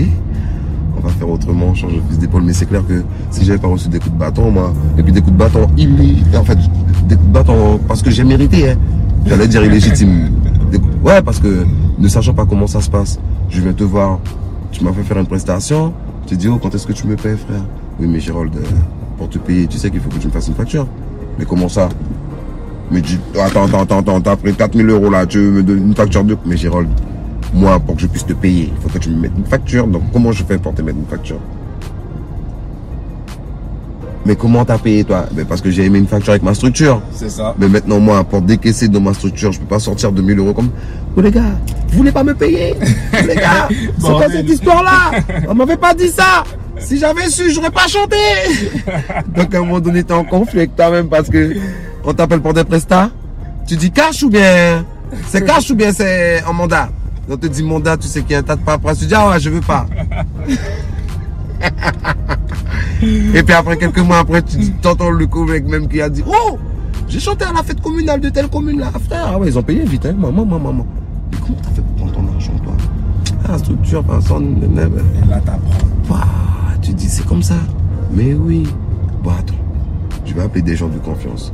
on 0.98 1.02
va 1.06 1.10
faire 1.10 1.30
autrement, 1.30 1.68
on 1.68 1.74
change 1.74 1.94
de 1.96 2.02
fusil 2.08 2.20
d'épaule. 2.20 2.44
Mais 2.44 2.54
c'est 2.54 2.66
clair 2.66 2.82
que 2.88 3.04
si 3.32 3.44
j'avais 3.46 3.60
pas 3.60 3.68
reçu 3.68 3.90
des 3.90 4.00
coups 4.00 4.14
de 4.14 4.20
bâton, 4.20 4.50
moi, 4.52 4.74
et 4.98 5.04
puis 5.04 5.12
des 5.12 5.22
coups 5.22 5.34
de 5.34 5.38
bâton 5.40 5.68
illégitimes, 5.78 6.40
en 6.40 6.44
fait, 6.44 6.58
des 7.08 7.16
coups 7.16 7.28
de 7.28 7.34
bâton 7.34 7.80
parce 7.88 8.02
que 8.02 8.10
j'ai 8.10 8.24
mérité, 8.24 8.72
hein. 8.72 8.76
J'allais 9.26 9.48
dire 9.48 9.64
illégitime. 9.66 10.30
Des 10.72 10.80
coups- 10.80 10.94
Ouais, 11.04 11.22
parce 11.22 11.40
que 11.40 11.66
ne 12.00 12.08
sachant 12.08 12.34
pas 12.34 12.46
comment 12.46 12.68
ça 12.68 12.80
se 12.82 12.90
passe, 12.90 13.20
je 13.50 13.62
viens 13.62 13.74
te 13.74 13.84
voir, 13.84 14.20
tu 14.72 14.84
m'as 14.84 14.92
fait 14.94 15.04
faire 15.04 15.18
une 15.20 15.28
prestation, 15.28 15.94
te 16.26 16.34
dis, 16.36 16.48
oh, 16.48 16.60
quand 16.62 16.74
est-ce 16.74 16.88
que 16.88 16.94
tu 16.94 17.08
me 17.08 17.16
payes, 17.16 17.38
frère? 17.38 17.64
Oui, 18.00 18.08
mais 18.10 18.20
Gérald, 18.20 18.54
euh, 18.56 18.60
pour 19.18 19.30
te 19.30 19.38
payer, 19.38 19.68
tu 19.68 19.78
sais 19.78 19.90
qu'il 19.90 20.00
faut 20.00 20.10
que 20.10 20.18
tu 20.18 20.28
me 20.28 20.32
fasses 20.32 20.48
une 20.48 20.56
facture. 20.56 20.88
Mais 21.40 21.46
comment 21.46 21.70
ça? 21.70 21.90
Mais 22.92 23.02
dis, 23.02 23.20
attends, 23.40 23.66
attends, 23.66 23.82
attends, 23.82 24.00
attends, 24.00 24.22
t'as 24.22 24.36
pris 24.36 24.54
4000 24.54 24.90
euros 24.90 25.10
là, 25.10 25.26
tu 25.26 25.40
me 25.40 25.64
donnes 25.64 25.88
une 25.88 25.96
facture 25.96 26.24
de. 26.24 26.38
Mais 26.46 26.56
Gérald, 26.56 26.88
moi, 27.54 27.80
pour 27.80 27.96
que 27.96 28.02
je 28.02 28.08
puisse 28.08 28.26
te 28.26 28.34
payer, 28.34 28.72
il 28.76 28.82
faut 28.82 28.90
que 28.90 29.04
tu 29.04 29.10
me 29.10 29.18
mettes 29.20 29.32
une 29.38 29.46
facture. 29.46 29.88
Donc, 29.88 30.04
comment 30.14 30.32
je 30.32 30.44
fais 30.44 30.58
pour 30.58 30.74
te 30.74 30.82
mettre 30.82 30.98
une 30.98 31.06
facture? 31.06 31.40
Mais 34.26 34.36
comment 34.36 34.66
t'as 34.66 34.78
payé, 34.78 35.04
toi? 35.06 35.26
Mais 35.36 35.46
Parce 35.46 35.62
que 35.62 35.72
j'ai 35.72 35.86
aimé 35.86 36.00
une 36.00 36.08
facture 36.08 36.32
avec 36.32 36.44
ma 36.44 36.54
structure. 36.54 37.02
C'est 37.14 37.30
ça. 37.30 37.56
Mais 37.58 37.70
maintenant, 37.70 38.00
moi, 38.00 38.24
pour 38.26 38.42
décaisser 38.42 38.90
dans 38.90 39.00
ma 39.00 39.14
structure, 39.14 39.54
je 39.54 39.60
peux 39.60 39.66
pas 39.66 39.80
sortir 39.80 40.12
de 40.12 40.22
1000 40.22 40.40
euros 40.40 40.54
comme. 40.54 40.70
Oh 41.16 41.22
les 41.22 41.32
gars, 41.32 41.42
vous 41.90 41.98
voulez 42.00 42.12
pas 42.12 42.24
me 42.24 42.34
payer? 42.34 42.76
Oh, 43.14 43.26
Les 43.26 43.36
gars, 43.36 43.68
c'est 43.98 44.12
quoi 44.12 44.30
cette 44.30 44.50
histoire-là? 44.50 45.12
On 45.48 45.56
m'avait 45.56 45.78
pas 45.78 45.94
dit 45.94 46.10
ça 46.10 46.44
Si 46.80 46.98
j'avais 46.98 47.30
su, 47.30 47.52
j'aurais 47.52 47.72
pas 47.72 47.88
chanté 47.88 48.18
Donc 49.36 49.54
à 49.54 49.58
un 49.58 49.62
moment 49.62 49.80
donné, 49.80 50.04
t'es 50.04 50.14
en 50.14 50.24
conflit 50.24 50.60
avec 50.60 50.76
toi-même 50.76 51.10
parce 51.10 51.30
que 51.30 51.56
on 52.04 52.14
t'appelle 52.14 52.42
pour 52.42 52.54
des 52.54 52.64
prestats. 52.64 53.10
Tu 53.68 53.76
dis 53.76 53.92
cash 53.92 54.24
ou 54.24 54.30
bien 54.30 54.86
c'est 55.28 55.46
cash 55.46 55.70
ou 55.72 55.76
bien 55.76 55.92
c'est 55.92 56.44
en 56.46 56.54
mandat? 56.54 56.90
On 57.30 57.36
te 57.36 57.48
dit 57.48 57.64
mandat, 57.64 57.98
tu 57.98 58.08
sais 58.08 58.22
qu'il 58.22 58.32
y 58.32 58.36
a 58.36 58.40
un 58.40 58.44
tas 58.44 58.56
de 58.56 58.62
paperasse. 58.62 59.00
Tu 59.00 59.06
dis 59.06 59.16
ah 59.16 59.30
ouais, 59.30 59.40
je 59.40 59.50
veux 59.50 59.62
pas. 59.62 59.86
Et 63.02 63.44
puis 63.44 63.54
après, 63.54 63.78
quelques 63.78 64.00
mois 64.00 64.20
après, 64.20 64.42
tu 64.42 64.72
t'entends 64.82 65.10
le 65.10 65.28
collègue 65.28 65.68
même 65.68 65.88
qui 65.88 66.02
a 66.02 66.10
dit 66.10 66.24
Oh 66.26 66.58
J'ai 67.08 67.20
chanté 67.20 67.46
à 67.46 67.54
la 67.54 67.64
fête 67.64 67.82
communale 67.82 68.20
de 68.22 68.30
telle 68.30 68.48
commune 68.48 68.80
là, 68.80 68.92
frère. 69.08 69.32
Ah 69.34 69.38
ouais, 69.38 69.48
ils 69.48 69.58
ont 69.58 69.64
payé 69.64 69.84
vite, 69.84 70.06
hein. 70.06 70.16
Maman, 70.18 70.46
maman, 70.46 70.60
maman. 70.60 70.88
Mais 71.32 71.38
comment 71.40 71.58
t'as 71.62 71.70
fait 71.70 71.82
pour 71.82 71.96
prendre 71.96 72.14
ton 72.14 72.34
argent, 72.34 72.54
toi? 72.64 72.74
Ah, 73.50 73.58
structure, 73.58 74.04
nanana. 74.04 75.02
Et 75.24 75.30
là, 75.30 75.40
t'apprends. 75.46 75.88
Bah, 76.10 76.28
tu 76.88 76.94
dis 76.94 77.10
c'est 77.10 77.26
comme 77.26 77.44
ça. 77.44 77.56
Mais 78.14 78.34
oui. 78.34 78.64
Bon, 79.22 79.32
attends. 79.32 79.54
Je 80.26 80.34
vais 80.34 80.42
appeler 80.42 80.62
des 80.62 80.76
gens 80.78 80.88
de 80.88 80.98
confiance. 81.00 81.52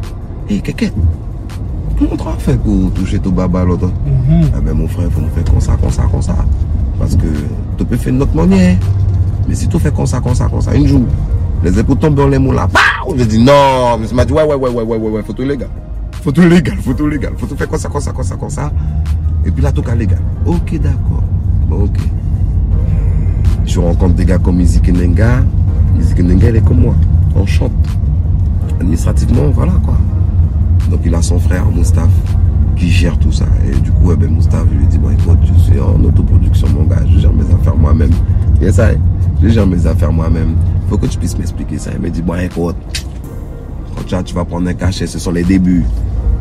Hé, 0.47 0.55
hey, 0.55 0.91
comment 1.97 2.15
tu 2.15 2.27
as 2.27 2.31
fait 2.33 2.57
pour 2.57 2.91
toucher 2.91 3.17
ton 3.17 3.31
baba 3.31 3.63
l'autre 3.63 3.89
Ah 4.53 4.61
ben 4.61 4.73
mon 4.73 4.87
frère, 4.87 5.07
il 5.07 5.11
faut 5.11 5.21
nous 5.21 5.29
faire 5.29 5.43
comme 5.45 5.59
ça, 5.59 5.75
comme 5.81 5.89
ça, 5.89 6.03
comme 6.11 6.21
ça. 6.21 6.35
Parce 6.99 7.15
que 7.15 7.25
tu 7.77 7.85
peux 7.85 7.97
faire 7.97 8.13
notre 8.13 8.35
manière. 8.35 8.77
Mais 9.47 9.55
si 9.55 9.67
tu 9.67 9.79
fais 9.79 9.91
comme 9.91 10.05
ça, 10.05 10.19
comme 10.19 10.35
ça, 10.35 10.47
comme 10.47 10.61
ça, 10.61 10.75
une 10.75 10.85
jour, 10.87 11.01
les 11.63 11.79
épaules 11.79 11.97
tombent 11.97 12.15
dans 12.15 12.27
les 12.27 12.37
mots 12.37 12.53
là. 12.53 12.67
Bah 12.71 12.79
Je 13.15 13.23
dis 13.23 13.39
non. 13.43 13.97
Mais 13.99 14.07
m'a 14.13 14.25
dit 14.25 14.33
ouais, 14.33 14.43
ouais, 14.43 14.55
ouais, 14.55 14.69
ouais, 14.69 14.83
ouais, 14.83 14.97
ouais, 14.97 15.09
ouais, 15.09 15.23
faut 15.23 15.33
tout 15.33 15.43
légal. 15.43 15.69
Faut 16.21 16.31
tout 16.31 16.41
légal, 16.41 16.77
faut 16.77 16.93
tout 16.93 17.07
légal. 17.07 17.33
Faut 17.37 17.47
tout 17.47 17.55
faire 17.55 17.67
comme 17.67 17.79
ça, 17.79 17.89
comme 17.89 18.01
ça, 18.01 18.11
comme 18.11 18.23
ça, 18.23 18.35
comme 18.35 18.49
ça. 18.51 18.71
Et 19.45 19.51
puis 19.51 19.63
là, 19.63 19.71
tout 19.71 19.81
cas 19.81 19.95
légal. 19.95 20.19
Ok, 20.45 20.79
d'accord. 20.79 21.23
Bon, 21.67 21.85
ok. 21.85 21.97
Je 23.65 23.79
rencontre 23.79 24.15
des 24.15 24.25
gars 24.25 24.37
comme 24.37 24.59
Izzy 24.61 24.79
Kenenga. 24.81 25.43
Izzy 25.99 26.13
Kenenga, 26.13 26.49
il 26.49 26.55
est 26.57 26.61
comme 26.65 26.81
moi. 26.81 26.95
On 27.35 27.45
chante. 27.45 27.71
Administrativement, 28.79 29.49
voilà 29.51 29.73
quoi. 29.83 29.97
Donc 30.89 30.99
il 31.05 31.15
a 31.15 31.21
son 31.21 31.39
frère, 31.39 31.65
Moustaphe, 31.71 32.09
qui 32.75 32.89
gère 32.89 33.17
tout 33.17 33.31
ça. 33.31 33.45
Et 33.67 33.75
du 33.79 33.91
coup, 33.91 34.11
eh 34.11 34.15
ben, 34.15 34.29
Moustaphe, 34.29 34.65
lui 34.71 34.85
dis, 34.87 34.97
bon 34.97 35.11
écoute, 35.11 35.39
je 35.45 35.59
suis 35.61 35.79
en 35.79 36.03
autoproduction, 36.03 36.67
mon 36.69 36.83
gars, 36.83 37.01
je 37.11 37.19
gère 37.19 37.33
mes 37.33 37.43
affaires 37.53 37.75
moi-même. 37.75 38.11
Et 38.61 38.71
ça, 38.71 38.89
je 39.41 39.47
gère 39.49 39.65
mes 39.65 39.85
affaires 39.87 40.11
moi-même. 40.11 40.55
faut 40.89 40.97
que 40.97 41.07
tu 41.07 41.17
puisses 41.17 41.37
m'expliquer 41.37 41.77
ça. 41.77 41.91
Il 41.95 42.01
me 42.01 42.09
dit, 42.09 42.21
bon 42.21 42.35
écoute, 42.35 42.75
quand 43.95 44.03
tu, 44.05 44.15
as- 44.15 44.23
tu 44.23 44.35
vas 44.35 44.45
prendre 44.45 44.67
un 44.67 44.73
cachet, 44.73 45.07
ce 45.07 45.17
sont 45.19 45.31
les 45.31 45.43
débuts. 45.43 45.85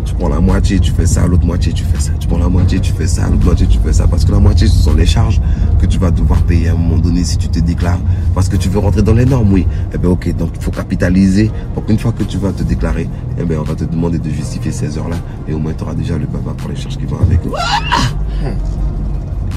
Tu 0.05 0.15
prends 0.15 0.29
la 0.29 0.41
moitié, 0.41 0.79
tu 0.81 0.91
fais 0.93 1.07
ça, 1.07 1.27
l'autre 1.27 1.45
moitié, 1.47 1.73
tu 1.73 1.85
fais 1.85 2.01
ça. 2.01 2.13
Tu 2.19 2.27
prends 2.29 2.39
la 2.39 2.49
moitié, 2.49 2.81
tu 2.81 2.93
fais 2.93 3.07
ça, 3.07 3.29
l'autre 3.29 3.45
moitié, 3.45 3.67
tu 3.67 3.79
fais 3.79 3.93
ça. 3.93 4.07
Parce 4.07 4.25
que 4.25 4.33
la 4.33 4.39
moitié, 4.39 4.67
ce 4.67 4.77
sont 4.77 4.95
les 4.95 5.07
charges 5.07 5.41
que 5.81 5.87
tu 5.87 5.99
vas 5.99 6.11
devoir 6.11 6.43
payer 6.43 6.69
à 6.69 6.73
un 6.73 6.77
moment 6.77 6.99
donné 6.99 7.25
si 7.25 7.37
tu 7.37 7.49
te 7.49 7.59
déclares. 7.61 8.01
Parce 8.35 8.49
que 8.49 8.57
tu 8.57 8.69
veux 8.69 8.79
rentrer 8.79 9.03
dans 9.03 9.15
les 9.15 9.25
normes, 9.25 9.53
oui. 9.53 9.67
Eh 9.95 9.99
bien, 9.99 10.11
ok, 10.11 10.35
donc 10.37 10.51
il 10.57 10.63
faut 10.63 10.71
capitaliser 10.71 11.51
pour 11.75 11.85
qu'une 11.85 11.99
fois 11.99 12.13
que 12.13 12.25
tu 12.25 12.39
vas 12.39 12.53
te 12.53 12.63
déclarer, 12.63 13.09
eh 13.39 13.45
bien, 13.45 13.59
on 13.61 13.65
va 13.65 13.75
te 13.75 13.85
demander 13.85 14.19
de 14.19 14.31
justifier 14.31 14.73
ces 14.73 14.99
heures-là. 14.99 15.17
Et 15.49 15.53
au 15.55 15.59
moins, 15.59 15.73
tu 15.73 15.85
auras 15.85 15.95
déjà 15.95 16.17
le 16.19 16.27
baba 16.27 16.53
pour 16.57 16.71
les 16.71 16.77
charges 16.77 16.97
qui 16.97 17.07
vont 17.07 17.19
avec. 17.21 17.41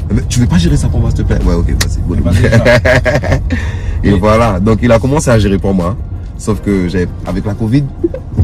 Eh 0.10 0.14
ben, 0.14 0.24
tu 0.30 0.40
veux 0.40 0.48
pas 0.48 0.58
gérer 0.58 0.78
ça 0.78 0.88
pour 0.88 1.00
moi, 1.00 1.10
s'il 1.10 1.20
te 1.20 1.24
plaît? 1.24 1.40
Ouais, 1.46 1.56
ok, 1.56 1.68
vas-y. 1.70 2.00
bon. 2.02 2.16
Vas-y, 2.22 2.50
ça. 2.50 2.64
Et 4.04 4.12
voilà, 4.12 4.60
donc 4.60 4.80
il 4.84 4.92
a 4.92 5.00
commencé 5.00 5.30
à 5.32 5.40
gérer 5.40 5.58
pour 5.58 5.74
moi. 5.74 5.98
Sauf 6.38 6.62
que 6.62 6.88
j'avais, 6.88 7.08
avec 7.26 7.46
la 7.46 7.54
Covid, 7.54 7.84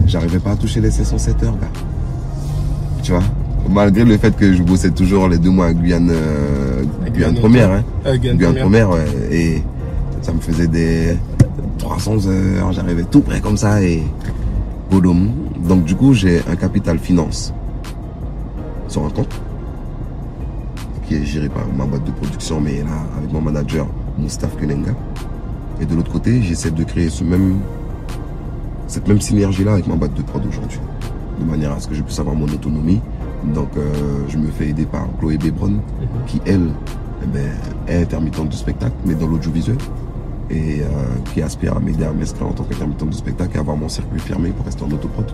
j'arrivais 0.07 0.39
pas 0.39 0.51
à 0.51 0.55
toucher 0.55 0.79
les 0.81 0.91
707 0.91 1.43
heures, 1.43 1.57
gars. 1.59 1.67
Tu 3.03 3.11
vois? 3.11 3.21
Malgré 3.69 4.03
le 4.03 4.17
fait 4.17 4.35
que 4.35 4.53
je 4.53 4.63
bossais 4.63 4.91
toujours 4.91 5.27
les 5.27 5.37
deux 5.37 5.49
mois 5.49 5.67
à 5.67 5.73
Guyane, 5.73 6.09
euh, 6.11 6.83
Guyane 6.83 7.13
Guyane 7.13 7.35
première, 7.35 7.71
hein. 7.71 7.83
Euh, 8.05 8.17
Guyane 8.17 8.37
Guyane 8.37 8.55
première. 8.55 8.89
ouais. 8.89 9.05
Et 9.31 9.63
ça 10.21 10.33
me 10.33 10.39
faisait 10.39 10.67
des 10.67 11.15
300 11.77 12.27
heures, 12.27 12.71
j'arrivais 12.73 13.03
tout 13.03 13.21
près 13.21 13.39
comme 13.39 13.57
ça 13.57 13.81
et 13.81 14.03
boum. 14.89 15.31
Donc 15.67 15.83
du 15.83 15.95
coup, 15.95 16.13
j'ai 16.13 16.41
un 16.51 16.55
capital 16.55 16.97
finance 16.99 17.53
sur 18.87 19.05
un 19.05 19.09
compte 19.09 19.29
qui 21.07 21.15
est 21.15 21.25
géré 21.25 21.49
par 21.49 21.63
ma 21.77 21.85
boîte 21.85 22.03
de 22.03 22.11
production, 22.11 22.59
mais 22.59 22.77
là, 22.79 23.05
avec 23.17 23.31
mon 23.31 23.41
manager, 23.41 23.85
Moustaphe 24.17 24.57
Kenenga. 24.57 24.91
Et 25.81 25.85
de 25.85 25.95
l'autre 25.95 26.11
côté, 26.11 26.41
j'essaie 26.41 26.71
de 26.71 26.83
créer 26.83 27.09
ce 27.09 27.23
même, 27.23 27.59
cette 28.91 29.07
même 29.07 29.21
synergie-là 29.21 29.73
avec 29.73 29.87
ma 29.87 29.95
boîte 29.95 30.13
de 30.13 30.21
prod 30.21 30.45
aujourd'hui. 30.45 30.79
De 31.39 31.45
manière 31.45 31.71
à 31.71 31.79
ce 31.79 31.87
que 31.87 31.95
je 31.95 32.03
puisse 32.03 32.19
avoir 32.19 32.35
mon 32.35 32.45
autonomie. 32.45 32.99
Donc, 33.55 33.69
euh, 33.77 33.81
je 34.27 34.37
me 34.37 34.51
fais 34.51 34.67
aider 34.67 34.85
par 34.85 35.07
Chloé 35.17 35.37
Bebron, 35.37 35.79
qui, 36.27 36.41
elle, 36.45 36.69
eh 37.23 37.27
ben, 37.27 37.49
est 37.87 38.01
intermittente 38.01 38.49
du 38.49 38.57
spectacle, 38.57 38.93
mais 39.05 39.15
dans 39.15 39.27
l'audiovisuel. 39.27 39.77
Et 40.49 40.81
euh, 40.81 40.85
qui 41.33 41.41
aspire 41.41 41.77
à 41.77 41.79
m'aider 41.79 42.03
à 42.03 42.11
m'inscrire 42.11 42.47
en 42.47 42.51
tant 42.51 42.63
qu'intermittente 42.63 43.09
du 43.09 43.17
spectacle 43.17 43.55
et 43.55 43.59
avoir 43.59 43.77
mon 43.77 43.87
circuit 43.87 44.19
fermé 44.19 44.49
pour 44.49 44.65
rester 44.65 44.83
en 44.83 44.91
autoprod. 44.91 45.31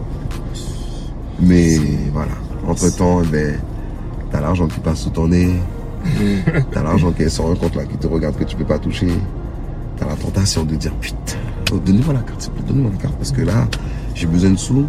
Mais 1.41 1.79
voilà, 2.13 2.33
entre-temps, 2.67 3.21
eh 3.23 3.27
ben, 3.27 3.59
t'as 4.31 4.41
l'argent 4.41 4.67
qui 4.67 4.79
passe 4.79 4.99
sous 4.99 5.09
ton 5.09 5.27
nez, 5.29 5.53
t'as 6.71 6.83
l'argent 6.83 7.11
qui 7.11 7.23
est 7.23 7.29
sur 7.29 7.49
un 7.49 7.55
compte 7.55 7.75
là 7.75 7.85
qui 7.85 7.97
te 7.97 8.05
regarde 8.05 8.35
que 8.35 8.43
tu 8.43 8.55
peux 8.55 8.65
pas 8.65 8.77
toucher, 8.77 9.09
t'as 9.97 10.05
la 10.05 10.15
tentation 10.15 10.63
de 10.63 10.75
dire 10.75 10.93
putain, 10.93 11.37
oh, 11.71 11.79
donnez-moi 11.83 12.13
la 12.13 12.21
carte, 12.21 12.51
donnez-moi 12.67 12.91
la 12.91 12.97
carte 13.01 13.15
parce 13.15 13.31
que 13.31 13.41
là, 13.41 13.67
j'ai 14.15 14.27
besoin 14.27 14.51
de 14.51 14.57
sous. 14.57 14.85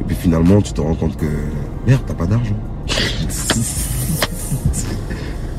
Et 0.00 0.04
puis 0.06 0.16
finalement, 0.16 0.60
tu 0.60 0.72
te 0.72 0.80
rends 0.80 0.94
compte 0.94 1.16
que 1.16 1.26
merde, 1.86 2.02
t'as 2.06 2.14
pas 2.14 2.26
d'argent. 2.26 2.56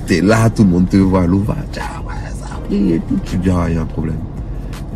T'es 0.07 0.19
là, 0.19 0.49
tout 0.49 0.63
le 0.63 0.69
monde 0.69 0.89
te 0.89 0.97
voit, 0.97 1.25
l'eau 1.25 1.39
va, 1.39 1.55
tiens, 1.71 1.83
ouais, 2.05 2.13
ça 2.37 2.55
a 2.55 2.57
pris 2.67 2.93
et 2.93 2.99
tout. 2.99 3.17
Tu 3.23 3.37
dis, 3.37 3.49
ah, 3.49 3.67
il 3.69 3.75
y 3.75 3.77
a 3.77 3.81
un 3.81 3.85
problème. 3.85 4.17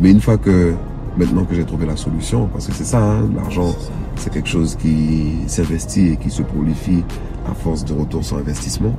Mais 0.00 0.10
une 0.10 0.20
fois 0.20 0.36
que, 0.36 0.74
maintenant 1.16 1.44
que 1.44 1.54
j'ai 1.54 1.64
trouvé 1.64 1.86
la 1.86 1.96
solution, 1.96 2.46
parce 2.52 2.66
que 2.66 2.74
c'est 2.74 2.84
ça, 2.84 3.02
hein, 3.02 3.28
l'argent, 3.34 3.74
c'est 4.16 4.30
quelque 4.30 4.48
chose 4.48 4.76
qui 4.76 5.38
s'investit 5.46 6.08
et 6.08 6.16
qui 6.16 6.30
se 6.30 6.42
prolifie 6.42 7.04
à 7.50 7.54
force 7.54 7.84
de 7.84 7.94
retour 7.94 8.22
sur 8.22 8.36
investissement. 8.36 8.94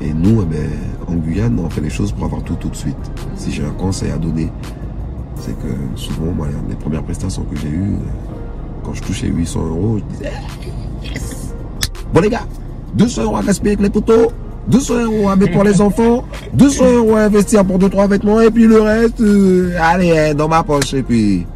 Et 0.00 0.12
nous, 0.12 0.42
eh 0.42 0.46
ben, 0.46 0.68
en 1.06 1.14
Guyane, 1.14 1.58
on 1.60 1.70
fait 1.70 1.80
les 1.80 1.90
choses 1.90 2.10
pour 2.10 2.24
avoir 2.24 2.42
tout 2.42 2.54
tout 2.54 2.70
de 2.70 2.76
suite. 2.76 2.96
Si 3.36 3.52
j'ai 3.52 3.64
un 3.64 3.70
conseil 3.70 4.10
à 4.10 4.18
donner, 4.18 4.50
c'est 5.50 5.68
que 5.68 5.98
souvent, 5.98 6.32
moi, 6.32 6.46
les 6.68 6.74
premières 6.76 7.02
prestations 7.02 7.42
que 7.42 7.56
j'ai 7.56 7.68
eues, 7.68 7.94
euh, 7.94 8.84
quand 8.84 8.94
je 8.94 9.02
touchais 9.02 9.26
800 9.26 9.66
euros, 9.66 9.98
je 9.98 10.16
disais, 10.16 10.32
bon 12.12 12.20
les 12.20 12.30
gars, 12.30 12.46
200 12.94 13.22
euros 13.24 13.36
à 13.36 13.42
gaspiller 13.42 13.72
avec 13.72 13.82
les 13.82 13.90
poteaux, 13.90 14.32
200 14.68 15.04
euros 15.04 15.28
avec 15.30 15.52
pour 15.52 15.64
les 15.64 15.80
enfants, 15.80 16.24
200 16.54 16.84
euros 16.96 17.16
à 17.16 17.22
investir 17.22 17.64
pour 17.64 17.78
2-3 17.78 18.08
vêtements, 18.08 18.40
et 18.40 18.50
puis 18.50 18.66
le 18.66 18.80
reste, 18.80 19.20
euh, 19.20 19.76
allez, 19.80 20.16
hein, 20.16 20.34
dans 20.34 20.48
ma 20.48 20.62
poche. 20.62 20.94
Et 20.94 21.02
puis, 21.02 21.46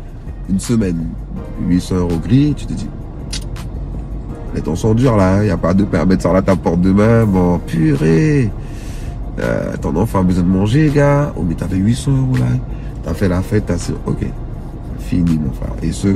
une 0.49 0.61
semaine, 0.61 1.07
800 1.69 1.97
euros 1.97 2.19
gris, 2.23 2.55
tu 2.57 2.67
te 2.67 2.73
dis, 2.73 2.89
les 4.55 4.61
temps 4.61 4.77
sont 4.77 4.95
durs 4.95 5.17
là, 5.17 5.37
il 5.37 5.41
hein, 5.41 5.45
n'y 5.45 5.51
a 5.51 5.57
pas 5.57 5.75
de 5.75 5.87
ça 6.19 6.37
à 6.37 6.43
ta 6.43 6.57
porte 6.57 6.81
demain, 6.81 7.25
bon, 7.27 7.59
purée. 7.59 8.51
Euh, 9.41 9.77
ton 9.81 9.97
enfant 9.97 10.21
a 10.21 10.23
besoin 10.23 10.45
de 10.45 10.49
manger, 10.49 10.91
gars. 10.95 11.33
Oh, 11.37 11.45
mais 11.47 11.55
t'avais 11.55 11.77
800 11.77 12.13
euros 12.13 12.37
là. 12.37 12.47
T'as 13.05 13.15
fait 13.15 13.29
la 13.29 13.43
fête, 13.43 13.67
t'as 13.67 13.93
ok. 14.07 14.27
Fini, 14.99 15.39
mon 15.39 15.53
frère. 15.53 15.75
Et 15.83 15.93
ce, 15.93 16.09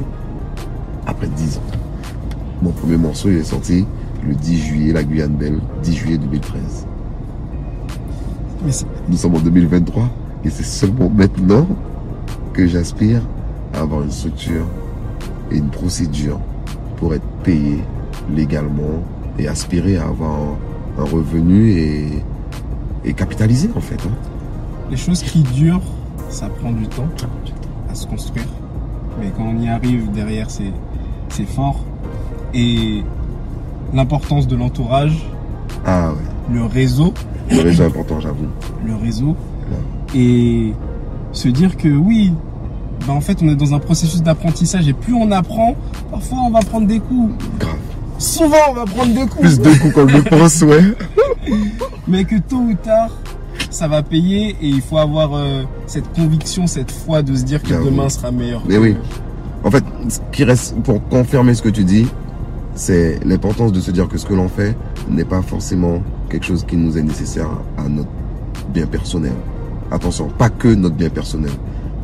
après 1.06 1.26
10 1.26 1.58
ans. 1.58 1.62
Mon 2.62 2.70
premier 2.70 2.96
morceau, 2.96 3.28
il 3.28 3.36
est 3.36 3.44
sorti 3.44 3.86
le 4.26 4.34
10 4.34 4.58
juillet, 4.58 4.92
la 4.92 5.04
Guyane 5.04 5.34
Belle, 5.34 5.58
10 5.82 5.94
juillet 5.94 6.18
2013. 6.18 6.86
Nous 9.08 9.16
sommes 9.16 9.36
en 9.36 9.40
2023 9.40 10.08
et 10.44 10.50
c'est 10.50 10.64
seulement 10.64 11.08
maintenant 11.08 11.66
que 12.52 12.66
j'aspire 12.66 13.22
à 13.74 13.80
avoir 13.80 14.02
une 14.02 14.10
structure 14.10 14.66
et 15.52 15.56
une 15.56 15.68
procédure 15.68 16.40
pour 16.96 17.14
être 17.14 17.26
payé 17.44 17.78
légalement 18.34 19.02
et 19.38 19.46
aspirer 19.46 19.98
à 19.98 20.06
avoir 20.06 20.32
un, 20.98 21.04
revenu 21.04 21.70
et, 21.70 22.08
et, 23.04 23.12
capitaliser 23.12 23.70
en 23.76 23.80
fait. 23.80 24.00
Hein. 24.04 24.10
Les 24.90 24.96
choses 24.96 25.22
qui 25.22 25.42
durent, 25.42 25.80
ça 26.28 26.48
prend 26.48 26.72
du 26.72 26.86
temps 26.86 27.08
à 27.90 27.94
se 27.94 28.06
construire. 28.06 28.46
Mais 29.20 29.32
quand 29.36 29.44
on 29.44 29.60
y 29.60 29.68
arrive 29.68 30.10
derrière, 30.12 30.48
c'est 30.50 31.48
fort. 31.48 31.80
Et 32.54 33.02
l'importance 33.92 34.46
de 34.46 34.56
l'entourage. 34.56 35.26
Ah 35.84 36.10
ouais. 36.10 36.54
Le 36.54 36.64
réseau. 36.64 37.12
Le 37.50 37.60
réseau 37.62 37.84
important, 37.84 38.20
j'avoue. 38.20 38.46
Le 38.86 38.94
réseau. 38.94 39.36
Et 40.14 40.72
se 41.32 41.48
dire 41.48 41.76
que 41.76 41.88
oui, 41.88 42.32
ben 43.06 43.12
en 43.14 43.20
fait, 43.20 43.38
on 43.42 43.48
est 43.48 43.56
dans 43.56 43.74
un 43.74 43.78
processus 43.78 44.22
d'apprentissage 44.22 44.88
et 44.88 44.92
plus 44.92 45.14
on 45.14 45.30
apprend, 45.30 45.76
parfois 46.10 46.38
on 46.46 46.50
va 46.50 46.60
prendre 46.60 46.86
des 46.86 47.00
coups. 47.00 47.32
Grave. 47.58 47.76
Souvent, 48.18 48.56
on 48.70 48.74
va 48.74 48.84
prendre 48.84 49.14
des 49.14 49.26
coups. 49.26 49.40
Plus 49.40 49.58
de 49.60 49.78
coups 49.78 49.94
qu'on 49.94 50.04
le 50.04 50.22
pense, 50.22 50.62
ouais. 50.62 50.94
Mais 52.08 52.24
que 52.24 52.36
tôt 52.36 52.56
ou 52.56 52.74
tard, 52.74 53.10
ça 53.70 53.88
va 53.88 54.02
payer 54.02 54.56
et 54.60 54.68
il 54.68 54.80
faut 54.80 54.98
avoir 54.98 55.34
euh, 55.34 55.62
cette 55.86 56.12
conviction, 56.12 56.66
cette 56.66 56.90
foi 56.90 57.22
de 57.22 57.34
se 57.34 57.42
dire 57.42 57.62
que 57.62 57.74
demain 57.84 58.08
sera 58.08 58.30
meilleur. 58.30 58.62
Mais 58.68 58.78
oui. 58.78 58.96
En 59.64 59.70
fait, 59.70 59.84
ce 60.08 60.20
qui 60.32 60.44
reste 60.44 60.76
pour 60.82 61.06
confirmer 61.08 61.54
ce 61.54 61.62
que 61.62 61.68
tu 61.68 61.84
dis, 61.84 62.06
c'est 62.74 63.18
l'importance 63.24 63.72
de 63.72 63.80
se 63.80 63.90
dire 63.90 64.08
que 64.08 64.18
ce 64.18 64.24
que 64.24 64.34
l'on 64.34 64.48
fait 64.48 64.76
n'est 65.10 65.24
pas 65.24 65.42
forcément 65.42 66.02
quelque 66.28 66.46
chose 66.46 66.64
qui 66.64 66.76
nous 66.76 66.96
est 66.96 67.02
nécessaire 67.02 67.50
à 67.76 67.88
notre 67.88 68.08
bien 68.72 68.86
personnel. 68.86 69.32
Attention, 69.90 70.28
pas 70.28 70.48
que 70.48 70.68
notre 70.68 70.94
bien 70.94 71.10
personnel. 71.10 71.50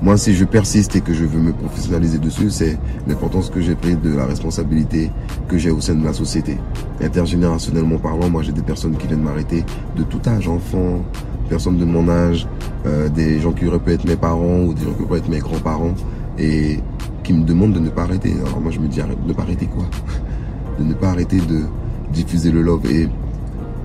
Moi, 0.02 0.18
si 0.18 0.34
je 0.34 0.44
persiste 0.44 0.96
et 0.96 1.00
que 1.00 1.14
je 1.14 1.24
veux 1.24 1.40
me 1.40 1.52
professionnaliser 1.52 2.18
dessus, 2.18 2.50
c'est 2.50 2.76
l'importance 3.06 3.48
que 3.48 3.60
j'ai 3.60 3.74
pris 3.74 3.94
de 3.94 4.14
la 4.14 4.26
responsabilité 4.26 5.10
que 5.48 5.56
j'ai 5.56 5.70
au 5.70 5.80
sein 5.80 5.94
de 5.94 6.04
la 6.04 6.12
société. 6.12 6.58
Intergénérationnellement 7.00 7.98
parlant, 7.98 8.28
moi, 8.28 8.42
j'ai 8.42 8.52
des 8.52 8.62
personnes 8.62 8.96
qui 8.96 9.06
viennent 9.06 9.22
m'arrêter 9.22 9.64
de 9.96 10.02
tout 10.02 10.20
âge, 10.26 10.48
enfants, 10.48 11.02
personnes 11.48 11.76
de 11.76 11.84
mon 11.84 12.08
âge, 12.08 12.46
euh, 12.86 13.08
des 13.08 13.40
gens 13.40 13.52
qui 13.52 13.66
auraient 13.66 13.78
pu 13.78 13.92
être 13.92 14.04
mes 14.04 14.16
parents 14.16 14.60
ou 14.60 14.74
des 14.74 14.84
gens 14.84 14.92
qui 14.92 15.02
auraient 15.02 15.20
pu 15.20 15.26
être 15.26 15.30
mes 15.30 15.38
grands-parents 15.38 15.94
et 16.38 16.80
qui 17.22 17.32
me 17.32 17.44
demandent 17.44 17.72
de 17.72 17.80
ne 17.80 17.88
pas 17.88 18.02
arrêter. 18.02 18.34
Alors 18.44 18.60
moi, 18.60 18.70
je 18.70 18.78
me 18.78 18.86
dis, 18.86 19.00
arrête, 19.00 19.18
ne 19.26 19.32
pas 19.32 19.42
arrêter 19.42 19.66
quoi? 19.66 19.84
De 20.78 20.84
ne 20.84 20.94
pas 20.94 21.10
arrêter 21.10 21.38
de 21.38 21.62
diffuser 22.12 22.50
le 22.50 22.62
love. 22.62 22.90
Et 22.90 23.08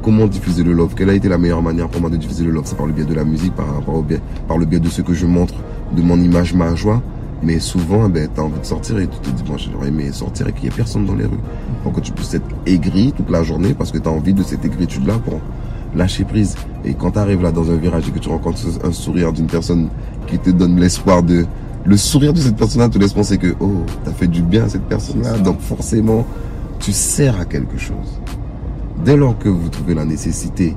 comment 0.03 0.27
diffuser 0.27 0.63
le 0.63 0.73
love? 0.73 0.93
Quelle 0.95 1.09
a 1.09 1.13
été 1.13 1.29
la 1.29 1.37
meilleure 1.37 1.61
manière 1.61 1.87
pour 1.87 2.01
moi 2.01 2.09
de 2.09 2.17
diffuser 2.17 2.43
le 2.43 2.51
love? 2.51 2.65
C'est 2.65 2.77
par 2.77 2.85
le 2.85 2.93
biais 2.93 3.05
de 3.05 3.13
la 3.13 3.23
musique, 3.23 3.53
par, 3.55 4.57
le 4.57 4.65
biais 4.65 4.79
de 4.79 4.89
ce 4.89 5.01
que 5.01 5.13
je 5.13 5.25
montre, 5.25 5.55
de 5.95 6.01
mon 6.01 6.19
image, 6.19 6.53
ma 6.53 6.75
joie. 6.75 7.01
Mais 7.41 7.59
souvent, 7.59 8.07
eh 8.07 8.09
ben, 8.09 8.29
tu 8.33 8.41
as 8.41 8.43
envie 8.43 8.59
de 8.59 8.65
sortir 8.65 8.99
et 8.99 9.07
tu 9.07 9.17
te 9.19 9.29
dis, 9.29 9.43
moi 9.47 9.55
j'aurais 9.57 9.87
aimé 9.87 10.11
sortir 10.11 10.47
et 10.47 10.51
qu'il 10.51 10.63
n'y 10.63 10.67
ait 10.67 10.75
personne 10.75 11.05
dans 11.05 11.15
les 11.15 11.23
rues. 11.23 11.39
Pour 11.83 11.93
que 11.93 12.01
tu 12.01 12.11
puisses 12.11 12.33
être 12.33 12.45
aigri 12.65 13.13
toute 13.15 13.29
la 13.29 13.43
journée 13.43 13.73
parce 13.73 13.91
que 13.91 13.97
tu 13.97 14.09
as 14.09 14.11
envie 14.11 14.33
de 14.33 14.43
cette 14.43 14.65
aigritude-là 14.65 15.13
pour 15.19 15.39
lâcher 15.95 16.23
prise. 16.23 16.55
Et 16.85 16.93
quand 16.93 17.11
tu 17.11 17.19
arrives 17.19 17.41
là 17.41 17.51
dans 17.51 17.69
un 17.71 17.75
virage 17.75 18.07
et 18.07 18.11
que 18.11 18.19
tu 18.19 18.29
rencontres 18.29 18.59
un 18.83 18.91
sourire 18.91 19.33
d'une 19.33 19.47
personne 19.47 19.89
qui 20.27 20.39
te 20.39 20.49
donne 20.49 20.79
l'espoir 20.79 21.23
de... 21.23 21.45
Le 21.85 21.97
sourire 21.97 22.33
de 22.33 22.39
cette 22.39 22.57
personne-là 22.57 22.89
te 22.89 22.97
laisse 22.97 23.13
penser 23.13 23.37
que, 23.37 23.55
oh, 23.59 23.83
tu 24.03 24.09
as 24.09 24.13
fait 24.13 24.27
du 24.27 24.41
bien 24.41 24.65
à 24.65 24.69
cette 24.69 24.83
personne-là. 24.83 25.37
Donc 25.39 25.59
forcément, 25.61 26.25
tu 26.79 26.91
sers 26.91 27.39
à 27.39 27.45
quelque 27.45 27.77
chose. 27.77 28.19
Dès 29.03 29.15
lors 29.15 29.37
que 29.37 29.49
vous 29.49 29.69
trouvez 29.69 29.93
la 29.93 30.05
nécessité, 30.05 30.75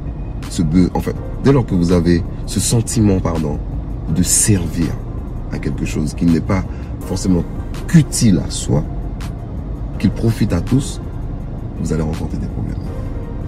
ce 0.49 0.63
en 0.95 1.01
fait, 1.01 1.17
dès 1.43 1.53
lors 1.53 1.67
que 1.67 1.75
vous 1.75 1.93
avez 1.93 2.23
ce 2.47 2.61
sentiment, 2.61 3.19
pardon, 3.19 3.59
de 4.15 4.23
servir 4.23 4.89
à 5.53 5.59
quelque 5.59 5.85
chose 5.85 6.15
qui 6.15 6.25
n'est 6.25 6.41
pas 6.41 6.65
forcément 7.01 7.45
qu'utile 7.89 8.41
à 8.47 8.51
soi, 8.51 8.85
qu'il 9.99 10.11
profite 10.11 10.53
à 10.53 10.61
tous, 10.61 11.01
vous 11.81 11.93
allez 11.93 12.03
rencontrer 12.03 12.39
des 12.39 12.47
problèmes. 12.47 12.82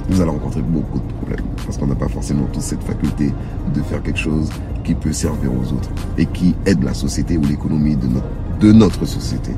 Vous 0.09 0.21
allez 0.21 0.31
rencontrer 0.31 0.61
beaucoup 0.63 0.99
de 0.99 1.13
problèmes 1.15 1.47
parce 1.65 1.79
qu'on 1.79 1.87
n'a 1.87 1.95
pas 1.95 2.09
forcément 2.09 2.47
tous 2.53 2.61
cette 2.61 2.83
faculté 2.83 3.33
de 3.75 3.83
faire 3.83 4.03
quelque 4.03 4.19
chose 4.19 4.51
qui 4.85 4.95
peut 4.95 5.13
servir 5.13 5.51
aux 5.53 5.73
autres 5.73 5.91
et 6.19 6.27
qui 6.27 6.55
aide 6.67 6.83
la 6.83 6.95
société 6.95 7.39
ou 7.39 7.43
l'économie 7.43 7.97
de 7.97 8.07
notre, 8.07 8.29
de 8.61 8.73
notre 8.73 9.07
société. 9.07 9.53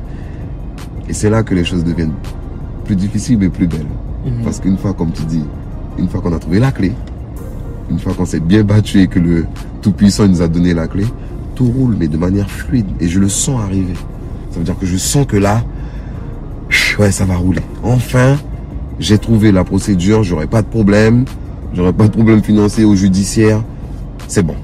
Et 1.08 1.12
c'est 1.12 1.30
là 1.30 1.42
que 1.42 1.54
les 1.54 1.64
choses 1.64 1.84
deviennent 1.84 2.14
plus 2.84 2.96
difficile 2.96 3.38
mais 3.38 3.48
plus 3.48 3.66
belle. 3.66 3.86
Mhm. 4.24 4.44
Parce 4.44 4.60
qu'une 4.60 4.78
fois, 4.78 4.94
comme 4.94 5.12
tu 5.12 5.24
dis, 5.24 5.44
une 5.98 6.08
fois 6.08 6.20
qu'on 6.20 6.32
a 6.32 6.38
trouvé 6.38 6.60
la 6.60 6.72
clé, 6.72 6.92
une 7.90 7.98
fois 7.98 8.14
qu'on 8.14 8.24
s'est 8.24 8.40
bien 8.40 8.62
battu 8.62 9.00
et 9.00 9.06
que 9.08 9.18
le 9.18 9.46
Tout-Puissant 9.82 10.26
nous 10.28 10.42
a 10.42 10.48
donné 10.48 10.74
la 10.74 10.88
clé, 10.88 11.04
tout 11.54 11.66
roule, 11.66 11.96
mais 11.98 12.08
de 12.08 12.16
manière 12.16 12.50
fluide. 12.50 12.86
Et 13.00 13.08
je 13.08 13.18
le 13.18 13.28
sens 13.28 13.60
arriver. 13.60 13.94
Ça 14.50 14.58
veut 14.58 14.64
dire 14.64 14.78
que 14.78 14.86
je 14.86 14.96
sens 14.96 15.26
que 15.26 15.36
là, 15.36 15.62
ouais, 16.98 17.10
ça 17.10 17.24
va 17.24 17.36
rouler. 17.36 17.62
Enfin, 17.82 18.36
j'ai 18.98 19.18
trouvé 19.18 19.52
la 19.52 19.64
procédure, 19.64 20.22
j'aurai 20.22 20.46
pas 20.46 20.62
de 20.62 20.66
problème, 20.66 21.24
j'aurai 21.74 21.92
pas 21.92 22.08
de 22.08 22.12
problème 22.12 22.42
financier 22.42 22.84
ou 22.84 22.94
judiciaire. 22.94 23.62
C'est 24.28 24.42
bon. 24.42 24.56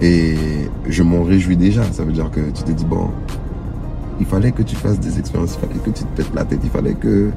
Et 0.00 0.34
je 0.88 1.02
m'en 1.02 1.22
réjouis 1.22 1.56
déjà. 1.56 1.82
Ça 1.92 2.04
veut 2.04 2.12
dire 2.12 2.30
que 2.30 2.40
tu 2.40 2.62
te 2.62 2.70
dis, 2.70 2.84
bon, 2.84 3.10
il 4.20 4.26
fallait 4.26 4.52
que 4.52 4.62
tu 4.62 4.76
fasses 4.76 5.00
des 5.00 5.18
expériences, 5.18 5.58
il 5.60 5.66
fallait 5.66 5.80
que 5.80 5.90
tu 5.90 6.04
te 6.04 6.16
pètes 6.16 6.34
la 6.34 6.44
tête, 6.44 6.60
il 6.62 6.70
fallait 6.70 6.94
que 6.94 7.30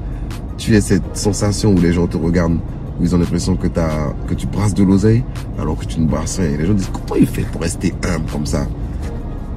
tu 0.57 0.75
aies 0.75 0.82
cette 0.82 1.17
sensation 1.17 1.73
où 1.73 1.80
les 1.80 1.93
gens 1.93 2.07
te 2.07 2.17
regardent, 2.17 2.59
où 2.99 3.03
ils 3.03 3.15
ont 3.15 3.17
l'impression 3.17 3.55
que, 3.55 3.67
que 3.67 4.34
tu 4.34 4.47
brasses 4.47 4.73
de 4.73 4.84
l'oseille, 4.84 5.23
alors 5.59 5.77
que 5.77 5.86
tu 5.86 5.99
ne 5.99 6.05
brasses 6.05 6.39
rien. 6.39 6.51
Et 6.51 6.57
les 6.57 6.65
gens 6.65 6.73
disent, 6.73 6.91
comment 6.91 7.19
il 7.19 7.27
fait 7.27 7.43
pour 7.43 7.61
rester 7.61 7.93
humble 8.03 8.30
comme 8.32 8.45
ça? 8.45 8.67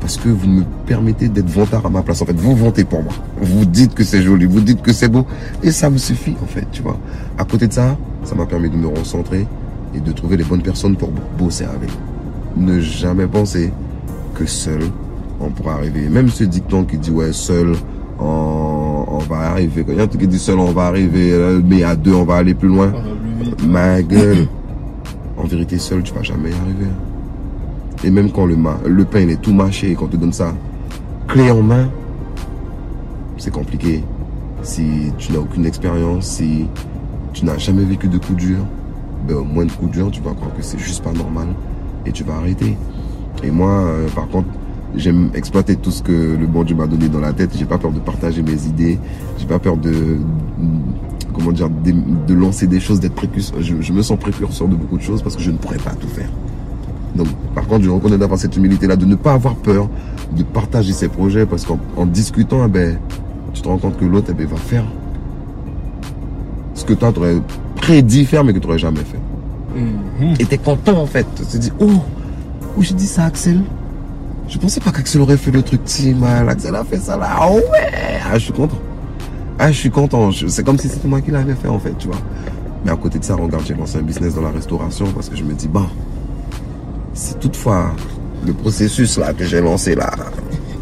Parce 0.02 0.16
que 0.16 0.28
vous 0.28 0.48
me 0.48 0.64
permettez 0.84 1.28
d'être 1.28 1.48
vantard 1.48 1.86
à 1.86 1.88
ma 1.88 2.02
place. 2.02 2.20
En 2.22 2.26
fait, 2.26 2.36
vous 2.36 2.56
vantez 2.56 2.82
pour 2.82 3.04
moi. 3.04 3.12
Vous 3.40 3.64
dites 3.64 3.94
que 3.94 4.02
c'est 4.02 4.20
joli, 4.20 4.46
vous 4.46 4.60
dites 4.60 4.82
que 4.82 4.92
c'est 4.92 5.08
beau. 5.08 5.24
Et 5.62 5.70
ça 5.70 5.90
me 5.90 5.96
suffit, 5.96 6.34
en 6.42 6.46
fait, 6.46 6.66
tu 6.72 6.82
vois. 6.82 6.98
À 7.38 7.44
côté 7.44 7.68
de 7.68 7.72
ça, 7.72 7.96
ça 8.24 8.34
m'a 8.34 8.44
permis 8.44 8.68
de 8.68 8.74
me 8.74 8.88
recentrer 8.88 9.46
et 9.94 10.00
de 10.00 10.10
trouver 10.10 10.36
les 10.36 10.42
bonnes 10.42 10.60
personnes 10.60 10.96
pour 10.96 11.10
bosser 11.38 11.64
avec. 11.64 11.88
Ne 12.56 12.80
jamais 12.80 13.28
penser 13.28 13.72
que 14.34 14.44
seul, 14.44 14.82
on 15.40 15.50
pourra 15.50 15.74
arriver. 15.74 16.08
Même 16.08 16.28
ce 16.30 16.42
dicton 16.42 16.82
qui 16.82 16.98
dit, 16.98 17.12
ouais, 17.12 17.32
seul, 17.32 17.74
on, 18.18 19.18
va 19.28 19.50
arriver. 19.50 19.84
Quand 19.84 19.92
il 19.92 19.98
y 19.98 20.00
a 20.00 20.04
un 20.04 20.08
truc 20.08 20.22
qui 20.22 20.26
dit 20.26 20.38
seul, 20.40 20.58
on 20.58 20.72
va 20.72 20.86
arriver, 20.86 21.60
mais 21.64 21.84
à 21.84 21.94
deux, 21.94 22.12
on 22.12 22.24
va 22.24 22.36
aller 22.36 22.54
plus 22.54 22.68
loin. 22.68 22.92
Ma 23.68 24.02
gueule. 24.02 24.48
En 25.36 25.44
vérité, 25.44 25.78
seul, 25.78 26.02
tu 26.02 26.12
vas 26.12 26.24
jamais 26.24 26.50
y 26.50 26.54
arriver. 26.54 26.90
Et 28.04 28.10
même 28.10 28.30
quand 28.30 28.46
le, 28.46 29.04
pain 29.04 29.28
est 29.28 29.40
tout 29.40 29.52
mâché 29.52 29.92
et 29.92 29.94
qu'on 29.94 30.06
te 30.06 30.16
donne 30.16 30.32
ça, 30.32 30.54
clé 31.28 31.50
en 31.50 31.62
main, 31.62 31.88
c'est 33.38 33.52
compliqué. 33.52 34.02
Si 34.62 35.12
tu 35.18 35.32
n'as 35.32 35.38
aucune 35.38 35.66
expérience, 35.66 36.26
si 36.26 36.66
tu 37.32 37.44
n'as 37.44 37.58
jamais 37.58 37.84
vécu 37.84 38.08
de 38.08 38.18
coups 38.18 38.38
durs, 38.38 38.64
ben, 39.26 39.36
au 39.36 39.44
moins 39.44 39.64
de 39.64 39.72
coups 39.72 39.92
durs, 39.92 40.10
tu 40.10 40.20
vas 40.20 40.32
croire 40.32 40.54
que 40.54 40.62
c'est 40.62 40.78
juste 40.78 41.02
pas 41.02 41.12
normal 41.12 41.48
et 42.06 42.12
tu 42.12 42.24
vas 42.24 42.34
arrêter. 42.34 42.76
Et 43.42 43.50
moi, 43.50 43.70
euh, 43.70 44.08
par 44.14 44.28
contre, 44.28 44.48
J'aime 44.94 45.30
exploiter 45.34 45.76
tout 45.76 45.90
ce 45.90 46.02
que 46.02 46.12
le 46.12 46.46
bon 46.46 46.64
Dieu 46.64 46.76
m'a 46.76 46.86
donné 46.86 47.08
dans 47.08 47.20
la 47.20 47.32
tête. 47.32 47.56
J'ai 47.56 47.64
pas 47.64 47.78
peur 47.78 47.92
de 47.92 47.98
partager 47.98 48.42
mes 48.42 48.66
idées. 48.66 48.98
J'ai 49.38 49.46
pas 49.46 49.58
peur 49.58 49.78
de, 49.78 50.18
comment 51.32 51.52
dire, 51.52 51.70
de, 51.70 52.34
lancer 52.34 52.66
des 52.66 52.78
choses, 52.78 53.00
d'être 53.00 53.14
précurseur. 53.14 53.56
Je, 53.62 53.92
me 53.92 54.02
sens 54.02 54.18
précurseur 54.18 54.68
de 54.68 54.74
beaucoup 54.74 54.98
de 54.98 55.02
choses 55.02 55.22
parce 55.22 55.34
que 55.34 55.42
je 55.42 55.50
ne 55.50 55.56
pourrais 55.56 55.78
pas 55.78 55.92
tout 55.92 56.08
faire. 56.08 56.28
Donc, 57.14 57.28
par 57.54 57.66
contre, 57.66 57.84
je 57.84 57.90
reconnais 57.90 58.18
d'avoir 58.18 58.38
cette 58.38 58.56
humilité-là, 58.56 58.96
de 58.96 59.04
ne 59.04 59.14
pas 59.14 59.32
avoir 59.32 59.54
peur 59.56 59.88
de 60.36 60.42
partager 60.42 60.92
ses 60.92 61.08
projets 61.08 61.44
parce 61.44 61.66
qu'en 61.66 62.06
discutant, 62.06 62.64
eh 62.64 62.68
ben, 62.68 62.98
tu 63.52 63.60
te 63.60 63.68
rends 63.68 63.78
compte 63.78 63.98
que 63.98 64.04
l'autre 64.04 64.28
eh 64.30 64.34
ben, 64.34 64.46
va 64.46 64.56
faire 64.56 64.84
ce 66.74 66.84
que 66.84 66.94
toi, 66.94 67.12
tu 67.12 67.18
aurais 67.18 67.36
prédit 67.76 68.24
faire 68.24 68.44
mais 68.44 68.52
que 68.52 68.58
tu 68.58 68.66
n'aurais 68.66 68.78
jamais 68.78 69.00
fait. 69.00 69.78
Mm-hmm. 69.78 70.40
Et 70.40 70.46
tu 70.46 70.54
es 70.54 70.58
content 70.58 70.98
en 71.02 71.06
fait. 71.06 71.26
Tu 71.36 71.44
te 71.44 71.56
dis, 71.58 71.72
oh, 71.80 71.90
où 72.76 72.82
j'ai 72.82 72.94
dit 72.94 73.06
ça, 73.06 73.24
Axel 73.24 73.60
je 74.52 74.58
pensais 74.58 74.80
pas 74.80 74.90
qu'Axel 74.92 75.22
aurait 75.22 75.38
fait 75.38 75.50
le 75.50 75.62
truc 75.62 75.80
si 75.86 76.12
mal. 76.12 76.46
Axel 76.46 76.74
a 76.74 76.84
fait 76.84 76.98
ça 76.98 77.16
là. 77.16 77.38
Oh 77.48 77.54
ouais. 77.54 78.20
Ah, 78.30 78.34
je 78.34 78.44
suis 78.44 78.52
content. 78.52 78.78
Ah, 79.58 79.72
je 79.72 79.78
suis 79.78 79.90
content. 79.90 80.30
C'est 80.32 80.62
comme 80.62 80.78
si 80.78 80.88
c'était 80.90 81.08
moi 81.08 81.22
qui 81.22 81.30
l'avais 81.30 81.54
fait 81.54 81.68
en 81.68 81.78
fait, 81.78 81.96
tu 81.98 82.08
vois. 82.08 82.18
Mais 82.84 82.90
à 82.90 82.96
côté 82.96 83.18
de 83.18 83.24
ça, 83.24 83.34
regarde, 83.34 83.64
j'ai 83.66 83.74
lancé 83.74 83.96
un 83.96 84.02
business 84.02 84.34
dans 84.34 84.42
la 84.42 84.50
restauration 84.50 85.06
parce 85.14 85.30
que 85.30 85.36
je 85.36 85.44
me 85.44 85.54
dis, 85.54 85.68
bon, 85.68 85.86
si 87.14 87.34
toutefois 87.36 87.92
le 88.46 88.52
processus 88.52 89.18
là 89.18 89.32
que 89.32 89.44
j'ai 89.44 89.60
lancé 89.60 89.94
là, 89.94 90.10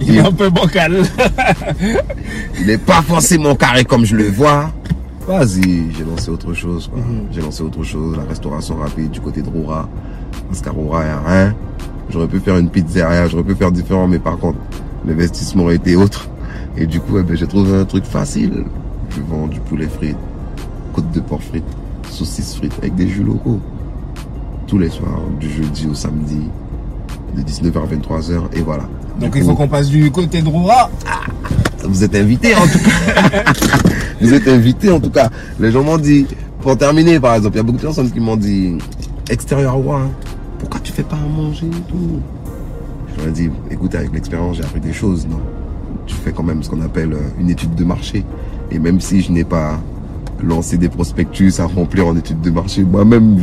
Il 0.00 0.16
est 0.16 0.20
un 0.20 0.32
peu 0.32 0.48
bancal. 0.48 1.02
il 2.60 2.66
n'est 2.66 2.78
pas 2.78 3.02
forcément 3.02 3.54
carré 3.54 3.84
comme 3.84 4.04
je 4.04 4.16
le 4.16 4.28
vois, 4.30 4.70
vas-y, 5.26 5.92
j'ai 5.96 6.04
lancé 6.04 6.30
autre 6.30 6.52
chose. 6.54 6.88
quoi. 6.88 7.00
Mhm. 7.00 7.28
J'ai 7.30 7.40
lancé 7.40 7.62
autre 7.62 7.82
chose, 7.82 8.16
la 8.16 8.24
restauration 8.24 8.76
rapide 8.76 9.10
du 9.10 9.20
côté 9.20 9.42
de 9.42 9.48
Roura. 9.48 9.88
Parce 10.48 10.60
qu'à 10.60 10.70
Roura, 10.70 11.02
il 11.02 11.06
n'y 11.06 11.10
a 11.10 11.20
rien. 11.20 11.54
J'aurais 12.10 12.26
pu 12.28 12.40
faire 12.40 12.56
une 12.56 12.68
pizzeria, 12.68 13.28
j'aurais 13.28 13.44
pu 13.44 13.54
faire 13.54 13.70
différent, 13.70 14.08
mais 14.08 14.18
par 14.18 14.36
contre, 14.38 14.58
l'investissement 15.06 15.64
aurait 15.64 15.76
été 15.76 15.94
autre. 15.96 16.28
Et 16.76 16.86
du 16.86 17.00
coup, 17.00 17.18
eh 17.18 17.22
ben, 17.22 17.36
j'ai 17.36 17.46
trouvé 17.46 17.76
un 17.76 17.84
truc 17.84 18.04
facile. 18.04 18.64
Je 19.10 19.20
vends 19.28 19.46
du 19.46 19.60
poulet 19.60 19.86
frites, 19.88 20.16
côte 20.92 21.10
de 21.12 21.20
porc 21.20 21.42
frites, 21.42 21.64
saucisses 22.10 22.54
frites 22.56 22.74
avec 22.78 22.94
des 22.94 23.08
jus 23.08 23.22
locaux. 23.24 23.60
Tous 24.70 24.78
les 24.78 24.88
soirs, 24.88 25.20
du 25.40 25.50
jeudi 25.50 25.88
au 25.90 25.94
samedi, 25.94 26.42
de 27.36 27.42
19h 27.42 27.76
à 27.76 27.86
23h, 28.20 28.40
et 28.52 28.60
voilà. 28.60 28.84
Donc 29.18 29.32
il 29.34 29.42
faut 29.42 29.56
qu'on 29.56 29.66
passe 29.66 29.88
du 29.88 30.12
côté 30.12 30.42
de 30.42 30.48
Roura. 30.48 30.88
vous 31.82 32.04
êtes 32.04 32.14
invité 32.14 32.54
en 32.54 32.68
tout 32.68 32.78
cas. 32.78 33.52
vous 34.20 34.32
êtes 34.32 34.46
invité 34.46 34.92
en 34.92 35.00
tout 35.00 35.10
cas. 35.10 35.28
Les 35.58 35.72
gens 35.72 35.82
m'ont 35.82 35.98
dit, 35.98 36.24
pour 36.60 36.78
terminer 36.78 37.18
par 37.18 37.34
exemple, 37.34 37.56
il 37.56 37.58
y 37.58 37.60
a 37.60 37.64
beaucoup 37.64 37.78
de 37.78 37.82
personnes 37.82 38.12
qui 38.12 38.20
m'ont 38.20 38.36
dit, 38.36 38.78
extérieur 39.28 39.74
roi, 39.74 40.02
hein, 40.02 40.10
pourquoi 40.60 40.78
tu 40.78 40.92
fais 40.92 41.02
pas 41.02 41.16
à 41.16 41.28
manger 41.28 41.66
et 41.66 41.90
tout? 41.90 42.20
Je 43.08 43.18
leur 43.18 43.28
ai 43.28 43.32
dit, 43.32 43.50
écoute, 43.72 43.96
avec 43.96 44.12
l'expérience, 44.12 44.58
j'ai 44.58 44.62
appris 44.62 44.78
des 44.78 44.92
choses, 44.92 45.26
non? 45.26 45.40
Tu 46.06 46.14
fais 46.14 46.30
quand 46.30 46.44
même 46.44 46.62
ce 46.62 46.70
qu'on 46.70 46.82
appelle 46.82 47.12
euh, 47.12 47.40
une 47.40 47.50
étude 47.50 47.74
de 47.74 47.82
marché. 47.82 48.24
Et 48.70 48.78
même 48.78 49.00
si 49.00 49.20
je 49.20 49.32
n'ai 49.32 49.42
pas 49.42 49.80
lancé 50.42 50.76
des 50.76 50.88
prospectus 50.88 51.60
à 51.60 51.66
remplir 51.66 52.06
en 52.06 52.16
étude 52.16 52.40
de 52.40 52.50
marché, 52.50 52.84
moi-même, 52.84 53.36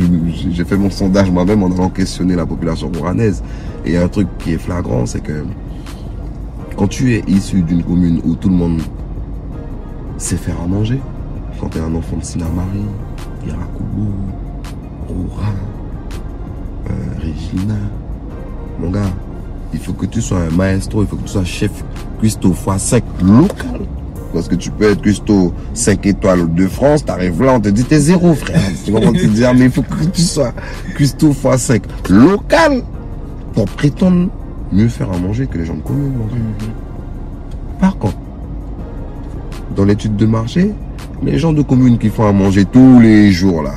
j'ai 0.52 0.64
fait 0.64 0.76
mon 0.76 0.90
sondage 0.90 1.30
moi-même 1.30 1.62
en 1.62 1.70
allant 1.70 1.90
questionner 1.90 2.36
la 2.36 2.46
population 2.46 2.90
rouranaise. 2.94 3.42
Et 3.84 3.90
il 3.90 3.94
y 3.94 3.96
a 3.96 4.04
un 4.04 4.08
truc 4.08 4.28
qui 4.38 4.52
est 4.52 4.58
flagrant, 4.58 5.06
c'est 5.06 5.22
que 5.22 5.44
quand 6.76 6.88
tu 6.88 7.14
es 7.14 7.24
issu 7.26 7.62
d'une 7.62 7.82
commune 7.82 8.20
où 8.24 8.34
tout 8.34 8.48
le 8.48 8.54
monde 8.54 8.80
sait 10.16 10.36
faire 10.36 10.60
à 10.62 10.66
manger, 10.66 11.00
quand 11.60 11.68
tu 11.68 11.78
es 11.78 11.80
un 11.80 11.94
enfant 11.94 12.16
de 12.16 12.24
Sinamari, 12.24 12.84
Irakoubou, 13.46 14.12
Roura, 15.08 15.52
euh, 16.88 16.92
Regina, 17.20 17.74
mon 18.80 18.90
gars, 18.90 19.10
il 19.72 19.80
faut 19.80 19.92
que 19.92 20.06
tu 20.06 20.22
sois 20.22 20.38
un 20.38 20.56
maestro, 20.56 21.02
il 21.02 21.08
faut 21.08 21.16
que 21.16 21.22
tu 21.22 21.28
sois 21.28 21.44
chef 21.44 21.84
cuistot 22.20 22.52
x5 22.52 23.02
local. 23.22 23.80
Parce 24.32 24.48
que 24.48 24.54
tu 24.54 24.70
peux 24.70 24.90
être 24.90 25.00
cuistot 25.00 25.52
5 25.74 26.06
étoiles 26.06 26.52
de 26.54 26.66
France, 26.66 27.04
t'arrives 27.04 27.42
là, 27.42 27.54
on 27.54 27.60
te 27.60 27.68
dit 27.68 27.84
t'es 27.84 27.98
zéro 27.98 28.34
frère. 28.34 28.60
Tu 28.84 28.92
vas 28.92 29.00
te 29.00 29.26
dire, 29.26 29.54
mais 29.54 29.66
il 29.66 29.70
faut 29.70 29.82
que 29.82 30.04
tu 30.12 30.22
sois 30.22 30.52
cuistot 30.94 31.32
x5 31.32 31.82
local 32.10 32.82
pour 33.54 33.64
prétendre 33.66 34.28
mieux 34.72 34.88
faire 34.88 35.10
à 35.12 35.18
manger 35.18 35.46
que 35.46 35.58
les 35.58 35.64
gens 35.64 35.76
de 35.76 35.82
commune. 35.82 36.12
Par 37.80 37.96
contre, 37.96 38.16
dans 39.74 39.84
l'étude 39.84 40.16
de 40.16 40.26
marché, 40.26 40.72
les 41.22 41.38
gens 41.38 41.52
de 41.52 41.62
commune 41.62 41.98
qui 41.98 42.08
font 42.08 42.26
à 42.26 42.32
manger 42.32 42.64
tous 42.64 43.00
les 43.00 43.32
jours 43.32 43.62
là, 43.62 43.74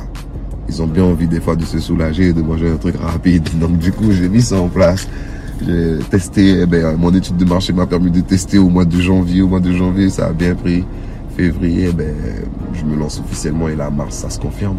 ils 0.68 0.80
ont 0.82 0.86
bien 0.86 1.04
envie 1.04 1.26
des 1.26 1.40
fois 1.40 1.56
de 1.56 1.64
se 1.64 1.78
soulager 1.78 2.28
et 2.28 2.32
de 2.32 2.42
manger 2.42 2.70
un 2.70 2.76
truc 2.76 2.96
rapide. 2.96 3.48
Donc 3.58 3.78
du 3.78 3.92
coup, 3.92 4.10
j'ai 4.10 4.28
mis 4.28 4.42
ça 4.42 4.56
en 4.56 4.68
place. 4.68 5.08
J'ai 5.64 5.98
testé, 6.10 6.60
eh 6.62 6.66
ben, 6.66 6.96
mon 6.96 7.14
étude 7.14 7.36
de 7.36 7.44
marché 7.44 7.72
m'a 7.72 7.86
permis 7.86 8.10
de 8.10 8.20
tester 8.20 8.58
au 8.58 8.68
mois 8.68 8.84
de 8.84 9.00
janvier. 9.00 9.42
Au 9.42 9.48
mois 9.48 9.60
de 9.60 9.70
janvier, 9.72 10.10
ça 10.10 10.26
a 10.26 10.32
bien 10.32 10.54
pris. 10.54 10.84
Février, 11.36 11.88
eh 11.90 11.92
ben, 11.92 12.14
je 12.74 12.84
me 12.84 12.96
lance 12.96 13.20
officiellement 13.20 13.68
et 13.68 13.76
là, 13.76 13.88
mars, 13.90 14.16
ça 14.16 14.30
se 14.30 14.40
confirme. 14.40 14.76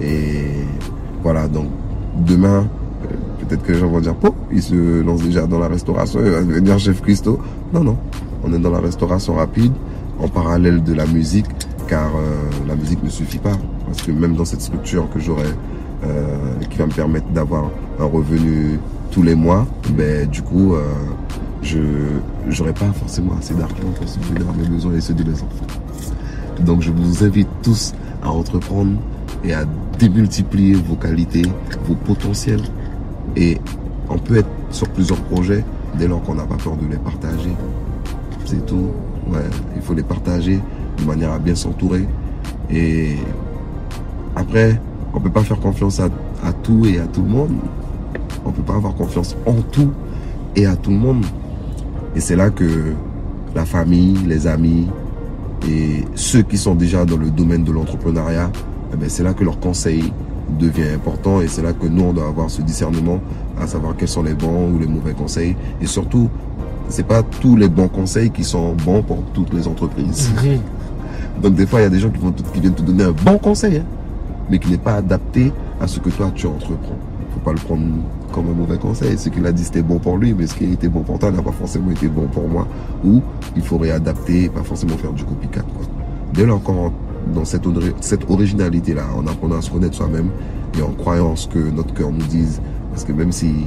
Et 0.00 0.44
voilà, 1.22 1.46
donc 1.48 1.68
demain, 2.26 2.66
euh, 3.04 3.14
peut-être 3.40 3.62
que 3.62 3.72
les 3.72 3.78
gens 3.78 3.88
vont 3.88 4.00
dire, 4.00 4.14
oh, 4.24 4.34
il 4.52 4.62
se 4.62 5.02
lance 5.02 5.22
déjà 5.22 5.46
dans 5.46 5.58
la 5.58 5.68
restauration, 5.68 6.20
il 6.24 6.30
va 6.30 6.42
devenir 6.42 6.78
chef 6.78 7.00
Christo. 7.00 7.38
Non, 7.72 7.84
non, 7.84 7.96
on 8.44 8.52
est 8.52 8.58
dans 8.58 8.70
la 8.70 8.80
restauration 8.80 9.34
rapide, 9.34 9.72
en 10.18 10.28
parallèle 10.28 10.82
de 10.82 10.94
la 10.94 11.06
musique, 11.06 11.46
car 11.86 12.08
euh, 12.16 12.66
la 12.66 12.74
musique 12.74 13.02
ne 13.02 13.08
suffit 13.08 13.38
pas. 13.38 13.56
Parce 13.86 14.02
que 14.02 14.10
même 14.10 14.34
dans 14.34 14.44
cette 14.44 14.60
structure 14.62 15.08
que 15.14 15.20
j'aurai, 15.20 15.48
euh, 16.04 16.36
qui 16.68 16.78
va 16.78 16.86
me 16.86 16.92
permettre 16.92 17.28
d'avoir 17.28 17.70
un 18.00 18.04
revenu 18.04 18.78
tous 19.10 19.22
les 19.22 19.34
mois, 19.34 19.66
ben, 19.90 20.28
du 20.28 20.42
coup, 20.42 20.74
euh, 20.74 20.82
je 21.62 21.78
n'aurai 22.58 22.72
pas 22.72 22.92
forcément 22.92 23.34
assez 23.38 23.54
d'argent 23.54 23.74
pour 23.96 24.08
subvenir 24.08 24.48
à 24.48 24.52
mes 24.52 24.68
besoins 24.68 24.94
et 24.94 25.00
ceux 25.00 25.14
de 25.14 25.24
mes 25.24 25.34
enfants. 25.34 25.66
Donc 26.64 26.82
je 26.82 26.90
vous 26.90 27.24
invite 27.24 27.48
tous 27.62 27.94
à 28.22 28.30
entreprendre 28.30 28.92
et 29.44 29.54
à 29.54 29.64
démultiplier 29.98 30.74
vos 30.74 30.96
qualités, 30.96 31.42
vos 31.86 31.94
potentiels. 31.94 32.62
Et 33.36 33.58
on 34.08 34.18
peut 34.18 34.38
être 34.38 34.48
sur 34.70 34.88
plusieurs 34.88 35.20
projets 35.22 35.64
dès 35.98 36.08
lors 36.08 36.22
qu'on 36.22 36.34
n'a 36.34 36.44
pas 36.44 36.56
peur 36.56 36.76
de 36.76 36.86
les 36.86 36.96
partager. 36.96 37.52
C'est 38.44 38.64
tout. 38.66 38.90
Ouais, 39.30 39.40
il 39.76 39.82
faut 39.82 39.94
les 39.94 40.02
partager 40.02 40.58
de 40.98 41.04
manière 41.04 41.32
à 41.32 41.38
bien 41.38 41.54
s'entourer. 41.54 42.06
Et 42.70 43.16
après, 44.34 44.80
on 45.14 45.20
peut 45.20 45.30
pas 45.30 45.42
faire 45.42 45.60
confiance 45.60 46.00
à, 46.00 46.08
à 46.42 46.52
tout 46.52 46.86
et 46.86 46.98
à 46.98 47.06
tout 47.06 47.22
le 47.22 47.28
monde. 47.28 47.52
On 48.44 48.50
peut 48.50 48.62
pas 48.62 48.74
avoir 48.74 48.94
confiance 48.94 49.36
en 49.46 49.54
tout 49.72 49.90
et 50.56 50.66
à 50.66 50.76
tout 50.76 50.90
le 50.90 50.96
monde. 50.96 51.24
Et 52.16 52.20
c'est 52.20 52.36
là 52.36 52.50
que 52.50 52.92
la 53.54 53.64
famille, 53.64 54.16
les 54.26 54.46
amis 54.46 54.86
et 55.68 56.04
ceux 56.14 56.42
qui 56.42 56.56
sont 56.56 56.74
déjà 56.74 57.04
dans 57.04 57.16
le 57.16 57.30
domaine 57.30 57.64
de 57.64 57.72
l'entrepreneuriat, 57.72 58.50
eh 58.92 58.96
ben, 58.96 59.08
c'est 59.08 59.22
là 59.22 59.34
que 59.34 59.44
leur 59.44 59.58
conseil 59.60 60.12
devient 60.58 60.88
important 60.94 61.40
et 61.40 61.48
c'est 61.48 61.62
là 61.62 61.72
que 61.72 61.86
nous, 61.86 62.04
on 62.04 62.12
doit 62.12 62.26
avoir 62.28 62.48
ce 62.48 62.62
discernement 62.62 63.20
à 63.60 63.66
savoir 63.66 63.94
quels 63.96 64.08
sont 64.08 64.22
les 64.22 64.34
bons 64.34 64.72
ou 64.72 64.78
les 64.78 64.86
mauvais 64.86 65.12
conseils. 65.12 65.56
Et 65.80 65.86
surtout, 65.86 66.28
c'est 66.88 67.06
pas 67.06 67.22
tous 67.22 67.56
les 67.56 67.68
bons 67.68 67.88
conseils 67.88 68.30
qui 68.30 68.44
sont 68.44 68.74
bons 68.84 69.02
pour 69.02 69.18
toutes 69.34 69.52
les 69.52 69.66
entreprises. 69.68 70.30
Donc 71.42 71.54
des 71.54 71.66
fois, 71.66 71.80
il 71.80 71.82
y 71.82 71.86
a 71.86 71.90
des 71.90 71.98
gens 72.00 72.08
qui, 72.10 72.18
vont 72.18 72.30
te- 72.32 72.42
qui 72.52 72.60
viennent 72.60 72.74
te 72.74 72.82
donner 72.82 73.04
un 73.04 73.12
bon 73.12 73.36
conseil, 73.38 73.76
hein, 73.78 73.84
mais 74.50 74.58
qui 74.58 74.70
n'est 74.70 74.78
pas 74.78 74.94
adapté 74.94 75.52
à 75.80 75.86
ce 75.86 76.00
que 76.00 76.08
toi 76.08 76.30
tu 76.34 76.46
entreprends. 76.46 76.96
Pas 77.38 77.52
le 77.52 77.58
prendre 77.58 77.82
comme 78.32 78.46
un 78.50 78.54
mauvais 78.54 78.78
conseil. 78.78 79.16
Ce 79.18 79.28
qu'il 79.28 79.46
a 79.46 79.52
dit 79.52 79.64
c'était 79.64 79.82
bon 79.82 79.98
pour 79.98 80.16
lui, 80.18 80.34
mais 80.34 80.46
ce 80.46 80.54
qui 80.54 80.64
a 80.66 80.68
été 80.70 80.88
bon 80.88 81.00
pour 81.00 81.18
toi 81.18 81.30
n'a 81.30 81.42
pas 81.42 81.52
forcément 81.52 81.90
été 81.90 82.08
bon 82.08 82.26
pour 82.26 82.48
moi. 82.48 82.66
Ou 83.04 83.22
il 83.56 83.62
faut 83.62 83.78
réadapter, 83.78 84.48
pas 84.48 84.62
forcément 84.62 84.96
faire 84.96 85.12
du 85.12 85.24
copycat. 85.24 85.62
Quoi. 85.62 85.86
Dès 86.34 86.44
lors 86.46 86.62
qu'on 86.62 86.92
dans 87.34 87.44
cette, 87.44 87.66
ori- 87.66 87.94
cette 88.00 88.30
originalité-là, 88.30 89.02
en 89.16 89.26
apprenant 89.26 89.58
à 89.58 89.62
se 89.62 89.70
connaître 89.70 89.94
soi-même 89.94 90.28
et 90.78 90.82
en 90.82 90.92
croyant 90.92 91.36
ce 91.36 91.46
que 91.48 91.58
notre 91.58 91.92
cœur 91.92 92.10
nous 92.10 92.24
dise, 92.26 92.60
parce 92.90 93.04
que 93.04 93.12
même 93.12 93.32
si 93.32 93.64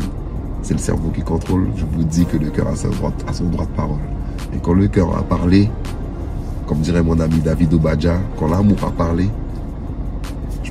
c'est 0.64 0.74
le 0.74 0.80
cerveau 0.80 1.10
qui 1.14 1.22
contrôle, 1.22 1.68
je 1.76 1.84
vous 1.92 2.04
dis 2.04 2.26
que 2.26 2.38
le 2.38 2.50
cœur 2.50 2.68
a 2.68 2.76
son 2.76 2.90
droit, 2.90 3.12
de 3.12 3.76
parole. 3.76 3.98
Et 4.56 4.58
quand 4.64 4.74
le 4.74 4.88
cœur 4.88 5.16
a 5.16 5.22
parlé, 5.22 5.70
comme 6.66 6.80
dirait 6.80 7.04
mon 7.04 7.20
ami 7.20 7.40
David 7.40 7.74
Obadja, 7.74 8.20
quand 8.40 8.48
l'amour 8.48 8.78
a 8.88 8.92
parlé, 8.92 9.28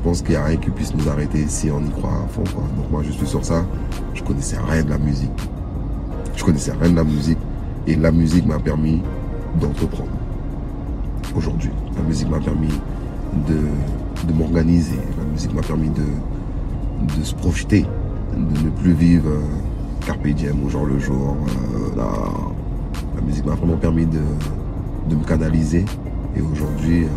je 0.00 0.08
pense 0.08 0.22
qu'il 0.22 0.30
n'y 0.30 0.36
a 0.36 0.44
rien 0.44 0.56
qui 0.56 0.70
puisse 0.70 0.94
nous 0.94 1.10
arrêter 1.10 1.44
si 1.46 1.70
on 1.70 1.80
y 1.80 1.90
croit 1.90 2.10
à 2.24 2.28
fond. 2.28 2.42
Quoi. 2.54 2.64
Donc 2.74 2.90
moi 2.90 3.02
je 3.04 3.12
suis 3.12 3.26
sur 3.26 3.44
ça, 3.44 3.66
je 4.14 4.22
connaissais 4.22 4.56
rien 4.58 4.82
de 4.82 4.88
la 4.88 4.96
musique. 4.96 5.30
Je 6.34 6.42
connaissais 6.42 6.72
rien 6.72 6.90
de 6.90 6.96
la 6.96 7.04
musique 7.04 7.36
et 7.86 7.96
la 7.96 8.10
musique 8.10 8.46
m'a 8.46 8.58
permis 8.58 9.02
d'entreprendre. 9.60 10.08
Aujourd'hui, 11.36 11.70
la 11.96 12.02
musique 12.02 12.30
m'a 12.30 12.40
permis 12.40 12.72
de, 13.46 14.32
m'organiser, 14.32 14.96
la 15.18 15.24
musique 15.24 15.52
m'a 15.52 15.60
permis 15.60 15.90
de, 15.90 17.22
se 17.22 17.34
projeter, 17.34 17.84
de 18.34 18.64
ne 18.64 18.70
plus 18.70 18.92
vivre 18.92 19.28
euh, 19.28 19.42
carpe 20.06 20.26
diem 20.28 20.64
au 20.64 20.70
jour 20.70 20.86
le 20.86 20.98
jour. 20.98 21.36
euh, 21.46 21.96
la, 21.96 23.20
musique 23.22 23.44
m'a 23.44 23.54
vraiment 23.54 23.76
permis 23.76 24.06
de, 24.06 24.20
me 25.14 25.24
canaliser 25.24 25.84
et 26.34 26.40
aujourd'hui, 26.40 27.04
euh, 27.04 27.08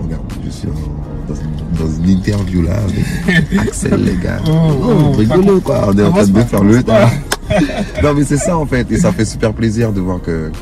regarde, 0.00 0.22
je 0.44 0.50
suis 0.50 0.68
en- 0.68 1.09
dans, 1.28 1.34
une, 1.34 1.78
dans 1.78 2.04
une 2.04 2.10
interview 2.10 2.62
là 2.62 2.76
avec 3.28 3.58
Axel 3.68 4.04
les 4.04 4.16
gars. 4.16 4.38
Oh, 4.46 4.50
Oh, 4.50 4.86
oh, 4.88 5.12
rigolo 5.12 5.60
quoi, 5.60 5.88
on 5.88 5.98
est 5.98 6.04
en 6.04 6.12
train 6.12 6.26
de 6.26 6.40
faire 6.40 6.64
le 6.64 6.82
tas. 6.82 7.08
Non 8.02 8.14
mais 8.14 8.22
c'est 8.24 8.36
ça 8.36 8.56
en 8.56 8.64
fait 8.64 8.88
et 8.92 8.96
ça 8.96 9.10
fait 9.10 9.24
super 9.24 9.52
plaisir 9.52 9.92
de 9.92 10.00
voir 10.00 10.22
que 10.22 10.52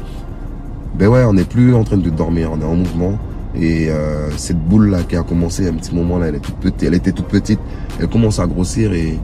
ben 0.98 1.08
ouais 1.08 1.22
on 1.24 1.34
n'est 1.34 1.44
plus 1.44 1.74
en 1.74 1.84
train 1.84 1.98
de 1.98 2.08
dormir, 2.08 2.50
on 2.52 2.60
est 2.62 2.64
en 2.64 2.76
mouvement 2.76 3.18
et 3.54 3.90
euh, 3.90 4.30
cette 4.38 4.58
boule 4.58 4.88
là 4.88 5.02
qui 5.02 5.14
a 5.16 5.22
commencé 5.22 5.66
à 5.66 5.70
un 5.70 5.74
petit 5.74 5.94
moment 5.94 6.18
là, 6.18 6.28
elle 6.28 6.36
est 6.36 6.40
toute 6.40 6.56
petite, 6.56 6.82
elle 6.82 6.94
était 6.94 7.12
toute 7.12 7.26
petite, 7.26 7.60
elle 8.00 8.08
commence 8.08 8.38
à 8.38 8.46
grossir 8.46 8.94
et 8.94 9.18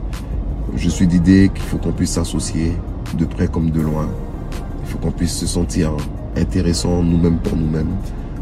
je 0.75 0.89
suis 0.89 1.07
d'idée 1.07 1.49
qu'il 1.53 1.63
faut 1.63 1.77
qu'on 1.77 1.91
puisse 1.91 2.11
s'associer 2.11 2.73
de 3.17 3.25
près 3.25 3.47
comme 3.47 3.71
de 3.71 3.81
loin. 3.81 4.07
Il 4.83 4.89
faut 4.91 4.97
qu'on 4.97 5.11
puisse 5.11 5.35
se 5.35 5.47
sentir 5.47 5.91
intéressant 6.37 7.01
nous-mêmes 7.01 7.37
pour 7.37 7.55
nous-mêmes 7.57 7.95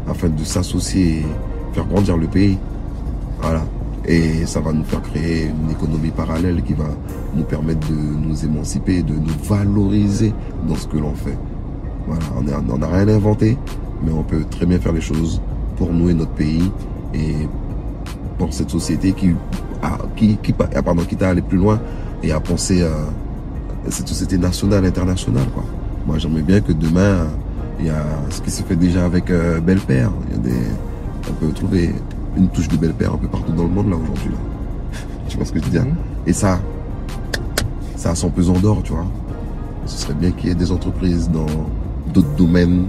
afin 0.08 0.28
de 0.28 0.44
s'associer 0.44 1.20
et 1.20 1.26
faire 1.74 1.86
grandir 1.86 2.16
le 2.16 2.26
pays. 2.26 2.58
Voilà. 3.40 3.64
Et 4.06 4.44
ça 4.44 4.60
va 4.60 4.72
nous 4.72 4.84
faire 4.84 5.02
créer 5.02 5.46
une 5.46 5.70
économie 5.70 6.10
parallèle 6.10 6.62
qui 6.62 6.74
va 6.74 6.88
nous 7.34 7.44
permettre 7.44 7.88
de 7.88 7.94
nous 7.94 8.44
émanciper, 8.44 9.02
de 9.02 9.14
nous 9.14 9.34
valoriser 9.44 10.34
dans 10.68 10.74
ce 10.74 10.86
que 10.86 10.98
l'on 10.98 11.14
fait. 11.14 11.38
Voilà, 12.06 12.24
on 12.68 12.78
n'a 12.78 12.86
rien 12.86 13.08
inventé, 13.08 13.56
mais 14.04 14.12
on 14.12 14.22
peut 14.22 14.44
très 14.50 14.66
bien 14.66 14.78
faire 14.78 14.92
les 14.92 15.00
choses 15.00 15.40
pour 15.76 15.90
nous 15.90 16.10
et 16.10 16.14
notre 16.14 16.32
pays 16.32 16.70
et 17.14 17.48
pour 18.36 18.52
cette 18.52 18.70
société 18.70 19.12
qui, 19.12 19.30
a, 19.82 19.98
qui, 20.16 20.38
ah, 20.74 20.82
pardon, 20.82 21.02
qui 21.04 21.16
t'a 21.16 21.30
allé 21.30 21.40
plus 21.40 21.58
loin 21.58 21.80
et 22.22 22.30
à 22.30 22.40
penser 22.40 22.82
à 22.82 23.90
cette 23.90 24.08
société 24.08 24.36
nationale, 24.36 24.84
internationale. 24.84 25.46
Moi, 26.06 26.18
j'aimerais 26.18 26.42
bien 26.42 26.60
que 26.60 26.72
demain, 26.72 27.26
il 27.80 27.86
y 27.86 27.90
a 27.90 28.04
ce 28.28 28.42
qui 28.42 28.50
se 28.50 28.62
fait 28.62 28.76
déjà 28.76 29.04
avec 29.06 29.30
euh, 29.30 29.60
Belle 29.60 29.80
Père. 29.80 30.10
Il 30.28 30.36
y 30.36 30.38
a 30.38 30.42
des, 30.42 30.62
on 31.30 31.32
peut 31.34 31.52
trouver 31.52 31.94
une 32.36 32.48
touche 32.48 32.68
de 32.68 32.76
Belle 32.76 32.94
Père 32.94 33.12
un 33.14 33.18
peu 33.18 33.28
partout 33.28 33.52
dans 33.52 33.62
le 33.64 33.68
monde 33.70 33.90
là 33.90 33.96
aujourd'hui. 33.96 34.30
Là. 34.30 34.98
tu 35.28 35.36
vois 35.36 35.46
ce 35.46 35.52
que 35.52 35.58
je 35.60 35.64
veux 35.64 35.70
dire? 35.70 35.84
Mhm. 35.84 35.94
Et 36.26 36.32
ça, 36.32 36.60
ça 37.96 38.10
a 38.10 38.14
son 38.14 38.30
pesant 38.30 38.54
d'or, 38.58 38.80
tu 38.82 38.92
vois. 38.92 39.06
Ce 39.86 39.98
serait 39.98 40.14
bien 40.14 40.30
qu'il 40.30 40.48
y 40.48 40.52
ait 40.52 40.56
des 40.56 40.72
entreprises 40.72 41.30
dans 41.30 41.46
d'autres 42.12 42.34
domaines 42.36 42.86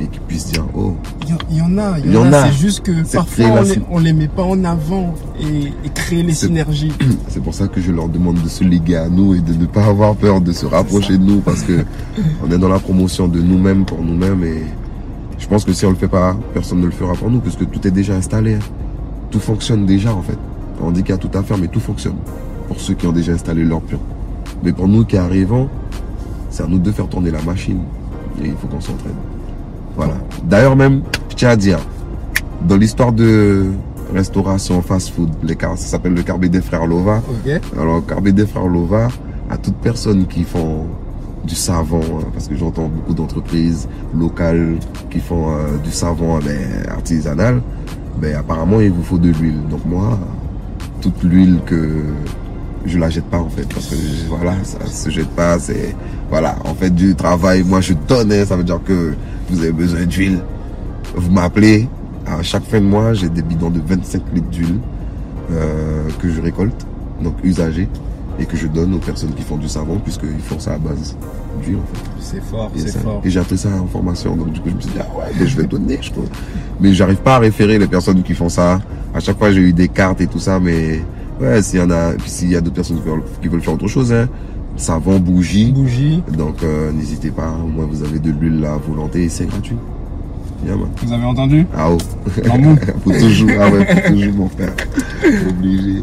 et 0.00 0.06
qui 0.06 0.18
puissent 0.20 0.46
dire, 0.52 0.64
oh, 0.76 0.94
Il 1.22 1.30
y, 1.30 1.32
en- 1.60 1.76
a, 1.78 1.98
il 1.98 2.12
y, 2.12 2.16
en 2.16 2.32
a. 2.32 2.36
a. 2.38 2.46
C'est 2.46 2.52
juste 2.52 2.80
que 2.82 2.92
parfois 3.12 3.46
on 3.90 3.96
on 3.96 3.98
les 3.98 4.12
met 4.12 4.28
pas 4.28 4.44
en 4.44 4.62
avant 4.64 5.14
et, 5.40 5.66
et 5.84 5.88
créer 5.92 6.22
les 6.22 6.34
synergies. 6.34 6.92
C'est 7.28 7.42
pour 7.42 7.52
ça 7.52 7.66
que 7.66 7.80
je 7.80 7.90
leur 7.90 8.08
demande 8.08 8.40
de 8.40 8.48
se 8.48 8.62
liguer 8.64 8.96
à 8.96 9.08
nous 9.08 9.34
et 9.34 9.40
de 9.40 9.54
ne 9.54 9.66
pas 9.66 9.84
avoir 9.86 10.14
peur 10.14 10.40
de 10.40 10.52
se 10.52 10.66
rapprocher 10.66 11.18
de 11.18 11.24
nous 11.24 11.40
parce 11.40 11.62
que 11.62 11.84
on 12.46 12.50
est 12.52 12.58
dans 12.58 12.68
la 12.68 12.78
promotion 12.78 13.26
de 13.28 13.40
nous-mêmes 13.40 13.84
pour 13.84 14.00
nous-mêmes 14.00 14.44
et 14.44 14.62
je 15.38 15.46
pense 15.48 15.64
que 15.64 15.72
si 15.72 15.84
on 15.84 15.90
le 15.90 15.96
fait 15.96 16.08
pas, 16.08 16.36
personne 16.54 16.80
ne 16.80 16.86
le 16.86 16.92
fera 16.92 17.14
pour 17.14 17.30
nous 17.30 17.40
parce 17.40 17.56
que 17.56 17.64
tout 17.64 17.84
est 17.86 17.90
déjà 17.92 18.14
installé. 18.14 18.58
Tout 19.30 19.40
fonctionne 19.40 19.86
déjà 19.86 20.14
en 20.14 20.22
fait. 20.22 20.38
On 20.82 20.90
dit 20.90 21.02
qu'il 21.02 21.10
y 21.10 21.14
a 21.14 21.18
tout 21.18 21.36
à 21.36 21.42
faire 21.42 21.58
mais 21.58 21.68
tout 21.68 21.80
fonctionne 21.80 22.16
pour 22.66 22.80
ceux 22.80 22.94
qui 22.94 23.06
ont 23.06 23.12
déjà 23.12 23.32
installé 23.32 23.64
leur 23.64 23.80
pion. 23.80 23.98
Mais 24.62 24.72
pour 24.72 24.88
nous 24.88 25.04
qui 25.04 25.16
arrivons, 25.16 25.68
c'est 26.50 26.62
à 26.62 26.66
nous 26.66 26.78
de 26.78 26.90
faire 26.90 27.08
tourner 27.08 27.30
la 27.30 27.42
machine 27.42 27.80
et 28.42 28.46
il 28.46 28.54
faut 28.54 28.66
qu'on 28.66 28.80
s'entraîne. 28.80 29.14
Voilà. 29.96 30.14
D'ailleurs 30.44 30.76
même, 30.76 31.02
je 31.30 31.34
tiens 31.34 31.50
à 31.50 31.56
dire, 31.56 31.78
dans 32.66 32.76
l'histoire 32.76 33.12
de 33.12 33.66
restauration 34.12 34.80
fast-food, 34.82 35.30
ça 35.60 35.76
s'appelle 35.76 36.14
le 36.14 36.22
Carbé 36.22 36.48
des 36.48 36.60
Frères 36.60 36.86
Lova. 36.86 37.22
Alors, 37.78 38.04
Carbé 38.06 38.32
des 38.32 38.46
Frères 38.46 38.68
Lova, 38.68 39.08
à 39.50 39.56
toute 39.56 39.76
personne 39.76 40.26
qui 40.26 40.44
font 40.44 40.86
du 41.44 41.54
savon, 41.54 42.00
hein, 42.00 42.24
parce 42.32 42.48
que 42.48 42.56
j'entends 42.56 42.88
beaucoup 42.88 43.14
d'entreprises 43.14 43.88
locales 44.16 44.76
qui 45.10 45.20
font 45.20 45.52
euh, 45.52 45.76
du 45.82 45.90
savon 45.90 46.36
euh, 46.36 46.40
ben, 46.44 46.90
artisanal, 46.90 47.62
ben, 48.20 48.36
apparemment 48.36 48.80
il 48.80 48.90
vous 48.90 49.02
faut 49.02 49.18
de 49.18 49.30
l'huile. 49.30 49.60
Donc 49.70 49.84
moi, 49.84 50.18
toute 51.00 51.22
l'huile 51.22 51.60
que 51.66 52.04
je 52.84 52.98
la 52.98 53.10
jette 53.10 53.24
pas 53.24 53.38
en 53.38 53.48
fait, 53.48 53.66
parce 53.72 53.86
que 53.86 53.96
voilà, 54.28 54.54
ça 54.64 54.84
se 54.86 55.10
jette 55.10 55.28
pas, 55.30 55.58
c'est 55.58 55.94
voilà, 56.30 56.56
en 56.64 56.74
fait 56.74 56.90
du 56.90 57.14
travail, 57.14 57.62
moi 57.62 57.80
je 57.80 57.94
donne, 57.94 58.32
hein, 58.32 58.44
ça 58.46 58.56
veut 58.56 58.64
dire 58.64 58.80
que 58.84 59.14
vous 59.50 59.60
avez 59.60 59.72
besoin 59.72 60.04
d'huile, 60.04 60.40
vous 61.14 61.30
m'appelez, 61.30 61.88
à 62.26 62.42
chaque 62.42 62.64
fin 62.64 62.80
de 62.80 62.86
mois 62.86 63.14
j'ai 63.14 63.28
des 63.28 63.42
bidons 63.42 63.70
de 63.70 63.80
25 63.80 64.22
litres 64.34 64.48
d'huile 64.48 64.78
euh, 65.52 66.08
que 66.20 66.30
je 66.30 66.40
récolte, 66.40 66.86
donc 67.22 67.34
usagés, 67.42 67.88
et 68.38 68.46
que 68.46 68.56
je 68.56 68.66
donne 68.66 68.94
aux 68.94 68.98
personnes 68.98 69.34
qui 69.34 69.42
font 69.42 69.56
du 69.56 69.68
savon, 69.68 69.98
puisqu'ils 69.98 70.40
font 70.40 70.58
ça 70.58 70.74
à 70.74 70.78
base 70.78 71.16
d'huile 71.58 71.76
en 71.76 71.96
fait. 71.96 72.04
C'est 72.20 72.42
fort, 72.42 72.70
Et, 72.76 72.80
c'est 72.80 72.98
fort. 72.98 73.20
et 73.24 73.30
j'ai 73.30 73.40
appris 73.40 73.58
ça 73.58 73.68
en 73.80 73.86
formation, 73.86 74.36
donc 74.36 74.52
du 74.52 74.60
coup 74.60 74.68
je 74.70 74.74
me 74.76 74.80
suis 74.80 74.90
dit, 74.90 74.98
ah 75.00 75.06
ouais, 75.18 75.32
mais 75.38 75.46
je 75.46 75.56
vais 75.56 75.66
donner, 75.66 75.98
je 76.00 76.10
crois. 76.10 76.24
Mais 76.80 76.92
j'arrive 76.94 77.18
pas 77.18 77.36
à 77.36 77.38
référer 77.38 77.78
les 77.78 77.86
personnes 77.86 78.22
qui 78.22 78.34
font 78.34 78.48
ça. 78.48 78.80
À 79.14 79.20
chaque 79.20 79.38
fois 79.38 79.50
j'ai 79.52 79.60
eu 79.60 79.72
des 79.72 79.88
cartes 79.88 80.20
et 80.20 80.26
tout 80.26 80.38
ça, 80.40 80.58
mais 80.60 81.00
ouais, 81.40 81.62
s'il 81.62 81.80
y 81.80 81.82
en 81.82 81.90
a, 81.90 82.12
puis 82.12 82.28
s'il 82.30 82.50
y 82.50 82.56
a 82.56 82.60
d'autres 82.60 82.76
personnes 82.76 83.00
qui 83.00 83.08
veulent, 83.08 83.22
qui 83.40 83.48
veulent 83.48 83.62
faire 83.62 83.74
autre 83.74 83.88
chose, 83.88 84.12
hein, 84.12 84.28
savon, 84.76 85.18
bougie, 85.18 85.72
Bougie. 85.72 86.22
donc 86.36 86.62
euh, 86.62 86.92
n'hésitez 86.92 87.30
pas, 87.30 87.50
au 87.64 87.66
moins 87.68 87.86
vous 87.90 88.02
avez 88.04 88.18
de 88.18 88.30
l'huile 88.30 88.64
à 88.64 88.76
volonté 88.76 89.24
et 89.24 89.28
c'est 89.28 89.46
gratuit. 89.46 89.76
Bien, 90.64 90.76
man. 90.76 90.88
Vous 91.04 91.12
avez 91.12 91.24
entendu? 91.24 91.66
Ah 91.76 91.88
oh, 91.90 91.98
faut 93.04 93.10
toujours, 93.18 93.50
ah 93.60 93.70
ouais, 93.70 93.86
faut 93.86 94.12
toujours 94.12 94.34
mon 94.34 94.48
frère. 94.48 94.72
Obligé. 95.48 96.02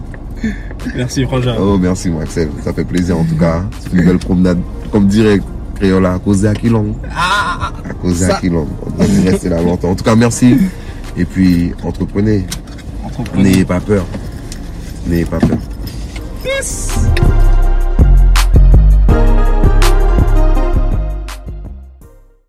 Merci 0.95 1.23
Roger. 1.23 1.55
Oh, 1.59 1.77
merci, 1.77 2.09
Maxel. 2.09 2.49
Ça 2.63 2.73
fait 2.73 2.83
plaisir, 2.85 3.17
en 3.17 3.23
tout 3.23 3.35
cas. 3.37 3.63
C'est 3.79 3.93
une 3.97 4.05
belle 4.05 4.17
promenade. 4.19 4.59
Comme 4.91 5.07
dirait 5.07 5.39
Créola, 5.75 6.13
à 6.13 6.19
causer 6.19 6.47
à 6.47 6.53
Quilong. 6.53 6.95
Ah, 7.13 7.71
À 7.89 7.93
causer 7.93 8.25
à 8.25 8.29
Ça. 8.29 8.39
Quilong. 8.39 8.67
On 8.85 8.89
devrait 9.03 9.31
rester 9.31 9.49
là 9.49 9.61
longtemps. 9.61 9.89
En 9.91 9.95
tout 9.95 10.03
cas, 10.03 10.15
merci. 10.15 10.57
Et 11.17 11.25
puis, 11.25 11.73
entreprenez. 11.83 12.45
entrepreneur. 13.03 13.43
N'ayez 13.43 13.65
pas 13.65 13.79
peur. 13.79 14.05
N'ayez 15.07 15.25
pas 15.25 15.39
peur. 15.39 15.57
Yes. 16.45 16.89